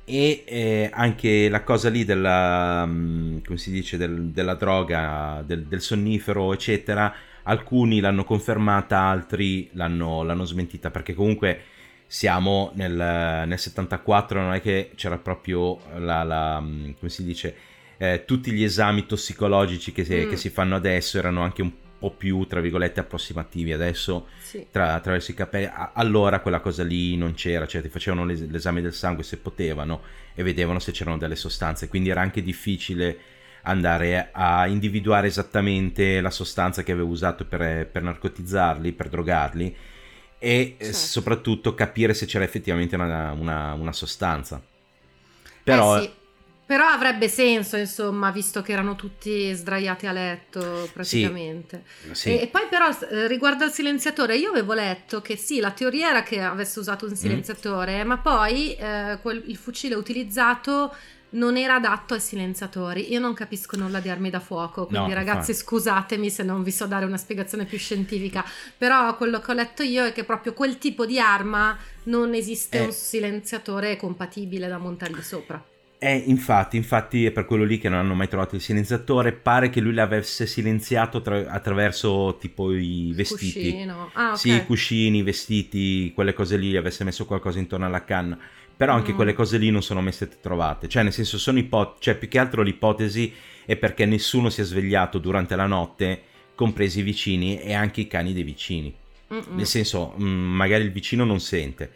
e 0.05 0.43
eh, 0.45 0.89
anche 0.93 1.49
la 1.49 1.63
cosa 1.63 1.89
lì 1.89 2.05
della, 2.05 2.85
mm, 2.85 3.39
come 3.43 3.57
si 3.57 3.71
dice, 3.71 3.97
del, 3.97 4.27
della 4.27 4.53
droga, 4.53 5.43
del, 5.45 5.65
del, 5.65 5.81
sonnifero, 5.81 6.53
eccetera, 6.53 7.13
alcuni 7.43 7.99
l'hanno 7.99 8.23
confermata, 8.23 8.99
altri 8.99 9.69
l'hanno, 9.73 10.21
l'hanno 10.23 10.45
smentita, 10.45 10.91
perché 10.91 11.15
comunque 11.15 11.61
siamo 12.05 12.71
nel, 12.75 12.93
nel, 13.47 13.59
74, 13.59 14.39
non 14.41 14.53
è 14.53 14.61
che 14.61 14.91
c'era 14.95 15.17
proprio 15.17 15.79
la, 15.97 16.23
la 16.23 16.61
mm, 16.61 16.91
come 16.99 17.09
si 17.09 17.23
dice, 17.23 17.55
eh, 17.97 18.23
tutti 18.25 18.51
gli 18.51 18.63
esami 18.63 19.07
tossicologici 19.07 19.91
che, 19.91 20.05
si, 20.05 20.15
mm. 20.15 20.29
che 20.29 20.37
si 20.37 20.49
fanno 20.49 20.75
adesso 20.75 21.17
erano 21.17 21.41
anche 21.41 21.63
un 21.63 21.71
po' 21.97 22.11
più, 22.11 22.45
tra 22.45 22.61
virgolette, 22.61 22.99
approssimativi. 22.99 23.73
Adesso, 23.73 24.27
sì. 24.39 24.67
tra, 24.71 24.93
attraverso 24.93 25.31
i 25.31 25.33
capelli, 25.33 25.69
allora 25.93 26.39
quella 26.39 26.59
cosa 26.59 26.83
lì 26.83 27.15
non 27.15 27.33
c'era, 27.33 27.65
cioè 27.65 27.81
ti 27.81 27.89
facevano 27.89 28.25
les- 28.25 28.47
l'esame 28.49 28.81
del 28.81 28.93
sangue 28.93 29.23
se 29.23 29.37
potevano 29.37 30.01
e 30.33 30.43
vedevano 30.43 30.79
se 30.79 30.91
c'erano 30.91 31.17
delle 31.17 31.35
sostanze, 31.35 31.87
quindi 31.87 32.09
era 32.09 32.21
anche 32.21 32.41
difficile 32.41 33.17
andare 33.63 34.29
a 34.31 34.67
individuare 34.67 35.27
esattamente 35.27 36.21
la 36.21 36.29
sostanza 36.29 36.83
che 36.83 36.91
aveva 36.91 37.07
usato 37.07 37.45
per, 37.45 37.87
per 37.87 38.03
narcotizzarli, 38.03 38.91
per 38.91 39.09
drogarli 39.09 39.75
e 40.37 40.75
certo. 40.77 40.93
soprattutto 40.93 41.73
capire 41.73 42.13
se 42.13 42.27
c'era 42.27 42.43
effettivamente 42.43 42.95
una, 42.95 43.31
una, 43.31 43.73
una 43.73 43.93
sostanza. 43.93 44.61
Però... 45.63 45.97
Eh 45.97 46.01
sì 46.01 46.23
però 46.65 46.87
avrebbe 46.87 47.27
senso, 47.27 47.77
insomma, 47.77 48.31
visto 48.31 48.63
che 48.63 48.71
erano 48.71 48.95
tutti 48.95 49.53
sdraiati 49.53 50.07
a 50.07 50.11
letto 50.11 50.89
praticamente. 50.91 51.83
Sì, 52.11 52.15
sì. 52.15 52.29
E, 52.29 52.41
e, 52.41 52.47
poi 52.47 52.63
però 52.67 52.89
eh, 52.89 53.27
riguardo 53.27 53.63
al 53.63 53.71
silenziatore, 53.71 54.35
io 54.35 54.49
avevo 54.49 54.73
letto 54.73 55.21
che 55.21 55.35
sì, 55.35 55.59
la 55.59 55.69
teoria 55.69 56.09
era 56.09 56.23
che 56.23 56.41
avesse 56.41 56.79
usato 56.79 57.05
un 57.05 57.11
mm. 57.11 57.15
silenziatore, 57.15 58.03
mm. 58.03 58.07
ma 58.07 58.17
poi 58.17 58.75
eh, 58.75 59.19
quel, 59.21 59.43
il 59.45 59.57
fucile 59.57 59.93
utilizzato 59.93 60.91
non 61.35 61.55
era 61.55 61.75
adatto 61.75 62.15
ai 62.15 62.19
silenziatori. 62.19 63.11
Io 63.11 63.19
non 63.19 63.35
capisco 63.35 63.77
nulla 63.77 63.99
di 63.99 64.09
armi 64.09 64.31
da 64.31 64.39
fuoco, 64.39 64.87
quindi 64.87 65.09
no, 65.09 65.13
ragazzi 65.13 65.53
fa. 65.53 65.59
scusatemi 65.59 66.31
se 66.31 66.41
non 66.41 66.63
vi 66.63 66.71
so 66.71 66.87
dare 66.87 67.05
una 67.05 67.17
spiegazione 67.17 67.65
più 67.65 67.77
scientifica, 67.77 68.43
però 68.75 69.15
quello 69.17 69.39
che 69.39 69.51
ho 69.51 69.53
letto 69.53 69.83
io 69.83 70.05
è 70.05 70.13
che 70.13 70.23
proprio 70.23 70.53
quel 70.53 70.79
tipo 70.79 71.05
di 71.05 71.19
arma 71.19 71.77
non 72.03 72.33
esiste 72.33 72.79
eh. 72.79 72.85
un 72.85 72.91
silenziatore 72.91 73.97
compatibile 73.97 74.67
da 74.67 74.79
montargli 74.79 75.21
sopra. 75.21 75.63
Eh, 76.05 76.21
infatti, 76.27 76.77
infatti 76.77 77.25
è 77.25 77.31
per 77.31 77.45
quello 77.45 77.63
lì 77.63 77.79
che 77.79 77.89
non 77.89 77.97
hanno 77.97 78.13
mai 78.13 78.27
trovato 78.27 78.53
il 78.53 78.61
silenziatore. 78.61 79.31
Pare 79.31 79.71
che 79.71 79.81
lui 79.81 79.91
l'avesse 79.91 80.45
silenziato 80.45 81.19
tra- 81.19 81.49
attraverso 81.49 82.37
tipo 82.39 82.71
i 82.71 83.11
vestiti. 83.15 83.71
Cuscino. 83.71 84.11
Ah, 84.13 84.33
okay. 84.33 84.37
Sì, 84.37 84.65
cuscini, 84.65 85.23
vestiti, 85.23 86.11
quelle 86.13 86.33
cose 86.33 86.57
lì, 86.57 86.77
avesse 86.77 87.03
messo 87.03 87.25
qualcosa 87.25 87.57
intorno 87.57 87.87
alla 87.87 88.03
canna. 88.03 88.37
Però 88.77 88.93
anche 88.93 89.13
mm. 89.13 89.15
quelle 89.15 89.33
cose 89.33 89.57
lì 89.57 89.71
non 89.71 89.81
sono 89.81 89.99
mai 89.99 90.11
state 90.11 90.37
trovate. 90.39 90.87
Cioè, 90.87 91.01
nel 91.01 91.11
senso, 91.11 91.39
sono 91.39 91.57
ipotesi. 91.57 92.01
Cioè, 92.03 92.17
più 92.17 92.27
che 92.27 92.37
altro 92.37 92.61
l'ipotesi 92.61 93.33
è 93.65 93.75
perché 93.75 94.05
nessuno 94.05 94.51
si 94.51 94.61
è 94.61 94.63
svegliato 94.63 95.17
durante 95.17 95.55
la 95.55 95.65
notte, 95.65 96.21
compresi 96.53 96.99
i 96.99 97.01
vicini 97.01 97.59
e 97.59 97.73
anche 97.73 98.01
i 98.01 98.07
cani 98.07 98.31
dei 98.31 98.43
vicini. 98.43 98.93
Mm-mm. 99.33 99.55
Nel 99.55 99.65
senso, 99.65 100.13
mh, 100.15 100.23
mm, 100.23 100.55
magari 100.55 100.83
il 100.83 100.91
vicino 100.91 101.25
non 101.25 101.39
sente, 101.39 101.91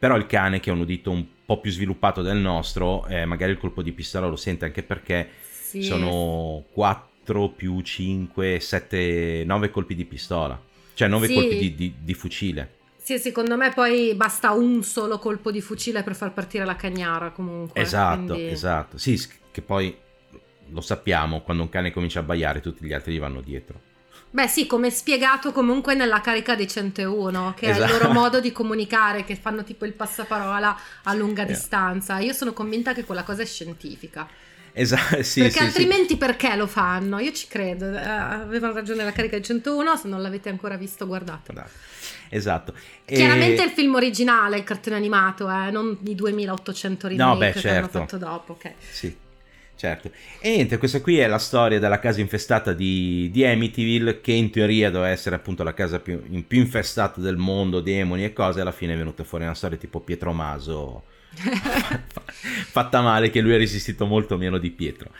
però 0.00 0.16
il 0.16 0.24
cane 0.24 0.60
che 0.60 0.70
ha 0.70 0.72
un 0.72 0.80
udito 0.80 1.10
un 1.10 1.24
po' 1.44 1.60
più 1.60 1.70
sviluppato 1.70 2.22
del 2.22 2.38
nostro, 2.38 3.06
eh, 3.06 3.26
magari 3.26 3.52
il 3.52 3.58
colpo 3.58 3.82
di 3.82 3.92
pistola 3.92 4.26
lo 4.26 4.36
sente 4.36 4.64
anche 4.64 4.82
perché 4.82 5.28
sì. 5.50 5.82
sono 5.82 6.64
4 6.72 7.50
più 7.50 7.78
5, 7.82 8.58
7, 8.58 9.42
9 9.44 9.70
colpi 9.70 9.94
di 9.94 10.06
pistola, 10.06 10.58
cioè 10.94 11.06
9 11.06 11.26
sì. 11.26 11.34
colpi 11.34 11.58
di, 11.58 11.74
di, 11.74 11.94
di 12.00 12.14
fucile. 12.14 12.78
Sì, 12.96 13.18
secondo 13.18 13.58
me 13.58 13.72
poi 13.74 14.14
basta 14.14 14.52
un 14.52 14.82
solo 14.82 15.18
colpo 15.18 15.50
di 15.50 15.60
fucile 15.60 16.02
per 16.02 16.14
far 16.14 16.32
partire 16.32 16.64
la 16.64 16.76
cagnara 16.76 17.30
comunque. 17.30 17.78
Esatto, 17.78 18.32
quindi... 18.32 18.50
esatto. 18.50 18.96
Sì, 18.96 19.20
che 19.50 19.60
poi 19.60 19.94
lo 20.68 20.80
sappiamo, 20.80 21.42
quando 21.42 21.64
un 21.64 21.68
cane 21.68 21.92
comincia 21.92 22.20
a 22.20 22.22
baiare 22.22 22.60
tutti 22.60 22.86
gli 22.86 22.92
altri 22.94 23.12
gli 23.12 23.18
vanno 23.18 23.42
dietro. 23.42 23.88
Beh 24.32 24.46
sì, 24.46 24.66
come 24.66 24.90
spiegato 24.90 25.50
comunque 25.50 25.94
nella 25.94 26.20
carica 26.20 26.54
dei 26.54 26.68
101, 26.68 27.54
che 27.56 27.70
esatto. 27.70 27.82
è 27.82 27.86
il 27.86 27.92
loro 27.92 28.12
modo 28.12 28.40
di 28.40 28.52
comunicare, 28.52 29.24
che 29.24 29.34
fanno 29.34 29.64
tipo 29.64 29.84
il 29.84 29.92
passaparola 29.92 30.78
a 31.02 31.14
lunga 31.14 31.42
yeah. 31.42 31.52
distanza. 31.52 32.18
Io 32.20 32.32
sono 32.32 32.52
convinta 32.52 32.94
che 32.94 33.04
quella 33.04 33.24
cosa 33.24 33.42
è 33.42 33.46
scientifica. 33.46 34.28
Esatto, 34.72 35.20
sì, 35.24 35.40
perché 35.40 35.58
sì, 35.58 35.64
altrimenti 35.64 36.10
sì. 36.10 36.16
perché 36.16 36.54
lo 36.54 36.68
fanno? 36.68 37.18
Io 37.18 37.32
ci 37.32 37.48
credo. 37.48 37.92
Eh, 37.92 37.98
avevano 37.98 38.72
ragione 38.72 39.02
la 39.02 39.10
carica 39.10 39.34
del 39.34 39.44
101, 39.44 39.96
se 39.96 40.06
non 40.06 40.22
l'avete 40.22 40.48
ancora 40.48 40.76
visto 40.76 41.08
guardate. 41.08 41.52
Esatto. 42.28 42.72
Chiaramente 43.04 43.62
e... 43.62 43.64
il 43.64 43.70
film 43.72 43.96
originale, 43.96 44.58
il 44.58 44.64
cartone 44.64 44.94
animato, 44.94 45.50
eh, 45.50 45.72
non 45.72 45.98
i 46.04 46.14
2800 46.14 47.08
remake 47.08 47.28
no, 47.28 47.36
beh, 47.36 47.52
che 47.52 47.60
certo. 47.60 47.98
hanno 47.98 48.06
fatto 48.06 48.16
dopo. 48.16 48.52
Ok. 48.52 48.72
Sì. 48.90 49.28
Certo. 49.80 50.10
E 50.40 50.50
niente, 50.50 50.76
questa 50.76 51.00
qui 51.00 51.16
è 51.16 51.26
la 51.26 51.38
storia 51.38 51.78
della 51.78 51.98
casa 51.98 52.20
infestata 52.20 52.74
di, 52.74 53.30
di 53.32 53.46
Amityville, 53.46 54.20
che 54.20 54.32
in 54.32 54.50
teoria 54.50 54.90
doveva 54.90 55.10
essere 55.10 55.36
appunto 55.36 55.62
la 55.62 55.72
casa 55.72 56.00
più, 56.00 56.20
più 56.46 56.60
infestata 56.60 57.22
del 57.22 57.38
mondo, 57.38 57.80
demoni 57.80 58.24
e 58.24 58.34
cose, 58.34 58.60
alla 58.60 58.72
fine 58.72 58.92
è 58.92 58.96
venuta 58.98 59.24
fuori 59.24 59.44
una 59.44 59.54
storia 59.54 59.78
tipo 59.78 60.00
Pietro 60.00 60.34
Maso, 60.34 61.04
fatta 61.32 63.00
male, 63.00 63.30
che 63.30 63.40
lui 63.40 63.54
ha 63.54 63.56
resistito 63.56 64.04
molto 64.04 64.36
meno 64.36 64.58
di 64.58 64.70
Pietro. 64.70 65.12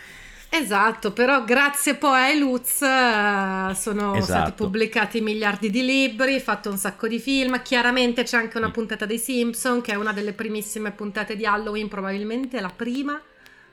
Esatto, 0.51 1.15
però 1.15 1.43
grazie 1.43 1.95
poi 1.95 2.21
ai 2.21 2.39
Lutz 2.39 2.83
eh, 2.83 3.73
sono 3.75 4.15
esatto. 4.15 4.23
stati 4.25 4.53
pubblicati 4.53 5.23
miliardi 5.23 5.71
di 5.71 5.83
libri, 5.83 6.39
fatto 6.39 6.69
un 6.69 6.77
sacco 6.77 7.09
di 7.09 7.19
film, 7.19 7.63
chiaramente 7.63 8.25
c'è 8.25 8.37
anche 8.37 8.59
una 8.59 8.69
mm. 8.69 8.73
puntata 8.73 9.07
dei 9.07 9.19
Simpson 9.19 9.81
che 9.81 9.93
è 9.93 9.95
una 9.95 10.13
delle 10.13 10.35
primissime 10.35 10.91
puntate 10.91 11.35
di 11.35 11.47
Halloween, 11.47 11.89
probabilmente 11.89 12.61
la 12.61 12.69
prima 12.69 13.19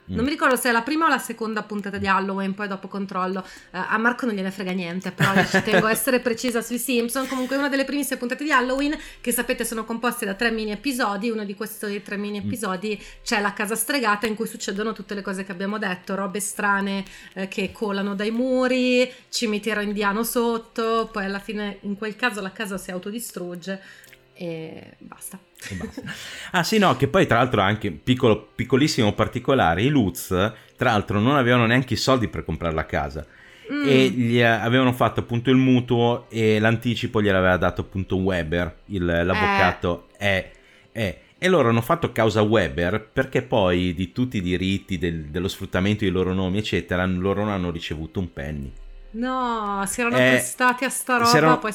non 0.08 0.24
mi 0.24 0.30
ricordo 0.30 0.56
se 0.56 0.68
è 0.68 0.72
la 0.72 0.82
prima 0.82 1.06
o 1.06 1.08
la 1.08 1.18
seconda 1.18 1.62
puntata 1.62 1.98
di 1.98 2.06
Halloween, 2.06 2.54
poi 2.54 2.68
dopo 2.68 2.88
controllo. 2.88 3.40
Uh, 3.40 3.78
a 3.88 3.98
Marco 3.98 4.26
non 4.26 4.34
gliene 4.34 4.50
frega 4.50 4.72
niente, 4.72 5.12
però 5.12 5.34
io 5.34 5.46
ci 5.46 5.62
tengo 5.62 5.86
a 5.86 5.90
essere 5.90 6.20
precisa 6.20 6.62
sui 6.62 6.78
Simpson. 6.78 7.26
Comunque 7.28 7.56
una 7.56 7.68
delle 7.68 7.84
primissime 7.84 8.18
puntate 8.18 8.44
di 8.44 8.52
Halloween, 8.52 8.96
che 9.20 9.32
sapete 9.32 9.64
sono 9.64 9.84
composte 9.84 10.24
da 10.24 10.34
tre 10.34 10.50
mini 10.50 10.70
episodi. 10.70 11.30
Uno 11.30 11.44
di 11.44 11.54
questi 11.54 12.02
tre 12.02 12.16
mini 12.16 12.40
mm. 12.40 12.46
episodi 12.46 13.02
c'è 13.22 13.40
la 13.40 13.52
casa 13.52 13.74
stregata 13.74 14.26
in 14.26 14.34
cui 14.34 14.46
succedono 14.46 14.92
tutte 14.92 15.14
le 15.14 15.22
cose 15.22 15.44
che 15.44 15.52
abbiamo 15.52 15.78
detto, 15.78 16.14
robe 16.14 16.40
strane 16.40 17.04
eh, 17.34 17.48
che 17.48 17.72
colano 17.72 18.14
dai 18.14 18.30
muri, 18.30 19.10
cimitero 19.28 19.80
indiano 19.80 20.22
sotto, 20.22 21.08
poi 21.12 21.24
alla 21.24 21.38
fine 21.38 21.78
in 21.82 21.96
quel 21.96 22.16
caso 22.16 22.40
la 22.40 22.52
casa 22.52 22.78
si 22.78 22.90
autodistrugge 22.90 24.06
e 24.40 24.94
basta. 24.98 25.36
E 25.68 25.74
basta. 25.74 26.02
ah 26.52 26.62
sì, 26.62 26.78
no, 26.78 26.96
che 26.96 27.08
poi 27.08 27.26
tra 27.26 27.38
l'altro 27.38 27.60
anche 27.60 27.90
piccolo, 27.90 28.50
piccolissimo 28.54 29.12
particolare, 29.12 29.82
i 29.82 29.88
Lutz 29.88 30.28
tra 30.76 30.92
l'altro 30.92 31.18
non 31.18 31.34
avevano 31.34 31.66
neanche 31.66 31.94
i 31.94 31.96
soldi 31.96 32.28
per 32.28 32.44
comprare 32.44 32.72
la 32.72 32.86
casa. 32.86 33.26
Mm. 33.70 33.86
E 33.86 34.08
gli 34.10 34.40
avevano 34.40 34.92
fatto 34.92 35.20
appunto 35.20 35.50
il 35.50 35.56
mutuo 35.56 36.26
e 36.30 36.60
l'anticipo 36.60 37.20
gliel'aveva 37.20 37.56
dato 37.56 37.80
appunto 37.80 38.16
Weber, 38.16 38.76
il, 38.86 39.04
l'avvocato. 39.04 40.06
Eh. 40.16 40.52
È, 40.92 41.18
e 41.36 41.48
loro 41.48 41.68
hanno 41.68 41.82
fatto 41.82 42.12
causa 42.12 42.40
Weber 42.42 43.08
perché 43.12 43.42
poi 43.42 43.92
di 43.92 44.12
tutti 44.12 44.36
i 44.36 44.40
diritti 44.40 44.98
del, 44.98 45.26
dello 45.26 45.48
sfruttamento 45.48 46.04
dei 46.04 46.12
loro 46.12 46.32
nomi, 46.32 46.58
eccetera, 46.58 47.04
loro 47.06 47.42
non 47.42 47.52
hanno 47.52 47.70
ricevuto 47.70 48.20
un 48.20 48.32
penny. 48.32 48.72
No, 49.10 49.82
si 49.86 50.00
erano 50.00 50.16
eh, 50.16 50.30
prestati 50.30 50.84
a 50.84 50.88
sta 50.88 51.16
roba. 51.16 51.36
Erano, 51.36 51.58
poi... 51.58 51.72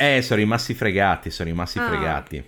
Eh, 0.00 0.22
sono 0.22 0.38
rimasti 0.38 0.74
fregati, 0.74 1.28
sono 1.30 1.48
rimasti 1.48 1.78
ah. 1.80 1.88
fregati. 1.88 2.44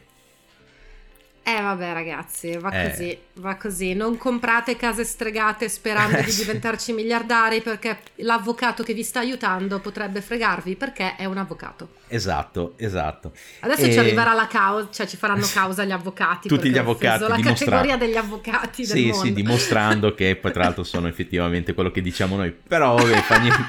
Eh 1.43 1.61
vabbè 1.63 1.93
ragazzi, 1.95 2.57
va 2.59 2.71
eh. 2.71 2.91
così, 2.91 3.19
va 3.35 3.57
così. 3.57 3.95
Non 3.95 4.17
comprate 4.17 4.77
case 4.77 5.03
stregate 5.03 5.69
sperando 5.69 6.21
di 6.21 6.31
diventarci 6.37 6.93
miliardari 6.93 7.61
perché 7.61 7.99
l'avvocato 8.17 8.85
che 8.85 8.95
vi 8.95 9.03
sta 9.03 9.19
aiutando 9.19 9.81
potrebbe 9.81 10.21
fregarvi 10.21 10.77
perché 10.77 11.17
è 11.17 11.25
un 11.25 11.39
avvocato. 11.39 11.95
Esatto, 12.07 12.75
esatto. 12.77 13.33
Adesso 13.61 13.87
e... 13.87 13.93
ci 13.93 13.99
arriverà 13.99 14.33
la 14.33 14.47
causa, 14.47 14.91
cioè 14.93 15.07
ci 15.09 15.17
faranno 15.17 15.45
causa 15.53 15.83
gli 15.85 15.91
avvocati. 15.91 16.47
Tutti 16.47 16.71
gli 16.71 16.79
avvocati. 16.79 17.27
La 17.27 17.35
dimostra... 17.35 17.67
categoria 17.67 17.97
degli 17.97 18.17
avvocati 18.17 18.85
sì, 18.85 19.07
del 19.07 19.15
Sì, 19.15 19.33
dimostrando 19.33 20.15
che 20.15 20.37
poi 20.37 20.53
tra 20.53 20.63
l'altro 20.63 20.85
sono 20.85 21.09
effettivamente 21.11 21.75
quello 21.75 21.91
che 21.91 22.01
diciamo 22.01 22.37
noi. 22.37 22.53
Però 22.53 22.95
vabbè, 22.95 23.21
fa 23.23 23.39
niente. 23.39 23.67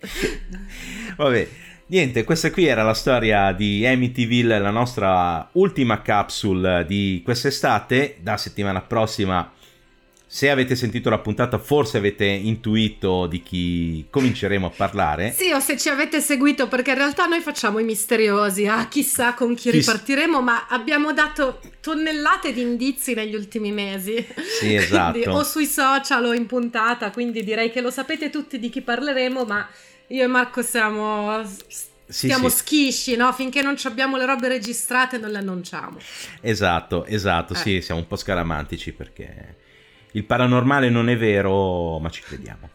vabbè. 1.16 1.48
Niente, 1.88 2.24
questa 2.24 2.50
qui 2.50 2.64
era 2.66 2.82
la 2.82 2.94
storia 2.94 3.52
di 3.52 3.86
Amityville, 3.86 4.58
la 4.58 4.70
nostra 4.70 5.48
ultima 5.52 6.02
capsule 6.02 6.84
di 6.84 7.22
quest'estate. 7.24 8.16
Da 8.20 8.36
settimana 8.36 8.80
prossima, 8.80 9.52
se 10.26 10.50
avete 10.50 10.74
sentito 10.74 11.10
la 11.10 11.20
puntata, 11.20 11.58
forse 11.58 11.98
avete 11.98 12.24
intuito 12.24 13.28
di 13.28 13.40
chi 13.40 14.04
cominceremo 14.10 14.66
a 14.66 14.70
parlare. 14.70 15.30
Sì, 15.30 15.52
o 15.52 15.60
se 15.60 15.76
ci 15.78 15.88
avete 15.88 16.20
seguito, 16.20 16.66
perché 16.66 16.90
in 16.90 16.96
realtà 16.96 17.26
noi 17.26 17.38
facciamo 17.38 17.78
i 17.78 17.84
misteriosi, 17.84 18.66
ah, 18.66 18.88
chissà 18.88 19.34
con 19.34 19.54
chi 19.54 19.70
ripartiremo, 19.70 20.42
ma 20.42 20.66
abbiamo 20.66 21.12
dato 21.12 21.60
tonnellate 21.80 22.52
di 22.52 22.62
indizi 22.62 23.14
negli 23.14 23.36
ultimi 23.36 23.70
mesi. 23.70 24.26
Sì, 24.58 24.74
esatto. 24.74 25.12
quindi, 25.12 25.28
o 25.28 25.44
sui 25.44 25.66
social 25.66 26.24
o 26.24 26.34
in 26.34 26.46
puntata, 26.46 27.12
quindi 27.12 27.44
direi 27.44 27.70
che 27.70 27.80
lo 27.80 27.92
sapete 27.92 28.28
tutti 28.28 28.58
di 28.58 28.70
chi 28.70 28.80
parleremo, 28.80 29.44
ma 29.44 29.68
io 30.08 30.24
e 30.24 30.26
Marco 30.26 30.62
siamo 30.62 31.42
sì, 32.08 32.26
Stiamo 32.26 32.48
sì. 32.48 32.56
schisci, 32.58 33.16
no? 33.16 33.32
Finché 33.32 33.62
non 33.62 33.74
abbiamo 33.84 34.16
le 34.16 34.26
robe 34.26 34.48
registrate 34.48 35.18
non 35.18 35.30
le 35.30 35.38
annunciamo. 35.38 35.98
Esatto, 36.40 37.04
esatto, 37.04 37.54
eh. 37.54 37.56
sì, 37.56 37.80
siamo 37.80 38.00
un 38.00 38.06
po' 38.06 38.16
scaramantici 38.16 38.92
perché 38.92 39.56
il 40.12 40.24
paranormale 40.24 40.88
non 40.88 41.08
è 41.08 41.16
vero, 41.16 41.98
ma 41.98 42.08
ci 42.10 42.22
crediamo. 42.22 42.70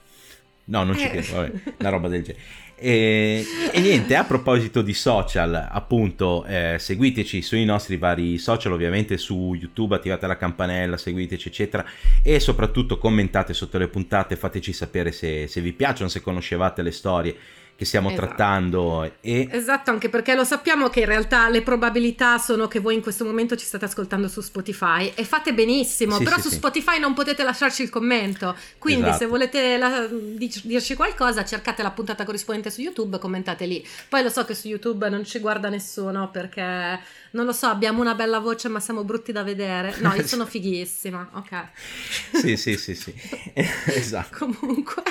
No, 0.65 0.83
non 0.83 0.97
ci 0.97 1.05
eh. 1.05 1.09
credo, 1.09 1.33
vabbè, 1.33 1.51
una 1.79 1.89
roba 1.89 2.07
del 2.09 2.23
genere. 2.23 2.43
E, 2.83 3.45
e, 3.71 3.79
niente, 3.79 4.15
a 4.15 4.23
proposito 4.23 4.81
di 4.81 4.95
social, 4.95 5.67
appunto, 5.69 6.43
eh, 6.45 6.77
seguiteci 6.79 7.43
sui 7.43 7.63
nostri 7.63 7.97
vari 7.97 8.39
social, 8.39 8.71
ovviamente 8.71 9.19
su 9.19 9.53
YouTube, 9.53 9.93
attivate 9.93 10.25
la 10.25 10.35
campanella, 10.35 10.97
seguiteci, 10.97 11.49
eccetera, 11.49 11.85
e 12.23 12.39
soprattutto 12.39 12.97
commentate 12.97 13.53
sotto 13.53 13.77
le 13.77 13.87
puntate, 13.87 14.35
fateci 14.35 14.73
sapere 14.73 15.11
se, 15.11 15.45
se 15.45 15.61
vi 15.61 15.73
piacciono, 15.73 16.09
se 16.09 16.21
conoscevate 16.21 16.81
le 16.81 16.89
storie 16.91 17.35
che 17.81 17.87
stiamo 17.87 18.11
esatto. 18.11 18.27
trattando. 18.27 19.11
E... 19.21 19.47
Esatto, 19.49 19.89
anche 19.89 20.07
perché 20.07 20.35
lo 20.35 20.43
sappiamo 20.43 20.89
che 20.89 20.99
in 20.99 21.07
realtà 21.07 21.49
le 21.49 21.63
probabilità 21.63 22.37
sono 22.37 22.67
che 22.67 22.77
voi 22.79 22.93
in 22.93 23.01
questo 23.01 23.25
momento 23.25 23.55
ci 23.55 23.65
state 23.65 23.85
ascoltando 23.85 24.27
su 24.27 24.41
Spotify 24.41 25.11
e 25.15 25.23
fate 25.23 25.51
benissimo, 25.51 26.17
sì, 26.17 26.23
però 26.23 26.35
sì, 26.35 26.43
su 26.43 26.49
sì. 26.49 26.55
Spotify 26.57 26.99
non 26.99 27.15
potete 27.15 27.41
lasciarci 27.41 27.81
il 27.81 27.89
commento, 27.89 28.55
quindi 28.77 29.07
esatto. 29.07 29.17
se 29.17 29.25
volete 29.25 29.77
la, 29.77 30.07
dirci 30.07 30.93
qualcosa 30.93 31.43
cercate 31.43 31.81
la 31.81 31.89
puntata 31.89 32.23
corrispondente 32.23 32.69
su 32.69 32.81
YouTube, 32.81 33.17
commentate 33.17 33.65
lì. 33.65 33.83
Poi 34.07 34.21
lo 34.21 34.29
so 34.29 34.45
che 34.45 34.53
su 34.53 34.67
YouTube 34.67 35.09
non 35.09 35.25
ci 35.25 35.39
guarda 35.39 35.67
nessuno 35.69 36.29
perché 36.29 36.99
non 37.31 37.45
lo 37.45 37.51
so, 37.51 37.65
abbiamo 37.65 37.99
una 38.01 38.13
bella 38.13 38.37
voce 38.37 38.67
ma 38.67 38.79
siamo 38.79 39.03
brutti 39.03 39.31
da 39.31 39.41
vedere. 39.41 39.95
No, 40.01 40.13
io 40.13 40.27
sono 40.27 40.45
fighissima, 40.47 41.31
ok. 41.33 41.69
sì, 42.33 42.57
sì, 42.57 42.77
sì, 42.77 42.93
sì. 42.93 43.11
esatto. 43.95 44.45
Comunque. 44.45 45.01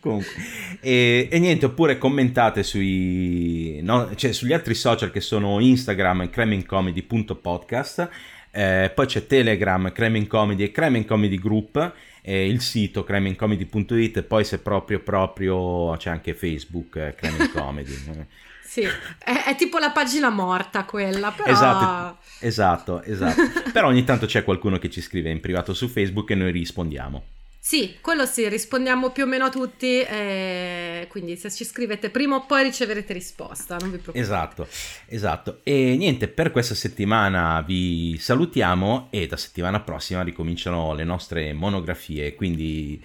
Comunque. 0.00 0.32
E, 0.80 1.28
e, 1.30 1.38
niente, 1.38 1.66
oppure 1.66 1.98
commentate 2.02 2.64
sui, 2.64 3.78
no, 3.80 4.12
cioè, 4.16 4.32
sugli 4.32 4.52
altri 4.52 4.74
social 4.74 5.12
che 5.12 5.20
sono 5.20 5.60
Instagram 5.60 6.30
cremincomedy.podcast, 6.30 8.08
eh, 8.50 8.90
poi 8.92 9.06
c'è 9.06 9.24
Telegram, 9.24 9.92
Cremin 9.92 10.26
Comedy 10.26 10.64
e 10.64 10.72
Cremin 10.72 11.04
Comedy 11.04 11.38
Group, 11.38 11.92
eh, 12.20 12.48
il 12.48 12.60
sito 12.60 13.04
cremincomedy.it 13.04 14.16
e 14.16 14.22
poi 14.24 14.44
se 14.44 14.58
proprio 14.58 14.98
proprio 14.98 15.96
c'è 15.96 16.10
anche 16.10 16.34
Facebook, 16.34 16.96
eh, 16.96 17.14
Cremin 17.14 17.50
Comedy. 17.52 17.94
Sì, 18.72 18.80
è, 18.80 19.44
è, 19.48 19.54
tipo 19.54 19.76
la 19.76 19.90
pagina 19.90 20.30
morta 20.30 20.84
quella, 20.84 21.30
però... 21.30 21.52
Esatto, 21.52 22.16
esatto, 22.40 23.02
esatto. 23.02 23.42
però 23.70 23.88
ogni 23.88 24.02
tanto 24.02 24.24
c'è 24.24 24.44
qualcuno 24.44 24.78
che 24.78 24.88
ci 24.88 25.02
scrive 25.02 25.28
in 25.28 25.40
privato 25.40 25.74
su 25.74 25.88
Facebook 25.88 26.30
e 26.30 26.34
noi 26.36 26.52
rispondiamo. 26.52 27.22
Sì, 27.64 27.96
quello 28.00 28.26
sì, 28.26 28.48
rispondiamo 28.48 29.10
più 29.10 29.22
o 29.22 29.26
meno 29.26 29.44
a 29.44 29.48
tutti, 29.48 30.00
eh, 30.00 31.06
quindi 31.08 31.36
se 31.36 31.48
ci 31.48 31.64
scrivete 31.64 32.10
prima 32.10 32.34
o 32.34 32.44
poi 32.44 32.64
riceverete 32.64 33.12
risposta, 33.12 33.76
non 33.76 33.92
vi 33.92 33.98
preoccupate. 33.98 34.18
Esatto, 34.18 34.66
esatto. 35.06 35.60
E 35.62 35.94
niente, 35.96 36.26
per 36.26 36.50
questa 36.50 36.74
settimana 36.74 37.62
vi 37.64 38.18
salutiamo 38.18 39.06
e 39.10 39.28
da 39.28 39.36
settimana 39.36 39.78
prossima 39.78 40.22
ricominciano 40.22 40.92
le 40.92 41.04
nostre 41.04 41.52
monografie, 41.52 42.34
quindi 42.34 43.00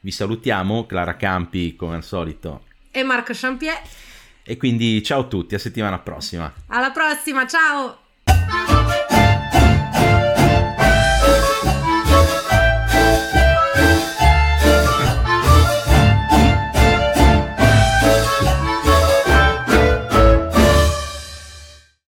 vi 0.00 0.10
salutiamo, 0.10 0.86
Clara 0.86 1.14
Campi 1.14 1.76
come 1.76 1.94
al 1.94 2.04
solito. 2.04 2.64
E 2.90 3.04
Marco 3.04 3.32
Champier. 3.32 3.80
E 4.42 4.56
quindi 4.56 5.04
ciao 5.04 5.20
a 5.20 5.24
tutti, 5.28 5.54
a 5.54 5.58
settimana 5.60 6.00
prossima. 6.00 6.52
Alla 6.66 6.90
prossima, 6.90 7.46
ciao! 7.46 7.98